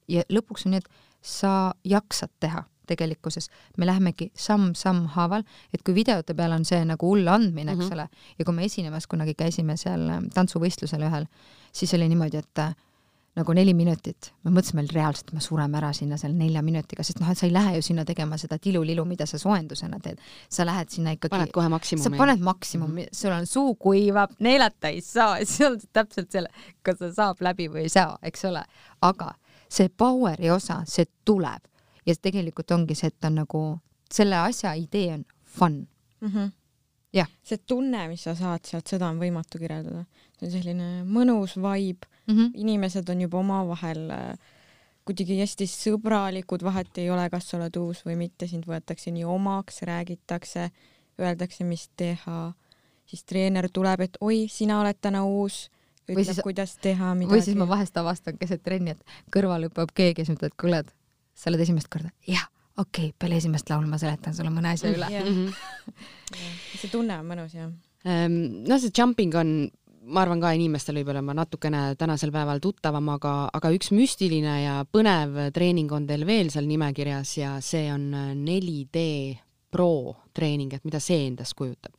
ja 0.08 0.24
lõpuks 0.30 0.68
on 0.68 0.76
nii, 0.76 0.84
et 0.84 0.90
sa 1.22 1.74
jaksad 1.84 2.30
teha 2.40 2.64
tegelikkuses, 2.88 3.50
me 3.78 3.88
lähemegi 3.88 4.32
samm-samm 4.36 5.06
haaval, 5.16 5.46
et 5.74 5.84
kui 5.86 5.96
videote 5.96 6.36
peal 6.36 6.52
on 6.52 6.66
see 6.68 6.82
nagu 6.86 7.08
hull 7.08 7.28
andmine, 7.32 7.72
eks 7.72 7.86
mm 7.86 7.90
-hmm. 7.90 7.94
ole, 7.94 8.10
ja 8.40 8.46
kui 8.46 8.54
me 8.54 8.66
esinemas 8.66 9.08
kunagi 9.08 9.34
käisime 9.34 9.78
seal 9.78 10.10
äh, 10.10 10.24
tantsuvõistlusel 10.34 11.08
ühel, 11.08 11.26
siis 11.72 11.94
oli 11.94 12.10
niimoodi, 12.10 12.38
et 12.38 12.60
äh, 12.60 12.76
nagu 13.36 13.54
neli 13.58 13.74
minutit, 13.74 14.30
me 14.46 14.52
mõtlesime 14.54 14.84
reaalselt, 14.92 15.32
me 15.34 15.42
sureme 15.42 15.78
ära 15.80 15.90
sinna 15.98 16.18
selle 16.22 16.38
nelja 16.38 16.62
minutiga, 16.66 17.04
sest 17.04 17.20
noh, 17.22 17.32
et 17.32 17.40
sa 17.40 17.48
ei 17.48 17.54
lähe 17.54 17.76
ju 17.80 17.86
sinna 17.88 18.06
tegema 18.06 18.38
seda 18.38 18.60
tilulilu, 18.62 19.06
mida 19.10 19.26
sa 19.30 19.40
soojendusena 19.42 20.00
teed. 20.04 20.22
sa 20.50 20.66
lähed 20.66 20.90
sinna 20.90 21.16
ikkagi. 21.18 21.32
paned 21.34 21.52
kohe 21.52 21.70
maksimumi. 21.70 22.04
sa 22.04 22.18
paned 22.18 22.40
maksimumi 22.40 23.06
-hmm. 23.06 23.16
sul 23.22 23.32
on 23.32 23.46
suu 23.46 23.76
kuivab, 23.76 24.32
neelata 24.40 24.88
ei 24.88 25.02
saa, 25.02 25.38
siis 25.46 25.62
on 25.62 25.80
täpselt 25.94 26.32
selle, 26.32 26.50
kas 26.82 27.00
see 27.00 27.14
saab 27.14 27.42
läbi 27.42 27.68
või 27.68 27.88
ei 27.88 27.90
saa, 27.90 28.18
eks 28.22 28.46
ole. 28.46 28.64
aga 29.02 29.34
see 29.70 29.90
power'i 29.90 30.52
osa, 30.52 30.84
see 30.86 31.06
tuleb 31.26 31.64
ja 32.06 32.16
tegelikult 32.22 32.72
ongi 32.72 32.96
see, 32.96 33.08
et 33.08 33.26
on 33.26 33.36
nagu 33.36 33.64
selle 34.14 34.38
asja 34.38 34.74
idee 34.74 35.14
on 35.14 35.26
fun 35.44 35.88
mm. 36.22 36.30
-hmm. 36.30 36.52
See 37.44 37.62
tunne, 37.68 38.08
mis 38.10 38.24
sa 38.26 38.36
saad 38.36 38.66
sealt, 38.66 38.88
seda 38.90 39.12
on 39.14 39.22
võimatu 39.22 39.62
kirjeldada. 39.62 40.06
see 40.40 40.48
on 40.48 40.52
selline 40.58 40.90
mõnus 41.06 41.56
vibe 41.56 42.08
mm, 42.28 42.34
-hmm. 42.34 42.52
inimesed 42.66 43.10
on 43.10 43.22
juba 43.22 43.40
omavahel 43.40 44.10
äh, 44.12 44.52
kuidagi 45.08 45.38
hästi 45.42 45.68
sõbralikud, 45.68 46.64
vahet 46.64 46.98
ei 47.02 47.10
ole, 47.12 47.28
kas 47.32 47.50
sa 47.50 47.58
oled 47.60 47.76
uus 47.80 48.04
või 48.08 48.16
mitte, 48.26 48.48
sind 48.48 48.68
võetakse 48.70 49.12
nii 49.12 49.26
omaks, 49.28 49.82
räägitakse, 49.88 50.70
öeldakse, 51.20 51.68
mis 51.68 51.90
teha, 52.00 52.54
siis 53.10 53.26
treener 53.28 53.70
tuleb, 53.74 54.06
et 54.08 54.18
oi, 54.24 54.46
sina 54.52 54.80
oled 54.82 55.00
täna 55.02 55.26
uus, 55.28 55.68
ütleb, 56.08 56.24
siis, 56.26 56.42
kuidas 56.44 56.78
teha 56.84 57.14
midagi. 57.20 57.36
või 57.36 57.46
siis 57.46 57.60
ma 57.60 57.68
vahest 57.68 58.00
avastan 58.00 58.40
keset 58.40 58.64
trenni, 58.64 58.96
et 58.96 59.16
kõrval 59.34 59.68
hüppab 59.68 59.92
keegi 59.96 60.26
siis 60.26 60.38
ütleb, 60.38 60.54
et 60.54 60.60
kuule, 60.60 60.84
et 60.86 60.96
sa 61.36 61.52
oled 61.52 61.64
esimest 61.66 61.92
korda, 61.92 62.14
jah, 62.28 62.48
okei 62.78 63.10
okay,, 63.10 63.16
peale 63.20 63.38
esimest 63.38 63.70
laulu 63.70 63.88
ma 63.90 64.00
seletan 64.02 64.36
sulle 64.36 64.52
mõne 64.54 64.74
asja 64.74 64.92
üle. 64.94 65.10
Mhm. 65.24 65.54
see 66.80 66.90
tunne 66.90 67.20
on 67.20 67.28
mõnus 67.30 67.54
jah. 67.54 67.70
no 68.68 68.78
see 68.82 68.92
jumping 68.98 69.36
on 69.38 69.70
ma 70.04 70.24
arvan 70.24 70.42
ka 70.44 70.52
inimestel 70.56 70.98
võib 71.00 71.14
olema 71.14 71.36
natukene 71.38 71.94
tänasel 72.00 72.32
päeval 72.34 72.60
tuttavam, 72.64 73.08
aga, 73.14 73.34
aga 73.56 73.72
üks 73.76 73.94
müstiline 73.96 74.56
ja 74.64 74.76
põnev 74.84 75.38
treening 75.56 75.92
on 75.96 76.08
teil 76.10 76.26
veel 76.28 76.52
seal 76.52 76.68
nimekirjas 76.68 77.38
ja 77.40 77.56
see 77.64 77.88
on 77.94 78.10
4D 78.44 79.06
Pro 79.74 80.14
treening, 80.38 80.74
et 80.76 80.84
mida 80.86 81.00
see 81.02 81.28
endast 81.30 81.56
kujutab? 81.58 81.94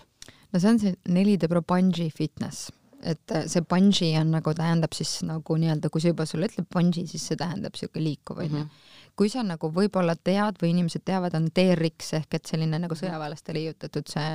no 0.53 0.61
see 0.61 0.71
on 0.71 0.81
see 0.83 0.97
4D 1.09 1.49
Pro 1.51 1.63
Bungee 1.63 2.11
Fitness, 2.15 2.69
et 3.03 3.37
see 3.51 3.65
bungee 3.69 4.13
on 4.21 4.35
nagu 4.37 4.53
tähendab 4.57 4.93
siis 4.97 5.23
nagu 5.27 5.57
nii-öelda, 5.61 5.91
kui 5.93 6.03
see 6.03 6.13
juba 6.13 6.27
sulle 6.29 6.51
ütleb 6.51 6.69
bungee, 6.71 7.07
siis 7.09 7.25
see 7.31 7.41
tähendab 7.41 7.79
siuke 7.79 8.03
liikuv 8.03 8.43
onju 8.43 8.59
mm 8.59 8.67
-hmm 8.67 8.93
kui 9.17 9.31
sa 9.31 9.45
nagu 9.47 9.71
võib-olla 9.71 10.17
tead 10.17 10.59
või 10.63 10.73
inimesed 10.75 11.05
teavad, 11.07 11.37
on 11.39 11.49
TRX 11.55 12.15
ehk 12.21 12.39
et 12.39 12.51
selline 12.51 12.81
nagu 12.83 12.97
sõjaväelaste 12.99 13.55
leiutatud 13.55 14.11
see 14.11 14.35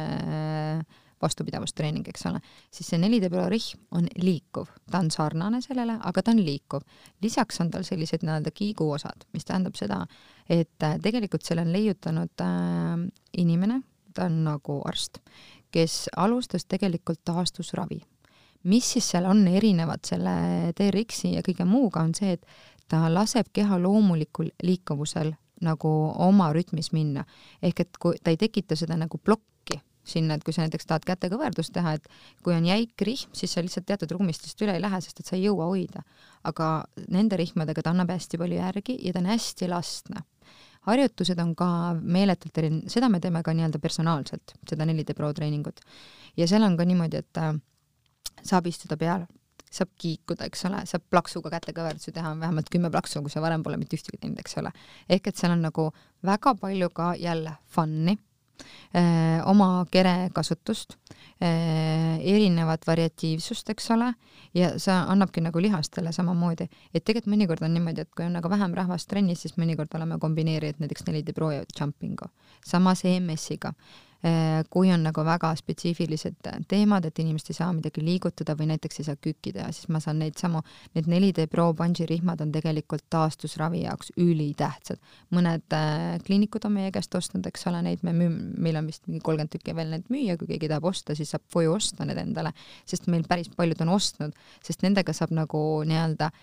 vastupidavustreening, 1.22 2.08
eks 2.08 2.26
ole, 2.30 2.40
siis 2.72 2.90
see 2.92 3.00
4D 3.02 3.30
Pro 3.32 3.46
rihm 3.52 3.82
on 3.98 4.08
liikuv, 4.24 4.70
ta 4.92 5.02
on 5.04 5.12
sarnane 5.12 5.62
sellele, 5.64 5.98
aga 6.08 6.24
ta 6.24 6.32
on 6.32 6.42
liikuv. 6.46 6.86
lisaks 7.22 7.60
on 7.64 7.72
tal 7.72 7.84
sellised 7.88 8.24
nii-öelda 8.24 8.54
kiiguosad, 8.56 9.28
mis 9.36 9.48
tähendab 9.48 9.76
seda, 9.80 10.06
et 10.50 10.88
äh, 10.88 10.96
tegelikult 11.04 11.44
selle 11.46 11.66
on 11.68 11.74
leiutanud 11.76 12.46
äh, 12.46 13.04
inimene, 13.38 13.82
ta 14.16 14.30
on 14.30 14.44
nagu 14.48 14.80
arst, 14.88 15.20
kes 15.72 16.08
alustas 16.18 16.66
tegelikult 16.66 17.22
taastusravi. 17.26 18.02
Mis 18.64 18.92
siis 18.94 19.12
seal 19.14 19.26
on 19.30 19.46
erinevad 19.48 20.04
selle 20.08 20.74
TRX-i 20.76 21.36
ja 21.38 21.44
kõige 21.46 21.68
muuga, 21.68 22.04
on 22.04 22.16
see, 22.18 22.36
et 22.36 22.46
ta 22.90 23.06
laseb 23.14 23.52
keha 23.54 23.78
loomulikul 23.82 24.50
liikuvusel 24.64 25.32
nagu 25.64 25.92
oma 26.24 26.50
rütmis 26.56 26.92
minna. 26.96 27.26
ehk 27.62 27.80
et 27.80 27.98
kui 28.00 28.18
ta 28.24 28.32
ei 28.32 28.38
tekita 28.38 28.76
seda 28.76 28.98
nagu 28.98 29.18
plokki 29.18 29.80
sinna, 30.04 30.34
et 30.34 30.44
kui 30.44 30.54
sa 30.56 30.64
näiteks 30.64 30.88
tahad 30.88 31.06
kätekõverdust 31.06 31.74
teha, 31.76 31.94
et 32.00 32.08
kui 32.44 32.56
on 32.56 32.66
jäik 32.66 33.02
rihm, 33.02 33.30
siis 33.36 33.54
sa 33.54 33.62
lihtsalt 33.62 33.86
teatud 33.86 34.12
ruumistest 34.16 34.62
üle 34.64 34.74
ei 34.74 34.82
lähe, 34.82 35.02
sest 35.04 35.20
et 35.20 35.30
sa 35.30 35.36
ei 35.36 35.46
jõua 35.46 35.70
hoida. 35.70 36.04
aga 36.44 36.86
nende 37.08 37.38
rihmadega 37.38 37.84
ta 37.84 37.92
annab 37.92 38.10
hästi 38.10 38.38
palju 38.38 38.56
järgi 38.56 38.98
ja 39.04 39.14
ta 39.14 39.20
on 39.20 39.32
hästi 39.34 39.66
elastne 39.66 40.24
harjutused 40.88 41.40
on 41.44 41.56
ka 41.56 41.70
meeletult 42.02 42.58
erinevad, 42.58 42.92
seda 42.92 43.10
me 43.12 43.20
teeme 43.20 43.44
ka 43.44 43.54
nii-öelda 43.54 43.82
personaalselt, 43.84 44.56
seda 44.70 44.88
4D 44.88 45.16
Pro 45.18 45.34
treeningut. 45.34 45.82
ja 46.38 46.48
seal 46.48 46.64
on 46.64 46.78
ka 46.78 46.86
niimoodi, 46.88 47.20
et 47.20 47.38
äh, 47.38 47.54
saab 48.46 48.68
istuda 48.70 48.98
peal, 49.00 49.26
saab 49.70 49.92
kiikuda, 50.02 50.48
eks 50.50 50.66
ole, 50.70 50.82
saab 50.90 51.04
plaksuga 51.14 51.52
kätekõverdusi 51.54 52.14
teha, 52.14 52.32
vähemalt 52.40 52.72
kümme 52.74 52.90
plaksu, 52.94 53.22
kui 53.26 53.34
sa 53.34 53.44
varem 53.44 53.64
pole 53.66 53.78
mitte 53.78 54.00
ühtegi 54.00 54.18
teinud, 54.18 54.40
eks 54.42 54.58
ole. 54.62 54.72
ehk 55.10 55.30
et 55.30 55.38
seal 55.38 55.54
on 55.54 55.62
nagu 55.68 55.92
väga 56.26 56.56
palju 56.58 56.90
ka 56.96 57.12
jälle 57.20 57.54
fun'i 57.76 58.16
eh,, 58.98 59.38
oma 59.46 59.86
kere 59.92 60.32
kasutust 60.34 60.98
eh,, 61.42 62.18
erinevat 62.18 62.88
variatiivsust, 62.88 63.70
eks 63.70 63.92
ole, 63.94 64.10
ja 64.58 64.74
see 64.82 64.98
annabki 64.98 65.46
nagu 65.46 65.62
lihastele 65.62 66.12
samamoodi, 66.16 66.70
et 66.94 67.06
tegelikult 67.06 67.36
mõnikord 67.36 67.66
on 67.66 67.78
niimoodi, 67.78 68.08
et 68.08 68.14
kui 68.16 68.26
on 68.26 68.34
nagu 68.40 68.50
vähem 68.50 68.74
rahvast 68.74 69.10
trennis, 69.12 69.46
siis 69.46 69.58
mõnikord 69.62 69.94
oleme 70.02 70.18
kombineerinud 70.20 70.82
näiteks 70.82 71.06
4D 71.06 71.38
Pro 71.38 71.54
ja 71.54 71.64
jumping'u, 71.78 72.34
samas 72.66 73.06
EMS-iga 73.06 73.76
kui 74.70 74.90
on 74.92 75.04
nagu 75.06 75.24
väga 75.24 75.54
spetsiifilised 75.56 76.50
teemad, 76.68 77.06
et 77.08 77.20
inimesed 77.24 77.54
ei 77.54 77.56
saa 77.56 77.70
midagi 77.72 78.02
liigutada 78.04 78.56
või 78.60 78.68
näiteks 78.74 79.00
ei 79.00 79.08
saa 79.08 79.16
kükki 79.16 79.54
teha, 79.56 79.70
siis 79.72 79.88
ma 79.88 80.02
saan 80.04 80.20
neid 80.20 80.36
samu, 80.40 80.60
need 80.98 81.08
4D 81.08 81.46
Pro 81.52 81.70
bungee 81.74 82.08
rihmad 82.10 82.44
on 82.44 82.52
tegelikult 82.52 83.06
taastusravi 83.10 83.86
jaoks 83.86 84.12
ülitähtsad. 84.20 85.00
mõned 85.32 85.76
äh, 85.76 86.20
kliinikud 86.26 86.68
on 86.68 86.76
meie 86.76 86.92
käest 86.92 87.16
ostnud, 87.16 87.48
eks 87.48 87.68
ole, 87.72 87.82
neid 87.86 88.04
me 88.04 88.12
müü-, 88.12 88.60
meil 88.60 88.82
on 88.82 88.92
vist 88.92 89.08
mingi 89.08 89.24
kolmkümmend 89.24 89.56
tükki 89.56 89.76
veel 89.76 89.96
neid 89.96 90.12
müüa, 90.12 90.36
kui 90.38 90.52
keegi 90.52 90.68
tahab 90.68 90.92
osta, 90.92 91.16
siis 91.16 91.32
saab 91.32 91.48
koju 91.54 91.78
osta 91.80 92.06
need 92.06 92.20
endale, 92.20 92.52
sest 92.86 93.08
meil 93.08 93.24
päris 93.30 93.48
paljud 93.56 93.88
on 93.88 93.96
ostnud, 93.96 94.36
sest 94.66 94.84
nendega 94.84 95.16
saab 95.16 95.32
nagu 95.32 95.64
nii-öelda 95.88 96.34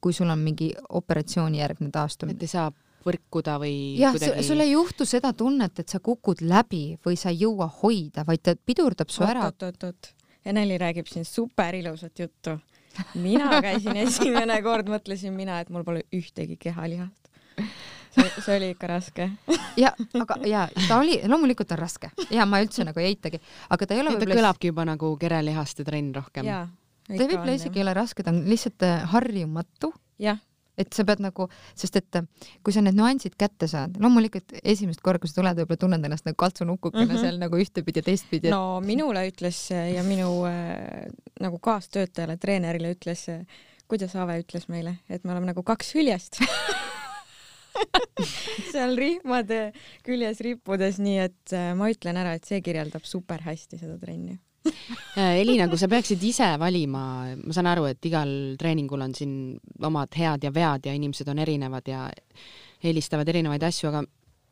kui 0.00 0.12
sul 0.12 0.30
on 0.30 0.38
mingi 0.42 0.72
operatsioonijärgne 0.88 1.90
taastumine. 1.94 2.36
et 2.36 2.42
ei 2.42 2.48
saa 2.48 2.70
põrkuda 3.04 3.56
või 3.62 3.74
jah 4.00 4.14
kuidagi..., 4.14 4.46
sul 4.46 4.62
ei 4.64 4.72
juhtu 4.72 5.06
seda 5.08 5.32
tunnet, 5.36 5.82
et 5.82 5.88
sa 5.88 6.00
kukud 6.04 6.42
läbi 6.44 6.82
või 7.04 7.18
sa 7.20 7.32
ei 7.32 7.42
jõua 7.44 7.68
hoida, 7.82 8.24
vaid 8.28 8.44
ta 8.44 8.54
pidurdab 8.56 9.12
su 9.12 9.26
ära. 9.26 9.48
oot-oot-oot, 9.48 10.14
Eneli 10.48 10.78
räägib 10.80 11.08
siin 11.10 11.26
super 11.28 11.74
ilusat 11.74 12.18
juttu. 12.18 12.58
mina 13.14 13.60
käisin 13.62 13.96
esimene 14.06 14.62
kord, 14.62 14.88
mõtlesin 14.88 15.34
mina, 15.34 15.60
et 15.60 15.70
mul 15.70 15.84
pole 15.84 16.04
ühtegi 16.14 16.56
kehalihast. 16.60 17.28
see, 18.14 18.28
see 18.40 18.56
oli 18.56 18.72
ikka 18.74 18.90
raske. 18.90 19.30
ja, 19.76 19.92
aga 20.20 20.38
ja 20.46 20.66
ta 20.88 20.98
oli, 21.02 21.20
loomulikult 21.28 21.72
on 21.76 21.82
raske 21.82 22.10
ja 22.30 22.46
ma 22.46 22.62
üldse 22.64 22.86
nagu 22.88 23.02
ei 23.02 23.12
eitagi, 23.12 23.40
aga 23.68 23.86
ta 23.86 23.94
ei 23.94 24.02
ole 24.02 24.12
ta 24.12 24.18
võib-olla 24.18 24.40
kõlabki 24.42 24.72
juba 24.72 24.86
nagu 24.88 25.14
kerelihaste 25.20 25.86
trenn 25.86 26.14
rohkem. 26.16 26.48
ta 27.08 27.22
võib-olla 27.24 27.58
isegi 27.58 27.82
ei 27.82 27.86
ole 27.86 27.96
raske, 27.98 28.24
ta 28.24 28.34
on 28.34 28.44
lihtsalt 28.48 28.86
äh, 28.86 29.02
harjumatu 29.12 29.92
jah, 30.22 30.38
et 30.78 30.92
sa 30.94 31.06
pead 31.08 31.22
nagu, 31.24 31.48
sest 31.78 31.98
et 32.00 32.20
äh, 32.20 32.26
kui 32.64 32.74
sa 32.74 32.82
need 32.84 32.98
nüansid 32.98 33.38
kätte 33.40 33.68
saad, 33.70 33.98
loomulikult 34.02 34.56
esimest 34.62 35.02
korda, 35.04 35.22
kui 35.22 35.30
sa 35.30 35.40
tuled, 35.40 35.62
võib-olla 35.62 35.82
tunned 35.84 36.10
ennast 36.10 36.28
nagu 36.28 36.38
kaltsunukukene 36.38 37.04
mm. 37.04 37.14
-hmm. 37.14 37.26
seal 37.26 37.40
nagu 37.42 37.60
ühtepidi 37.60 38.02
ja 38.02 38.08
teistpidi. 38.10 38.52
no 38.54 38.80
minule 38.84 39.26
ütles 39.30 39.62
ja 39.70 40.04
minu 40.06 40.44
äh, 40.48 41.08
nagu 41.40 41.58
kaastöötajale, 41.58 42.36
treenerile 42.36 42.94
ütles, 42.96 43.26
kuidas 43.88 44.16
Aave 44.16 44.40
ütles 44.42 44.68
meile, 44.68 44.98
et 45.08 45.24
me 45.24 45.32
oleme 45.32 45.52
nagu 45.52 45.62
kaks 45.62 45.94
hüljest 45.96 46.42
seal 48.72 48.96
rihmade 48.98 49.70
küljes 50.06 50.42
rippudes, 50.44 50.98
nii 51.02 51.18
et 51.28 51.56
äh, 51.56 51.72
ma 51.78 51.90
ütlen 51.92 52.18
ära, 52.20 52.34
et 52.36 52.48
see 52.48 52.60
kirjeldab 52.64 53.06
super 53.08 53.42
hästi 53.46 53.80
seda 53.80 53.98
trenni. 54.00 54.38
Äh, 55.18 55.40
Elina, 55.40 55.64
kui 55.66 55.78
sa 55.80 55.88
peaksid 55.90 56.22
ise 56.22 56.46
valima, 56.60 57.00
ma 57.34 57.54
saan 57.54 57.66
aru, 57.66 57.88
et 57.90 58.06
igal 58.06 58.30
treeningul 58.60 59.02
on 59.02 59.14
siin 59.16 59.32
omad 59.82 60.14
head 60.14 60.44
ja 60.46 60.52
vead 60.54 60.86
ja 60.86 60.94
inimesed 60.94 61.26
on 61.32 61.40
erinevad 61.42 61.90
ja 61.90 62.04
eelistavad 62.86 63.26
erinevaid 63.32 63.66
asju, 63.66 63.88
aga 63.90 64.04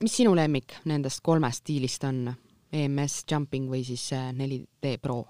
mis 0.02 0.16
sinu 0.18 0.34
lemmik 0.34 0.80
nendest 0.90 1.22
kolmest 1.22 1.62
stiilist 1.62 2.08
on? 2.08 2.26
EMS, 2.76 3.20
jumping 3.30 3.70
või 3.70 3.84
siis 3.86 4.08
äh, 4.16 4.32
4D 4.34 4.96
Pro? 4.98 5.20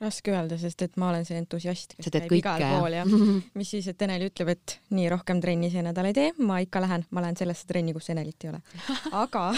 Raske 0.00 0.32
öelda, 0.32 0.56
sest 0.60 0.82
et 0.86 0.96
ma 1.00 1.10
olen 1.10 1.26
see 1.28 1.36
entusiast, 1.40 1.94
kes 1.98 2.08
käib 2.08 2.26
kõike, 2.30 2.40
igal 2.40 2.64
pool 2.72 2.96
ja 2.96 3.04
mis 3.58 3.72
siis, 3.76 3.90
et 3.92 4.02
Enel 4.06 4.28
ütleb, 4.30 4.54
et 4.54 4.76
nii 4.96 5.08
rohkem 5.12 5.42
trenni 5.44 5.70
see 5.72 5.84
nädal 5.84 6.08
ei 6.08 6.16
tee, 6.16 6.32
ma 6.40 6.60
ikka 6.64 6.82
lähen, 6.84 7.04
ma 7.10 7.24
lähen 7.24 7.38
sellesse 7.40 7.68
trenni, 7.68 7.94
kus 7.96 8.10
Enelit 8.14 8.46
ei 8.46 8.52
ole. 8.52 8.62
aga 9.22 9.50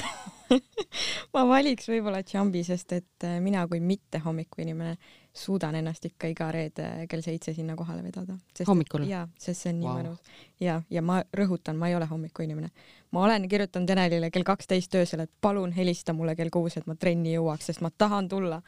ma 1.34 1.44
valiks 1.48 1.88
võib-olla 1.90 2.22
Jumbi, 2.26 2.64
sest 2.66 2.94
et 2.98 3.26
äh, 3.28 3.38
mina 3.44 3.64
kui 3.70 3.80
mitte 3.80 4.20
hommikuinimene 4.24 4.96
suudan 5.32 5.74
ennast 5.78 6.04
ikka 6.04 6.28
iga 6.28 6.50
reede 6.52 7.06
kell 7.08 7.22
seitse 7.24 7.54
sinna 7.56 7.76
kohale 7.76 8.02
vedada. 8.04 8.36
Hommikul? 8.68 9.06
jaa, 9.08 9.24
sest 9.40 9.64
see 9.64 9.72
on 9.72 9.78
nii 9.80 9.88
wow. 9.88 10.00
mõnus. 10.00 10.40
ja, 10.60 10.80
ja 10.90 11.02
ma 11.02 11.22
rõhutan, 11.38 11.78
ma 11.78 11.88
ei 11.88 11.96
ole 11.96 12.08
hommikuinimene. 12.10 12.68
ma 13.12 13.22
olen 13.28 13.46
kirjutanud 13.48 13.90
Enelile 13.94 14.30
kell 14.30 14.44
kaksteist 14.44 14.94
öösel, 14.98 15.24
et 15.24 15.32
palun 15.40 15.72
helista 15.72 16.12
mulle 16.12 16.36
kell 16.36 16.52
kuus, 16.52 16.76
et 16.76 16.90
ma 16.90 16.98
trenni 16.98 17.36
jõuaks, 17.36 17.70
sest 17.70 17.80
ma 17.80 17.90
tahan 17.94 18.28
tulla. 18.28 18.60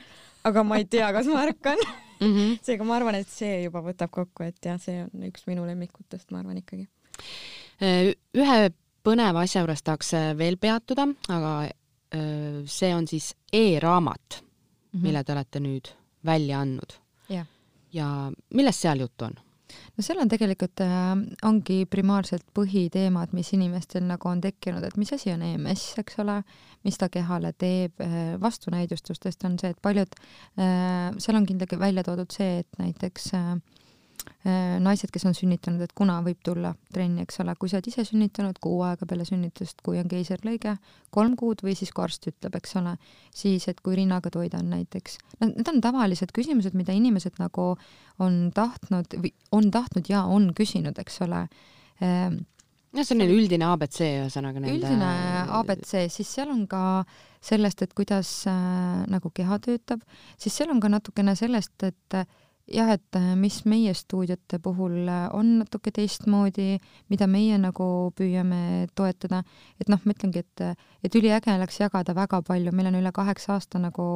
Aga 0.45 0.65
ma 0.67 0.79
ei 0.81 0.89
tea, 0.91 1.11
kas 1.17 1.29
ma 1.31 1.45
ärkan 1.47 1.81
mm? 2.21 2.33
-hmm. 2.33 2.59
seega 2.63 2.85
ma 2.85 2.97
arvan, 2.97 3.19
et 3.21 3.29
see 3.29 3.63
juba 3.65 3.83
võtab 3.85 4.13
kokku, 4.15 4.47
et 4.47 4.59
jah, 4.65 4.81
see 4.81 5.03
on 5.05 5.29
üks 5.29 5.47
minu 5.51 5.67
lemmikutest, 5.67 6.31
ma 6.31 6.43
arvan 6.43 6.61
ikkagi. 6.61 6.89
Äh, 7.83 8.13
ühe 8.37 8.59
põneva 9.05 9.45
asja 9.45 9.63
juures 9.65 9.83
tahaks 9.83 10.15
äh, 10.15 10.33
veel 10.39 10.57
peatuda, 10.61 11.09
aga 11.29 11.55
äh, 11.65 12.61
see 12.67 12.93
on 12.95 13.09
siis 13.11 13.35
e-raamat, 13.53 14.43
mille 15.03 15.25
te 15.25 15.35
olete 15.35 15.61
nüüd 15.61 15.91
välja 16.25 16.61
andnud. 16.63 17.01
Ja 17.95 18.09
millest 18.55 18.83
seal 18.83 19.03
juttu 19.05 19.29
on? 19.29 19.37
No 19.95 20.05
seal 20.05 20.21
on 20.23 20.31
tegelikult 20.31 20.83
äh, 20.85 21.13
ongi 21.47 21.85
primaarselt 21.91 22.47
põhiteemad, 22.57 23.35
mis 23.37 23.53
inimestel 23.57 24.07
nagu 24.09 24.29
on 24.31 24.43
tekkinud, 24.45 24.85
et 24.87 24.97
mis 25.01 25.13
asi 25.15 25.33
on 25.35 25.45
EMS, 25.47 25.87
eks 26.03 26.19
ole, 26.25 26.41
mis 26.87 26.99
ta 27.01 27.09
kehale 27.13 27.55
teeb 27.59 28.03
äh,, 28.03 28.35
vastunäidustustest 28.43 29.47
on 29.49 29.59
see, 29.61 29.75
et 29.75 29.81
paljud 29.85 30.19
äh,, 30.59 31.15
seal 31.19 31.39
on 31.39 31.47
kindlasti 31.49 31.79
välja 31.81 32.05
toodud 32.07 32.35
see, 32.35 32.65
et 32.65 32.83
näiteks 32.83 33.33
äh, 33.39 33.55
naised, 34.45 35.11
kes 35.13 35.25
on 35.29 35.35
sünnitanud, 35.37 35.81
et 35.85 35.93
kuna 35.97 36.19
võib 36.25 36.41
tulla 36.45 36.75
trenni, 36.93 37.25
eks 37.25 37.41
ole, 37.45 37.55
kui 37.59 37.71
sa 37.71 37.79
oled 37.79 37.89
ise 37.89 38.05
sünnitanud 38.09 38.59
kuu 38.63 38.83
aega 38.87 39.09
peale 39.09 39.27
sünnitust, 39.29 39.81
kui 39.85 39.99
on 40.01 40.09
keisrilõige, 40.11 40.77
kolm 41.15 41.37
kuud 41.41 41.65
või 41.65 41.77
siis 41.79 41.93
kui 41.95 42.05
arst 42.05 42.29
ütleb, 42.29 42.57
eks 42.61 42.77
ole, 42.81 42.97
siis 43.35 43.69
et 43.73 43.81
kui 43.85 43.97
rinnaga 44.01 44.33
toidan 44.35 44.69
näiteks. 44.73 45.19
no 45.41 45.51
need 45.53 45.71
on 45.73 45.81
tavalised 45.85 46.35
küsimused, 46.37 46.77
mida 46.77 46.97
inimesed 46.97 47.41
nagu 47.43 47.75
on 48.23 48.41
tahtnud 48.55 49.17
või 49.21 49.33
on 49.53 49.71
tahtnud 49.75 50.11
ja 50.13 50.25
on 50.31 50.53
küsinud, 50.57 50.99
eks 51.01 51.23
ole 51.25 51.47
ehm, 52.05 52.43
jah, 52.95 53.05
see 53.05 53.15
on 53.17 53.23
neil 53.23 53.35
üldine 53.35 53.69
abc 53.69 54.01
ühesõnaga 54.05 54.61
nende 54.63 54.75
üldine 54.77 55.11
abc, 55.59 55.95
siis 56.13 56.31
seal 56.31 56.53
on 56.53 56.65
ka 56.71 57.05
sellest, 57.45 57.83
et 57.85 57.93
kuidas 57.97 58.31
äh, 58.49 59.05
nagu 59.11 59.31
keha 59.35 59.59
töötab, 59.65 60.05
siis 60.41 60.55
seal 60.57 60.73
on 60.73 60.81
ka 60.81 60.91
natukene 60.93 61.35
sellest, 61.39 61.77
et 61.87 62.17
äh, 62.17 62.29
jah, 62.71 62.95
et 62.95 63.19
äh, 63.19 63.35
mis 63.37 63.61
meie 63.69 63.95
stuudiote 63.95 64.59
puhul 64.63 65.09
äh, 65.09 65.29
on 65.37 65.59
natuke 65.61 65.93
teistmoodi, 65.95 66.79
mida 67.13 67.29
meie 67.31 67.59
nagu 67.61 67.87
püüame 68.17 68.89
toetada, 68.97 69.43
et 69.81 69.93
noh, 69.93 70.01
ma 70.05 70.17
ütlengi, 70.17 70.45
et, 70.45 70.83
et 71.05 71.21
üliäge 71.21 71.53
oleks 71.55 71.81
jagada 71.81 72.17
väga 72.17 72.43
palju, 72.47 72.73
meil 72.73 72.93
on 72.93 73.01
üle 73.03 73.13
kaheksa 73.15 73.59
aasta 73.59 73.83
nagu 73.83 74.07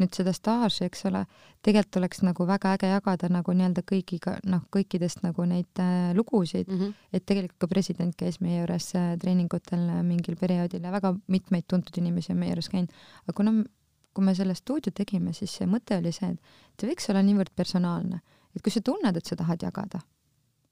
nüüd 0.00 0.16
seda 0.16 0.32
staaži, 0.34 0.86
eks 0.88 1.04
ole, 1.10 1.24
tegelikult 1.64 1.98
oleks 2.00 2.22
nagu 2.24 2.46
väga 2.48 2.74
äge 2.76 2.90
jagada 2.90 3.30
nagu 3.32 3.54
nii-öelda 3.56 3.84
kõigiga, 3.88 4.36
noh, 4.48 4.62
kõikidest 4.72 5.24
nagu 5.26 5.44
neid 5.48 5.82
äh, 5.82 6.12
lugusid 6.16 6.70
mm. 6.70 6.78
-hmm. 6.78 6.94
et 7.12 7.26
tegelikult 7.28 7.60
ka 7.60 7.70
president 7.70 8.16
käis 8.16 8.40
meie 8.40 8.62
juures 8.62 8.88
äh, 8.96 9.12
treeningutel 9.20 9.84
äh, 9.88 10.02
mingil 10.06 10.38
perioodil 10.40 10.86
ja 10.86 10.94
väga 10.94 11.14
mitmeid 11.28 11.68
tuntud 11.68 12.00
inimesi 12.00 12.32
on 12.32 12.40
meie 12.40 12.54
juures 12.54 12.70
käinud, 12.72 12.96
aga 13.26 13.36
kuna 13.36 13.56
kui 14.14 14.24
me 14.24 14.34
selle 14.34 14.54
stuudio 14.58 14.92
tegime, 14.94 15.32
siis 15.36 15.52
see 15.60 15.68
mõte 15.70 15.98
oli 16.00 16.12
see, 16.14 16.32
et 16.34 16.80
see 16.80 16.90
võiks 16.90 17.10
olla 17.12 17.22
niivõrd 17.26 17.52
personaalne, 17.56 18.20
et 18.56 18.62
kui 18.62 18.72
sa 18.74 18.82
tunned, 18.84 19.16
et 19.16 19.26
sa 19.26 19.38
tahad 19.38 19.62
jagada, 19.62 20.02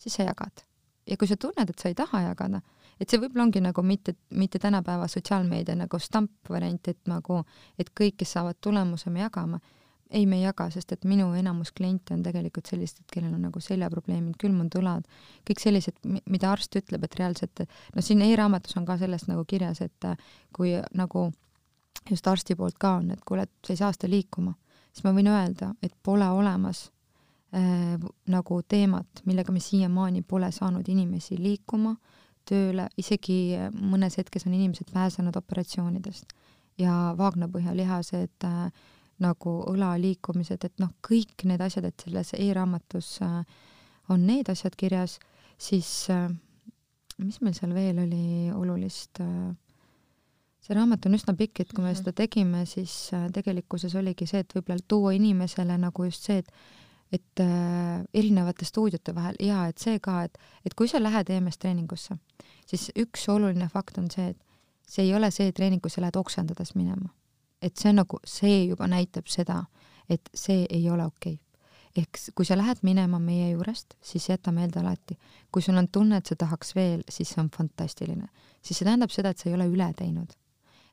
siis 0.03 0.19
sa 0.19 0.27
jagad. 0.27 0.65
ja 1.09 1.17
kui 1.17 1.29
sa 1.29 1.39
tunned, 1.41 1.71
et 1.71 1.79
sa 1.79 1.89
ei 1.89 1.95
taha 1.97 2.21
jagada, 2.27 2.61
et 3.01 3.09
see 3.09 3.21
võib-olla 3.23 3.47
ongi 3.47 3.63
nagu 3.65 3.83
mitte, 3.87 4.15
mitte 4.37 4.59
tänapäeva 4.61 5.07
sotsiaalmeedia 5.09 5.77
nagu 5.79 5.99
stampvariant, 6.03 6.91
et 6.93 7.01
nagu, 7.09 7.43
et 7.79 7.89
kõik, 7.97 8.19
kes 8.21 8.35
saavad 8.37 8.59
tulemuse, 8.61 9.11
me 9.11 9.25
jagame. 9.25 9.61
ei, 10.11 10.25
me 10.27 10.39
ei 10.39 10.43
jaga, 10.43 10.71
sest 10.73 10.93
et 10.93 11.03
minu 11.05 11.27
enamus 11.37 11.69
kliente 11.77 12.15
on 12.15 12.23
tegelikult 12.25 12.67
sellised, 12.67 13.03
kellel 13.13 13.35
on 13.37 13.43
nagu 13.45 13.61
seljaprobleemid, 13.61 14.39
külmundulad, 14.41 15.05
kõik 15.45 15.61
sellised, 15.61 15.99
mida 16.25 16.49
arst 16.49 16.77
ütleb, 16.81 17.05
et 17.05 17.17
reaalselt, 17.19 17.61
no 17.95 18.01
siin 18.01 18.23
e-raamatus 18.25 18.79
on 18.81 18.87
ka 18.89 18.97
sellest 18.97 19.29
nagu 19.29 19.45
kirjas, 19.45 19.83
et 19.85 20.09
kui 20.57 20.73
nagu 20.97 21.27
just 22.11 22.27
arsti 22.27 22.57
poolt 22.57 22.79
ka 22.79 22.97
on, 23.01 23.11
et 23.11 23.25
kuule, 23.27 23.45
et 23.45 23.67
sa 23.67 23.75
ei 23.75 23.81
saa 23.81 23.93
seda 23.93 24.11
liikuma, 24.11 24.55
siis 24.93 25.05
ma 25.05 25.13
võin 25.17 25.29
öelda, 25.33 25.73
et 25.83 25.95
pole 26.03 26.29
olemas 26.29 26.87
äh, 27.55 27.99
nagu 28.27 28.63
teemat, 28.69 29.23
millega 29.25 29.53
me 29.53 29.61
siiamaani 29.61 30.23
pole 30.23 30.51
saanud 30.53 30.89
inimesi 30.89 31.39
liikuma 31.41 31.95
äh, 31.97 32.19
tööle, 32.49 32.89
isegi 33.01 33.57
mõnes 33.77 34.19
hetkes 34.19 34.47
on 34.49 34.57
inimesed 34.57 34.93
pääsenud 34.95 35.37
operatsioonidest 35.39 36.33
ja 36.81 36.95
vaagnapõhjalihased 37.19 38.47
äh, 38.49 38.59
nagu 39.23 39.55
õla 39.73 39.95
liikumised, 40.01 40.65
et 40.65 40.83
noh, 40.83 40.93
kõik 41.05 41.45
need 41.51 41.63
asjad, 41.65 41.89
et 41.89 42.05
selles 42.05 42.33
e-raamatus 42.39 43.17
äh, 43.27 43.41
on 44.13 44.27
need 44.29 44.49
asjad 44.53 44.77
kirjas, 44.79 45.19
siis 45.59 45.91
äh, 46.15 46.29
mis 47.19 47.41
meil 47.43 47.57
seal 47.59 47.75
veel 47.77 48.05
oli 48.07 48.53
olulist 48.55 49.25
äh,? 49.25 49.49
See 50.65 50.75
raamat 50.77 51.07
on 51.07 51.15
üsna 51.17 51.35
pikk, 51.39 51.63
et 51.63 51.73
kui 51.73 51.85
me 51.85 51.93
mhm. 51.93 52.01
seda 52.01 52.13
tegime, 52.13 52.65
siis 52.67 53.13
äh, 53.17 53.29
tegelikkuses 53.35 53.95
oligi 53.99 54.27
see, 54.27 54.43
et 54.45 54.53
võib-olla 54.57 54.85
tuua 54.89 55.15
inimesele 55.17 55.79
nagu 55.79 56.11
just 56.11 56.29
see, 56.29 56.43
et 56.45 56.53
et 57.13 57.41
äh, 57.41 58.05
erinevate 58.15 58.67
stuudiote 58.69 59.15
vahel 59.17 59.39
ja 59.41 59.63
et 59.71 59.81
see 59.81 59.97
ka, 60.05 60.27
et, 60.27 60.35
et 60.67 60.75
kui 60.77 60.91
sa 60.91 61.01
lähed 61.01 61.31
EMS 61.33 61.57
treeningusse, 61.57 62.19
siis 62.69 62.91
üks 63.01 63.25
oluline 63.33 63.69
fakt 63.73 63.97
on 63.97 64.11
see, 64.13 64.35
et 64.35 64.43
see 64.89 65.07
ei 65.07 65.15
ole 65.17 65.31
see 65.35 65.53
treening, 65.57 65.83
kus 65.85 65.97
sa 65.97 66.05
lähed 66.05 66.19
oksendades 66.21 66.75
minema. 66.77 67.13
et 67.63 67.77
see 67.77 67.91
on 67.91 67.97
nagu, 67.99 68.21
see 68.23 68.69
juba 68.69 68.87
näitab 68.87 69.27
seda, 69.27 69.65
et 70.09 70.29
see 70.35 70.67
ei 70.71 70.85
ole 70.91 71.07
okei 71.09 71.35
okay. 71.35 72.03
ehk 72.05 72.21
kui 72.39 72.47
sa 72.47 72.57
lähed 72.57 72.85
minema 72.87 73.19
meie 73.19 73.51
juurest, 73.51 73.97
siis 74.03 74.29
jäta 74.29 74.53
meelde 74.53 74.81
alati, 74.81 75.17
kui 75.51 75.63
sul 75.63 75.81
on 75.81 75.89
tunne, 75.89 76.21
et 76.21 76.27
sa 76.27 76.37
tahaks 76.37 76.75
veel, 76.77 77.03
siis 77.09 77.33
see 77.33 77.41
on 77.43 77.51
fantastiline. 77.51 78.29
siis 78.63 78.79
see 78.79 78.87
tähendab 78.87 79.11
seda, 79.11 79.33
et 79.33 79.39
sa 79.39 79.49
ei 79.49 79.57
ole 79.57 79.67
üle 79.73 79.89
teinud. 79.97 80.37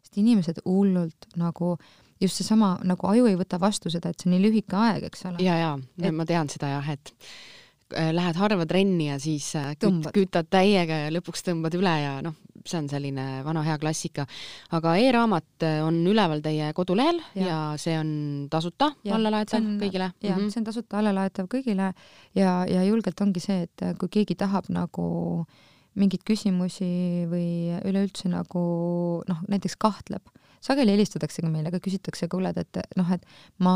Sest 0.06 0.22
inimesed 0.22 0.62
hullult 0.66 1.34
nagu 1.36 1.74
äh, 1.76 1.94
just 2.22 2.40
seesama 2.40 2.76
nagu 2.88 3.10
aju 3.10 3.28
ei 3.30 3.36
võta 3.40 3.60
vastu 3.62 3.92
seda, 3.94 4.12
et 4.12 4.22
see 4.22 4.30
on 4.30 4.38
nii 4.38 4.48
lühike 4.48 4.80
aeg, 4.80 5.10
eks 5.10 5.28
ole. 5.30 5.44
ja, 5.44 5.58
ja 5.60 5.76
et... 6.00 6.16
ma 6.16 6.28
tean 6.28 6.50
seda 6.52 6.72
jah, 6.78 6.90
et 6.96 7.12
äh, 7.96 8.12
lähed 8.16 8.40
harva 8.40 8.68
trenni 8.70 9.10
ja 9.10 9.20
siis 9.22 9.52
äh, 9.60 9.74
küt, 9.80 10.10
kütad 10.16 10.50
täiega 10.52 11.06
ja 11.06 11.14
lõpuks 11.16 11.46
tõmbad 11.48 11.76
üle 11.78 11.96
ja 12.02 12.16
noh, 12.26 12.38
see 12.66 12.80
on 12.80 12.88
selline 12.90 13.26
vana 13.46 13.62
hea 13.68 13.76
klassika. 13.82 14.26
aga 14.78 14.96
e-raamat 15.04 15.68
äh, 15.68 15.82
on 15.86 16.00
üleval 16.08 16.42
teie 16.46 16.72
kodulehel 16.78 17.20
ja, 17.36 17.46
ja 17.50 17.60
see 17.82 17.98
on 18.00 18.10
tasuta 18.52 18.94
allalaetav 19.12 19.70
kõigile? 19.84 20.12
jah 20.22 20.38
mm 20.38 20.42
-hmm., 20.42 20.50
see 20.54 20.64
on 20.64 20.72
tasuta 20.72 21.00
allalaetav 21.04 21.52
kõigile 21.52 21.92
ja, 22.34 22.58
ja 22.66 22.88
julgelt 22.88 23.22
ongi 23.22 23.44
see, 23.44 23.68
et 23.68 23.88
kui 24.00 24.10
keegi 24.20 24.40
tahab 24.40 24.72
nagu 24.72 25.46
mingeid 25.96 26.24
küsimusi 26.28 26.88
või 27.32 27.76
üleüldse 27.88 28.30
nagu 28.32 28.64
noh, 29.28 29.44
näiteks 29.52 29.78
kahtleb 29.80 30.24
sageli 30.66 30.96
helistataksegi 30.96 31.50
meile, 31.52 31.70
aga 31.70 31.80
küsitakse, 31.84 32.28
kuule, 32.32 32.52
et 32.58 32.80
noh, 32.98 33.12
et 33.14 33.26
ma 33.64 33.76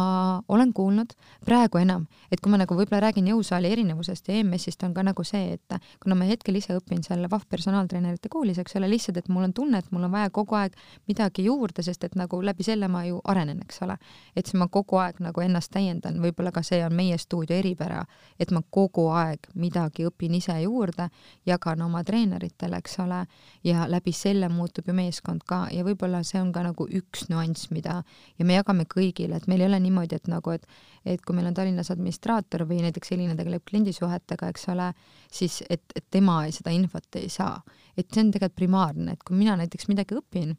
olen 0.49 0.71
kuulnud 0.73 1.13
praegu 1.45 1.81
enam, 1.81 2.07
et 2.31 2.41
kui 2.41 2.51
ma 2.51 2.59
nagu 2.61 2.75
võib-olla 2.77 3.03
räägin 3.07 3.29
jõusaali 3.29 3.69
erinevusest 3.71 4.29
ja 4.29 4.39
EMS-ist 4.39 4.83
on 4.87 4.95
ka 4.97 5.03
nagu 5.05 5.25
see, 5.27 5.57
et 5.57 5.77
kuna 6.01 6.17
ma 6.17 6.27
hetkel 6.29 6.57
ise 6.59 6.75
õpin 6.77 7.03
seal 7.05 7.27
VAH 7.29 7.45
personaaltreenerite 7.49 8.31
koolis, 8.33 8.59
eks 8.61 8.77
ole, 8.79 8.89
lihtsalt, 8.91 9.19
et 9.21 9.29
mul 9.29 9.47
on 9.49 9.53
tunne, 9.53 9.81
et 9.81 9.91
mul 9.93 10.07
on 10.07 10.13
vaja 10.13 10.31
kogu 10.33 10.57
aeg 10.57 10.77
midagi 11.09 11.45
juurde, 11.45 11.85
sest 11.85 12.03
et 12.07 12.17
nagu 12.19 12.41
läbi 12.41 12.65
selle 12.65 12.89
ma 12.91 13.03
ju 13.07 13.21
arenen, 13.29 13.61
eks 13.65 13.83
ole. 13.85 13.97
et 14.35 14.45
siis 14.45 14.57
ma 14.59 14.67
kogu 14.67 14.97
aeg 15.01 15.19
nagu 15.23 15.41
ennast 15.41 15.71
täiendan, 15.73 16.19
võib-olla 16.23 16.51
ka 16.55 16.63
see 16.65 16.81
on 16.85 16.95
meie 16.95 17.17
stuudio 17.17 17.57
eripära, 17.57 18.03
et 18.39 18.51
ma 18.51 18.61
kogu 18.69 19.09
aeg 19.13 19.49
midagi 19.55 20.07
õpin 20.07 20.35
ise 20.39 20.55
juurde, 20.63 21.09
jagan 21.45 21.81
oma 21.85 22.03
treeneritele, 22.03 22.79
eks 22.79 22.99
ole, 23.03 23.23
ja 23.63 23.87
läbi 23.89 24.13
selle 24.15 24.49
muutub 24.49 24.87
ju 24.87 24.95
meeskond 24.95 25.43
ka 25.47 25.67
ja 25.73 25.83
võib-olla 25.85 26.23
see 26.23 26.41
on 26.41 26.51
ka 26.55 26.63
nagu 26.65 26.78
nagu 26.79 26.87
üks 26.95 27.27
nüanss, 27.29 27.69
mida 27.71 28.03
ja 28.37 28.45
me 28.45 28.55
jagame 28.55 28.85
kõigile, 28.87 29.37
et 29.37 29.47
meil 29.47 29.61
ei 29.61 29.67
ole 29.67 29.79
niimoodi, 29.79 30.15
et 30.15 30.27
nagu, 30.27 30.51
et 30.51 30.65
et 31.05 31.21
kui 31.23 31.35
meil 31.35 31.47
on 31.47 31.53
Tallinnas 31.55 31.91
administraator 31.91 32.65
või 32.67 32.81
näiteks 32.83 33.11
Elina 33.11 33.35
tegeleb 33.35 33.63
kliendisuhetega, 33.65 34.49
eks 34.49 34.67
ole, 34.69 34.91
siis 35.31 35.63
et, 35.69 35.81
et 35.95 36.05
tema 36.11 36.43
seda 36.51 36.71
infot 36.71 37.15
ei 37.15 37.29
saa. 37.29 37.61
et 37.97 38.07
see 38.11 38.23
on 38.23 38.31
tegelikult 38.31 38.55
primaarne, 38.55 39.13
et 39.13 39.23
kui 39.23 39.35
mina 39.35 39.55
näiteks 39.57 39.87
midagi 39.87 40.15
õpin, 40.15 40.55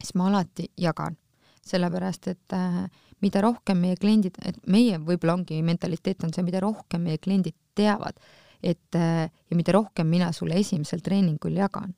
siis 0.00 0.14
ma 0.14 0.28
alati 0.28 0.68
jagan, 0.76 1.16
sellepärast 1.64 2.28
et 2.28 2.52
äh, 2.56 2.88
mida 3.20 3.40
rohkem 3.40 3.78
meie 3.78 3.96
kliendid, 3.96 4.36
et 4.44 4.58
meie 4.66 4.98
võib-olla 4.98 5.38
ongi 5.38 5.62
mentaliteet 5.62 6.24
on 6.24 6.32
see, 6.32 6.42
mida 6.42 6.60
rohkem 6.60 7.02
meie 7.02 7.18
kliendid 7.18 7.56
teavad, 7.74 8.18
et 8.62 8.96
äh, 8.96 9.28
ja 9.28 9.56
mida 9.56 9.72
rohkem 9.72 10.08
mina 10.08 10.32
sulle 10.32 10.58
esimesel 10.58 11.00
treeningul 11.00 11.56
jagan 11.56 11.94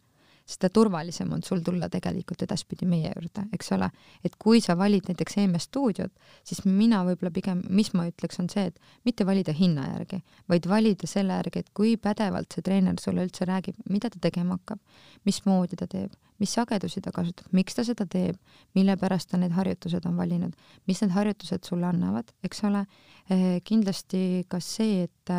seda 0.51 0.71
turvalisem 0.75 1.31
on 1.33 1.43
sul 1.47 1.63
tulla 1.65 1.89
tegelikult 1.93 2.43
edaspidi 2.47 2.87
meie 2.89 3.13
juurde, 3.15 3.47
eks 3.55 3.73
ole. 3.77 3.91
et 4.25 4.37
kui 4.39 4.61
sa 4.65 4.77
valid 4.79 5.11
näiteks 5.11 5.39
EMS 5.43 5.69
stuudiot, 5.69 6.13
siis 6.47 6.65
mina 6.65 7.03
võib-olla 7.07 7.33
pigem, 7.35 7.63
mis 7.69 7.93
ma 7.95 8.07
ütleks, 8.11 8.41
on 8.43 8.49
see, 8.53 8.67
et 8.71 8.81
mitte 9.07 9.27
valida 9.27 9.55
hinna 9.57 9.87
järgi, 9.93 10.21
vaid 10.51 10.67
valida 10.71 11.11
selle 11.11 11.39
järgi, 11.39 11.65
et 11.65 11.71
kui 11.77 11.95
pädevalt 11.97 12.57
see 12.57 12.67
treener 12.67 12.99
sulle 13.01 13.27
üldse 13.29 13.47
räägib, 13.49 13.79
mida 13.91 14.11
ta 14.11 14.23
tegema 14.29 14.59
hakkab, 14.59 14.83
mismoodi 15.29 15.79
ta 15.79 15.89
teeb, 15.91 16.13
mis 16.41 16.53
sagedusi 16.57 17.03
ta 17.05 17.13
kasutab, 17.15 17.49
miks 17.57 17.77
ta 17.77 17.85
seda 17.87 18.07
teeb, 18.11 18.39
mille 18.75 18.97
pärast 19.01 19.31
ta 19.31 19.41
need 19.41 19.55
harjutused 19.55 20.07
on 20.09 20.17
valinud, 20.19 20.55
mis 20.89 21.03
need 21.05 21.15
harjutused 21.15 21.69
sulle 21.69 21.89
annavad, 21.91 22.33
eks 22.47 22.65
ole. 22.69 22.87
Eh, 23.31 23.61
kindlasti 23.65 24.47
ka 24.49 24.61
see, 24.65 25.05
et 25.07 25.35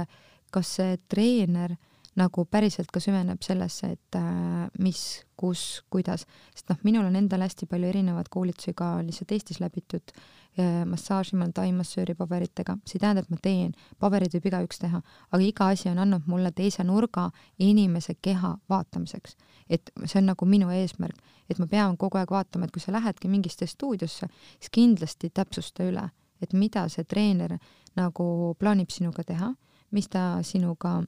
kas 0.51 0.76
see 0.78 0.99
treener 1.09 1.76
nagu 2.20 2.43
päriselt 2.51 2.91
ka 2.91 2.99
süveneb 2.99 3.43
sellesse, 3.45 3.93
et 3.95 4.18
äh, 4.20 4.68
mis, 4.84 5.22
kus, 5.39 5.82
kuidas, 5.93 6.26
sest 6.51 6.68
noh, 6.72 6.80
minul 6.84 7.07
on 7.07 7.16
endal 7.16 7.45
hästi 7.45 7.68
palju 7.72 7.88
erinevaid 7.88 8.28
koolitusi 8.32 8.74
ka 8.78 8.97
lihtsalt 9.05 9.32
Eestis 9.32 9.62
läbitud 9.64 10.12
äh,, 10.12 10.82
massaaži, 10.88 11.38
ma 11.38 11.45
olen 11.45 11.53
taimassööri 11.55 12.16
paberitega, 12.20 12.76
see 12.84 12.99
ei 12.99 13.03
tähenda, 13.05 13.24
et 13.24 13.32
ma 13.32 13.39
teen, 13.41 13.72
paberid 14.03 14.36
võib 14.36 14.49
igaüks 14.51 14.82
teha, 14.84 14.99
aga 15.32 15.41
iga 15.45 15.70
asi 15.72 15.88
on 15.91 16.01
andnud 16.03 16.28
mulle 16.32 16.51
teise 16.55 16.84
nurga 16.84 17.30
inimese 17.64 18.18
keha 18.22 18.57
vaatamiseks. 18.70 19.38
et 19.70 19.93
see 20.03 20.20
on 20.20 20.28
nagu 20.34 20.45
minu 20.45 20.68
eesmärk, 20.76 21.16
et 21.49 21.64
ma 21.64 21.68
pean 21.72 21.95
kogu 21.97 22.20
aeg 22.20 22.32
vaatama, 22.32 22.68
et 22.68 22.76
kui 22.76 22.84
sa 22.84 22.91
lähedki 22.91 23.32
mingisse 23.32 23.68
stuudiosse, 23.68 24.28
siis 24.59 24.72
kindlasti 24.72 25.30
täpsusta 25.30 25.88
üle, 25.88 26.09
et 26.41 26.51
mida 26.53 26.89
see 26.91 27.07
treener 27.07 27.55
nagu 27.95 28.55
plaanib 28.59 28.91
sinuga 28.91 29.24
teha, 29.24 29.53
mis 29.91 30.12
ta 30.12 30.41
sinuga 30.43 30.99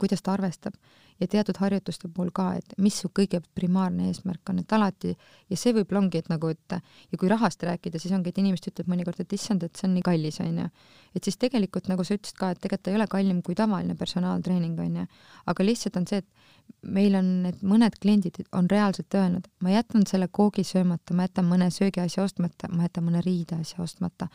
kuidas 0.00 0.22
ta 0.22 0.32
arvestab 0.32 0.74
ja 1.20 1.28
teatud 1.30 1.58
harjutuste 1.60 2.08
puhul 2.10 2.30
ka, 2.34 2.46
et 2.58 2.74
mis 2.82 2.96
su 3.00 3.08
kõige 3.14 3.38
primaarne 3.54 4.08
eesmärk 4.10 4.50
on, 4.50 4.60
et 4.62 4.72
alati 4.74 5.12
ja 5.12 5.58
see 5.58 5.74
võib-olla 5.76 6.02
ongi, 6.02 6.20
et 6.20 6.30
nagu, 6.32 6.50
et 6.50 6.74
ja 6.74 7.18
kui 7.20 7.30
rahast 7.30 7.62
rääkida, 7.62 8.00
siis 8.02 8.14
ongi, 8.16 8.32
et 8.32 8.40
inimesed 8.42 8.72
ütlevad 8.72 8.90
mõnikord, 8.90 9.20
et 9.22 9.36
issand, 9.36 9.62
et 9.62 9.78
see 9.78 9.86
on 9.88 9.94
nii 9.94 10.06
kallis, 10.06 10.40
onju. 10.42 10.66
et 11.14 11.28
siis 11.28 11.38
tegelikult 11.40 11.88
nagu 11.90 12.06
sa 12.06 12.18
ütlesid 12.18 12.40
ka, 12.40 12.50
et 12.50 12.60
tegelikult 12.62 12.84
ta 12.88 12.94
ei 12.94 12.98
ole 12.98 13.06
kallim 13.10 13.42
kui 13.46 13.54
tavaline 13.58 13.94
personaaltreening, 14.00 14.80
onju. 14.86 15.06
aga 15.52 15.68
lihtsalt 15.68 16.00
on 16.00 16.08
see, 16.10 16.24
et 16.24 16.90
meil 16.98 17.14
on 17.20 17.30
need 17.46 17.62
mõned 17.62 18.00
kliendid 18.02 18.42
on 18.52 18.68
reaalselt 18.70 19.14
öelnud, 19.14 19.46
ma 19.62 19.76
jätan 19.76 20.06
selle 20.10 20.28
koogi 20.32 20.66
söömata, 20.66 21.14
ma 21.14 21.28
jätan 21.28 21.46
mõne 21.46 21.70
söögiasja 21.70 22.26
ostmata, 22.26 22.72
ma 22.72 22.88
jätan 22.88 23.06
mõne 23.06 23.22
riideasja 23.24 23.82
ostmata. 23.84 24.28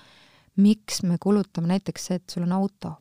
miks 0.55 1.03
me 1.03 1.17
kulutame 1.19 1.67
näiteks 1.67 2.05
see, 2.05 2.15
et 2.15 2.29
sul 2.29 2.43
on 2.43 2.51
auto 2.51 2.95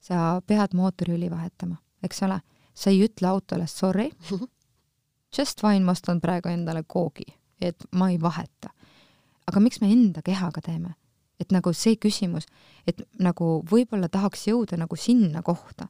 sa 0.00 0.40
pead 0.46 0.74
mootoriõli 0.76 1.30
vahetama, 1.30 1.76
eks 2.04 2.22
ole, 2.26 2.40
sa 2.74 2.90
ei 2.90 3.02
ütle 3.04 3.28
autole 3.28 3.66
sorry, 3.68 4.10
just 5.36 5.60
fine, 5.60 5.84
ma 5.84 5.92
ostan 5.96 6.20
praegu 6.20 6.50
endale 6.52 6.84
koogi, 6.86 7.28
et 7.60 7.84
ma 7.92 8.10
ei 8.10 8.20
vaheta. 8.20 8.72
aga 9.50 9.60
miks 9.60 9.80
me 9.80 9.92
enda 9.92 10.22
kehaga 10.22 10.60
teeme? 10.64 10.94
et 11.40 11.52
nagu 11.52 11.72
see 11.72 11.96
küsimus, 11.96 12.44
et 12.86 13.00
nagu 13.18 13.62
võib-olla 13.64 14.10
tahaks 14.12 14.44
jõuda 14.50 14.76
nagu 14.76 14.96
sinna 14.96 15.40
kohta, 15.42 15.86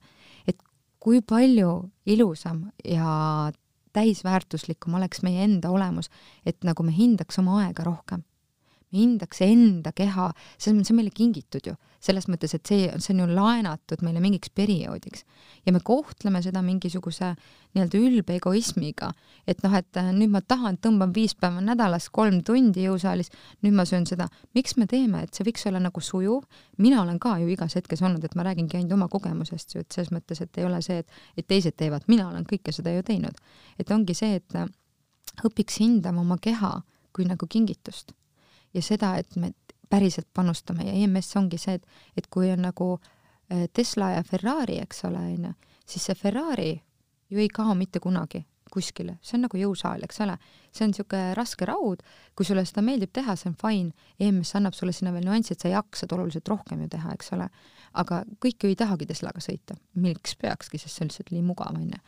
et 0.46 0.60
kui 1.02 1.18
palju 1.26 1.90
ilusam 2.06 2.68
ja 2.84 3.50
täisväärtuslikum 3.92 4.94
oleks 4.94 5.24
meie 5.26 5.42
enda 5.44 5.72
olemus, 5.74 6.10
et 6.46 6.62
nagu 6.64 6.86
me 6.86 6.94
hindaks 6.94 7.40
oma 7.42 7.64
aega 7.64 7.84
rohkem. 7.86 8.22
Hindaks 8.94 9.40
enda 9.44 9.92
keha, 9.96 10.30
see 10.58 10.72
on, 10.72 10.82
see 10.84 10.94
on 10.94 10.98
meile 10.98 11.12
kingitud 11.14 11.66
ju, 11.70 11.76
selles 12.02 12.26
mõttes, 12.30 12.54
et 12.56 12.66
see, 12.66 12.88
see 12.98 13.14
on 13.14 13.22
ju 13.22 13.26
laenatud 13.36 14.02
meile 14.04 14.22
mingiks 14.22 14.50
perioodiks. 14.56 15.24
Ja 15.66 15.74
me 15.74 15.82
kohtleme 15.84 16.40
seda 16.42 16.62
mingisuguse 16.64 17.34
nii-öelda 17.74 18.00
ülbe 18.00 18.36
egoismiga, 18.38 19.10
et 19.46 19.62
noh, 19.62 19.74
et 19.78 20.00
äh, 20.00 20.10
nüüd 20.16 20.32
ma 20.32 20.40
tahan, 20.42 20.80
tõmban 20.82 21.14
viis 21.14 21.36
päeva 21.38 21.62
nädalas, 21.64 22.08
kolm 22.10 22.40
tundi 22.46 22.86
jõusaalis, 22.88 23.30
nüüd 23.64 23.76
ma 23.78 23.86
söön 23.86 24.08
seda. 24.08 24.28
miks 24.54 24.76
me 24.80 24.88
teeme, 24.90 25.22
et 25.22 25.34
see 25.34 25.46
võiks 25.46 25.66
olla 25.70 25.82
nagu 25.82 26.02
sujuv, 26.02 26.46
mina 26.78 27.02
olen 27.02 27.20
ka 27.22 27.36
ju 27.38 27.50
igas 27.52 27.76
hetkes 27.78 28.02
olnud, 28.02 28.24
et 28.24 28.34
ma 28.34 28.48
räägingi 28.48 28.80
ainult 28.80 28.96
oma 28.98 29.08
kogemusest 29.08 29.76
et 29.76 29.92
selles 29.92 30.10
mõttes, 30.10 30.40
et 30.40 30.58
ei 30.58 30.64
ole 30.66 30.80
see, 30.82 31.04
et, 31.04 31.18
et 31.36 31.46
teised 31.46 31.76
teevad, 31.76 32.08
mina 32.08 32.28
olen 32.28 32.46
kõike 32.48 32.72
seda 32.74 32.94
ju 32.96 33.04
teinud. 33.06 33.36
et 33.78 33.90
ongi 33.90 34.14
see, 34.14 34.40
et 34.40 34.56
äh, 34.56 34.66
õpiks 35.44 35.78
hindama 35.78 36.24
oma 36.24 36.38
keha 36.42 36.80
kui 37.12 37.26
nagu 37.26 37.46
kingitust 37.46 38.14
ja 38.74 38.82
seda, 38.82 39.16
et 39.18 39.36
me 39.36 39.52
päriselt 39.90 40.28
panustame 40.34 40.86
ja 40.86 40.92
EMS 40.92 41.34
ongi 41.36 41.58
see, 41.58 41.74
et, 41.80 41.86
et 42.16 42.28
kui 42.30 42.50
on 42.52 42.62
nagu 42.62 42.92
äh, 42.98 43.66
Tesla 43.72 44.12
ja 44.16 44.22
Ferrari, 44.22 44.78
eks 44.84 45.04
ole, 45.08 45.24
onju, 45.34 45.52
siis 45.86 46.06
see 46.10 46.18
Ferrari 46.18 46.72
ju 47.30 47.38
ei 47.38 47.48
kao 47.48 47.74
mitte 47.74 48.00
kunagi 48.02 48.44
kuskile, 48.70 49.16
see 49.22 49.36
on 49.36 49.44
nagu 49.48 49.58
jõusaal, 49.58 50.04
eks 50.06 50.20
ole. 50.24 50.36
see 50.70 50.84
on 50.86 50.92
niisugune 50.92 51.34
raske 51.34 51.66
raud, 51.66 52.02
kui 52.38 52.46
sulle 52.46 52.62
seda 52.68 52.84
meeldib 52.86 53.10
teha, 53.14 53.34
see 53.38 53.50
on 53.50 53.56
fine, 53.58 54.10
EMS 54.22 54.54
annab 54.58 54.76
sulle 54.78 54.94
sinna 54.94 55.12
veel 55.14 55.26
nüansi, 55.26 55.56
et 55.56 55.64
sa 55.64 55.72
jaksad 55.72 56.12
oluliselt 56.14 56.48
rohkem 56.48 56.84
ju 56.84 56.90
teha, 56.94 57.14
eks 57.16 57.32
ole. 57.34 57.48
aga 58.00 58.22
kõik 58.38 58.62
ju 58.62 58.70
ei 58.70 58.78
tahagi 58.78 59.08
Teslaga 59.10 59.42
sõita, 59.42 59.74
miks 59.98 60.36
peakski, 60.38 60.78
sest 60.78 60.94
see 60.94 61.04
on 61.04 61.10
lihtsalt 61.10 61.32
nii 61.34 61.42
mugav, 61.42 61.74
onju. 61.74 61.98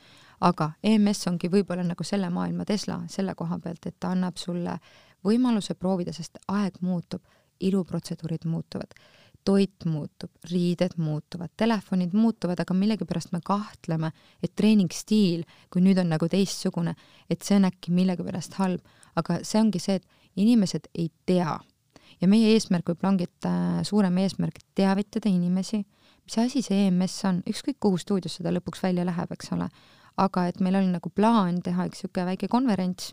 Aga 0.42 0.72
EMS 0.82 1.26
ongi 1.30 1.50
võib-olla 1.52 1.84
nagu 1.86 2.04
selle 2.04 2.30
maailma 2.30 2.66
Tesla 2.66 3.02
selle 3.08 3.34
koha 3.38 3.58
pealt, 3.62 3.86
et 3.86 3.96
ta 4.00 4.12
annab 4.16 4.36
sulle 4.40 4.78
võimaluse 5.24 5.74
proovida, 5.78 6.12
sest 6.12 6.38
aeg 6.48 6.80
muutub, 6.82 7.22
iluprotseduurid 7.62 8.46
muutuvad 8.50 8.94
toit 9.44 9.84
muutub, 9.84 10.30
riided 10.50 10.90
muutuvad, 10.96 11.50
telefonid 11.56 12.12
muutuvad, 12.14 12.60
aga 12.62 12.74
millegipärast 12.74 13.32
me 13.32 13.40
kahtleme, 13.44 14.12
et 14.42 14.54
treeningstiil, 14.56 15.42
kui 15.72 15.82
nüüd 15.82 15.98
on 15.98 16.12
nagu 16.12 16.28
teistsugune, 16.30 16.94
et 17.30 17.42
see 17.42 17.58
on 17.58 17.66
äkki 17.66 17.94
millegipärast 17.94 18.58
halb, 18.60 18.84
aga 19.18 19.40
see 19.46 19.60
ongi 19.60 19.82
see, 19.82 19.98
et 19.98 20.38
inimesed 20.38 20.88
ei 20.94 21.10
tea. 21.26 21.58
ja 22.20 22.28
meie 22.30 22.52
eesmärk 22.54 22.86
võib 22.92 23.02
langida, 23.02 23.52
suurem 23.82 24.18
eesmärk, 24.22 24.60
teavitada 24.78 25.26
inimesi, 25.26 25.80
mis 26.22 26.36
asi 26.38 26.62
see 26.62 26.84
EMS 26.86 27.16
on, 27.26 27.40
ükskõik 27.50 27.80
kuhu 27.82 27.98
stuudiosse 27.98 28.44
ta 28.44 28.52
lõpuks 28.54 28.82
välja 28.84 29.02
läheb, 29.08 29.32
eks 29.34 29.50
ole, 29.56 29.66
aga 30.16 30.46
et 30.48 30.60
meil 30.60 30.76
oli 30.80 30.90
nagu 30.92 31.10
plaan 31.10 31.62
teha 31.62 31.86
üks 31.88 32.02
niisugune 32.02 32.26
väike 32.32 32.48
konverents, 32.48 33.12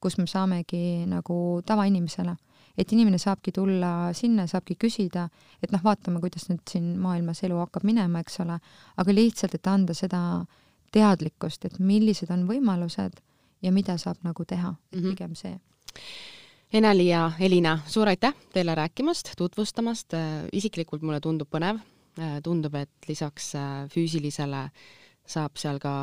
kus 0.00 0.18
me 0.18 0.26
saamegi 0.30 1.06
nagu 1.08 1.62
tavainimesele. 1.66 2.36
Et 2.76 2.92
inimene 2.92 3.16
saabki 3.18 3.54
tulla 3.56 4.12
sinna, 4.12 4.44
saabki 4.46 4.74
küsida, 4.76 5.30
et 5.64 5.72
noh, 5.72 5.80
vaatame, 5.80 6.20
kuidas 6.20 6.50
nüüd 6.50 6.60
siin 6.68 6.90
maailmas 7.00 7.40
elu 7.46 7.56
hakkab 7.62 7.86
minema, 7.88 8.20
eks 8.20 8.42
ole, 8.44 8.58
aga 9.00 9.14
lihtsalt, 9.16 9.54
et 9.56 9.70
anda 9.72 9.96
seda 9.96 10.20
teadlikkust, 10.92 11.64
et 11.64 11.78
millised 11.80 12.28
on 12.30 12.44
võimalused 12.48 13.16
ja 13.64 13.72
mida 13.72 13.96
saab 13.96 14.20
nagu 14.28 14.44
teha, 14.44 14.74
et 14.92 15.00
-hmm. 15.00 15.14
pigem 15.14 15.34
see. 15.34 15.56
Ene-Li 16.72 17.08
ja 17.08 17.32
Elina, 17.40 17.78
suur 17.86 18.08
aitäh 18.08 18.34
teile 18.52 18.74
rääkimast, 18.74 19.32
tutvustamast, 19.36 20.12
isiklikult 20.52 21.02
mulle 21.02 21.20
tundub 21.20 21.48
põnev, 21.48 21.78
tundub, 22.42 22.74
et 22.74 23.08
lisaks 23.08 23.54
äh, 23.54 23.88
füüsilisele 23.92 24.70
saab 25.26 25.56
seal 25.58 25.80
ka 25.82 25.94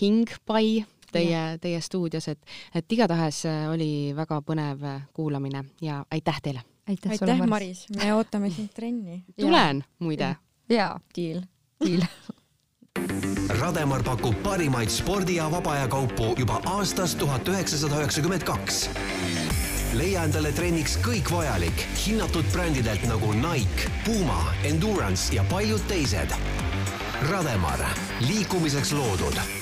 hing 0.00 0.28
pai 0.46 0.84
teie, 1.12 1.58
teie 1.60 1.80
stuudios, 1.80 2.28
et, 2.28 2.40
et 2.74 2.92
igatahes 2.92 3.44
äh, 3.46 3.64
oli 3.72 4.12
väga 4.16 4.40
põnev 4.46 4.84
äh, 4.88 5.00
kuulamine 5.14 5.64
ja 5.80 6.02
aitäh 6.10 6.40
teile! 6.42 6.62
aitäh, 6.88 7.10
aitäh, 7.14 7.46
Maris, 7.46 7.86
me 7.96 8.14
ootame 8.14 8.50
sind 8.56 8.72
trenni. 8.74 9.24
tulen, 9.40 9.84
muide. 9.98 10.36
jaa. 10.68 11.00
Deal. 11.16 11.42
Deal 11.84 12.06
Rademar 13.60 14.02
pakub 14.04 14.34
parimaid 14.42 14.90
spordi 14.90 15.36
ja 15.36 15.48
vaba 15.50 15.72
aja 15.72 15.88
kaupu 15.88 16.34
juba 16.38 16.60
aastast 16.74 17.18
tuhat 17.18 17.48
üheksasada 17.48 18.00
üheksakümmend 18.00 18.44
kaks. 18.44 18.88
leia 19.96 20.24
endale 20.24 20.52
trenniks 20.56 20.96
kõik 21.04 21.30
vajalik 21.32 21.86
hinnatud 22.06 22.48
brändidelt 22.52 23.04
nagu 23.08 23.32
Nike, 23.36 23.90
Puma, 24.04 24.40
Endurance 24.64 25.34
ja 25.34 25.44
paljud 25.50 25.84
teised. 25.88 26.36
Rademar, 27.30 27.78
liikumiseks 28.20 28.92
loodud 28.92 29.61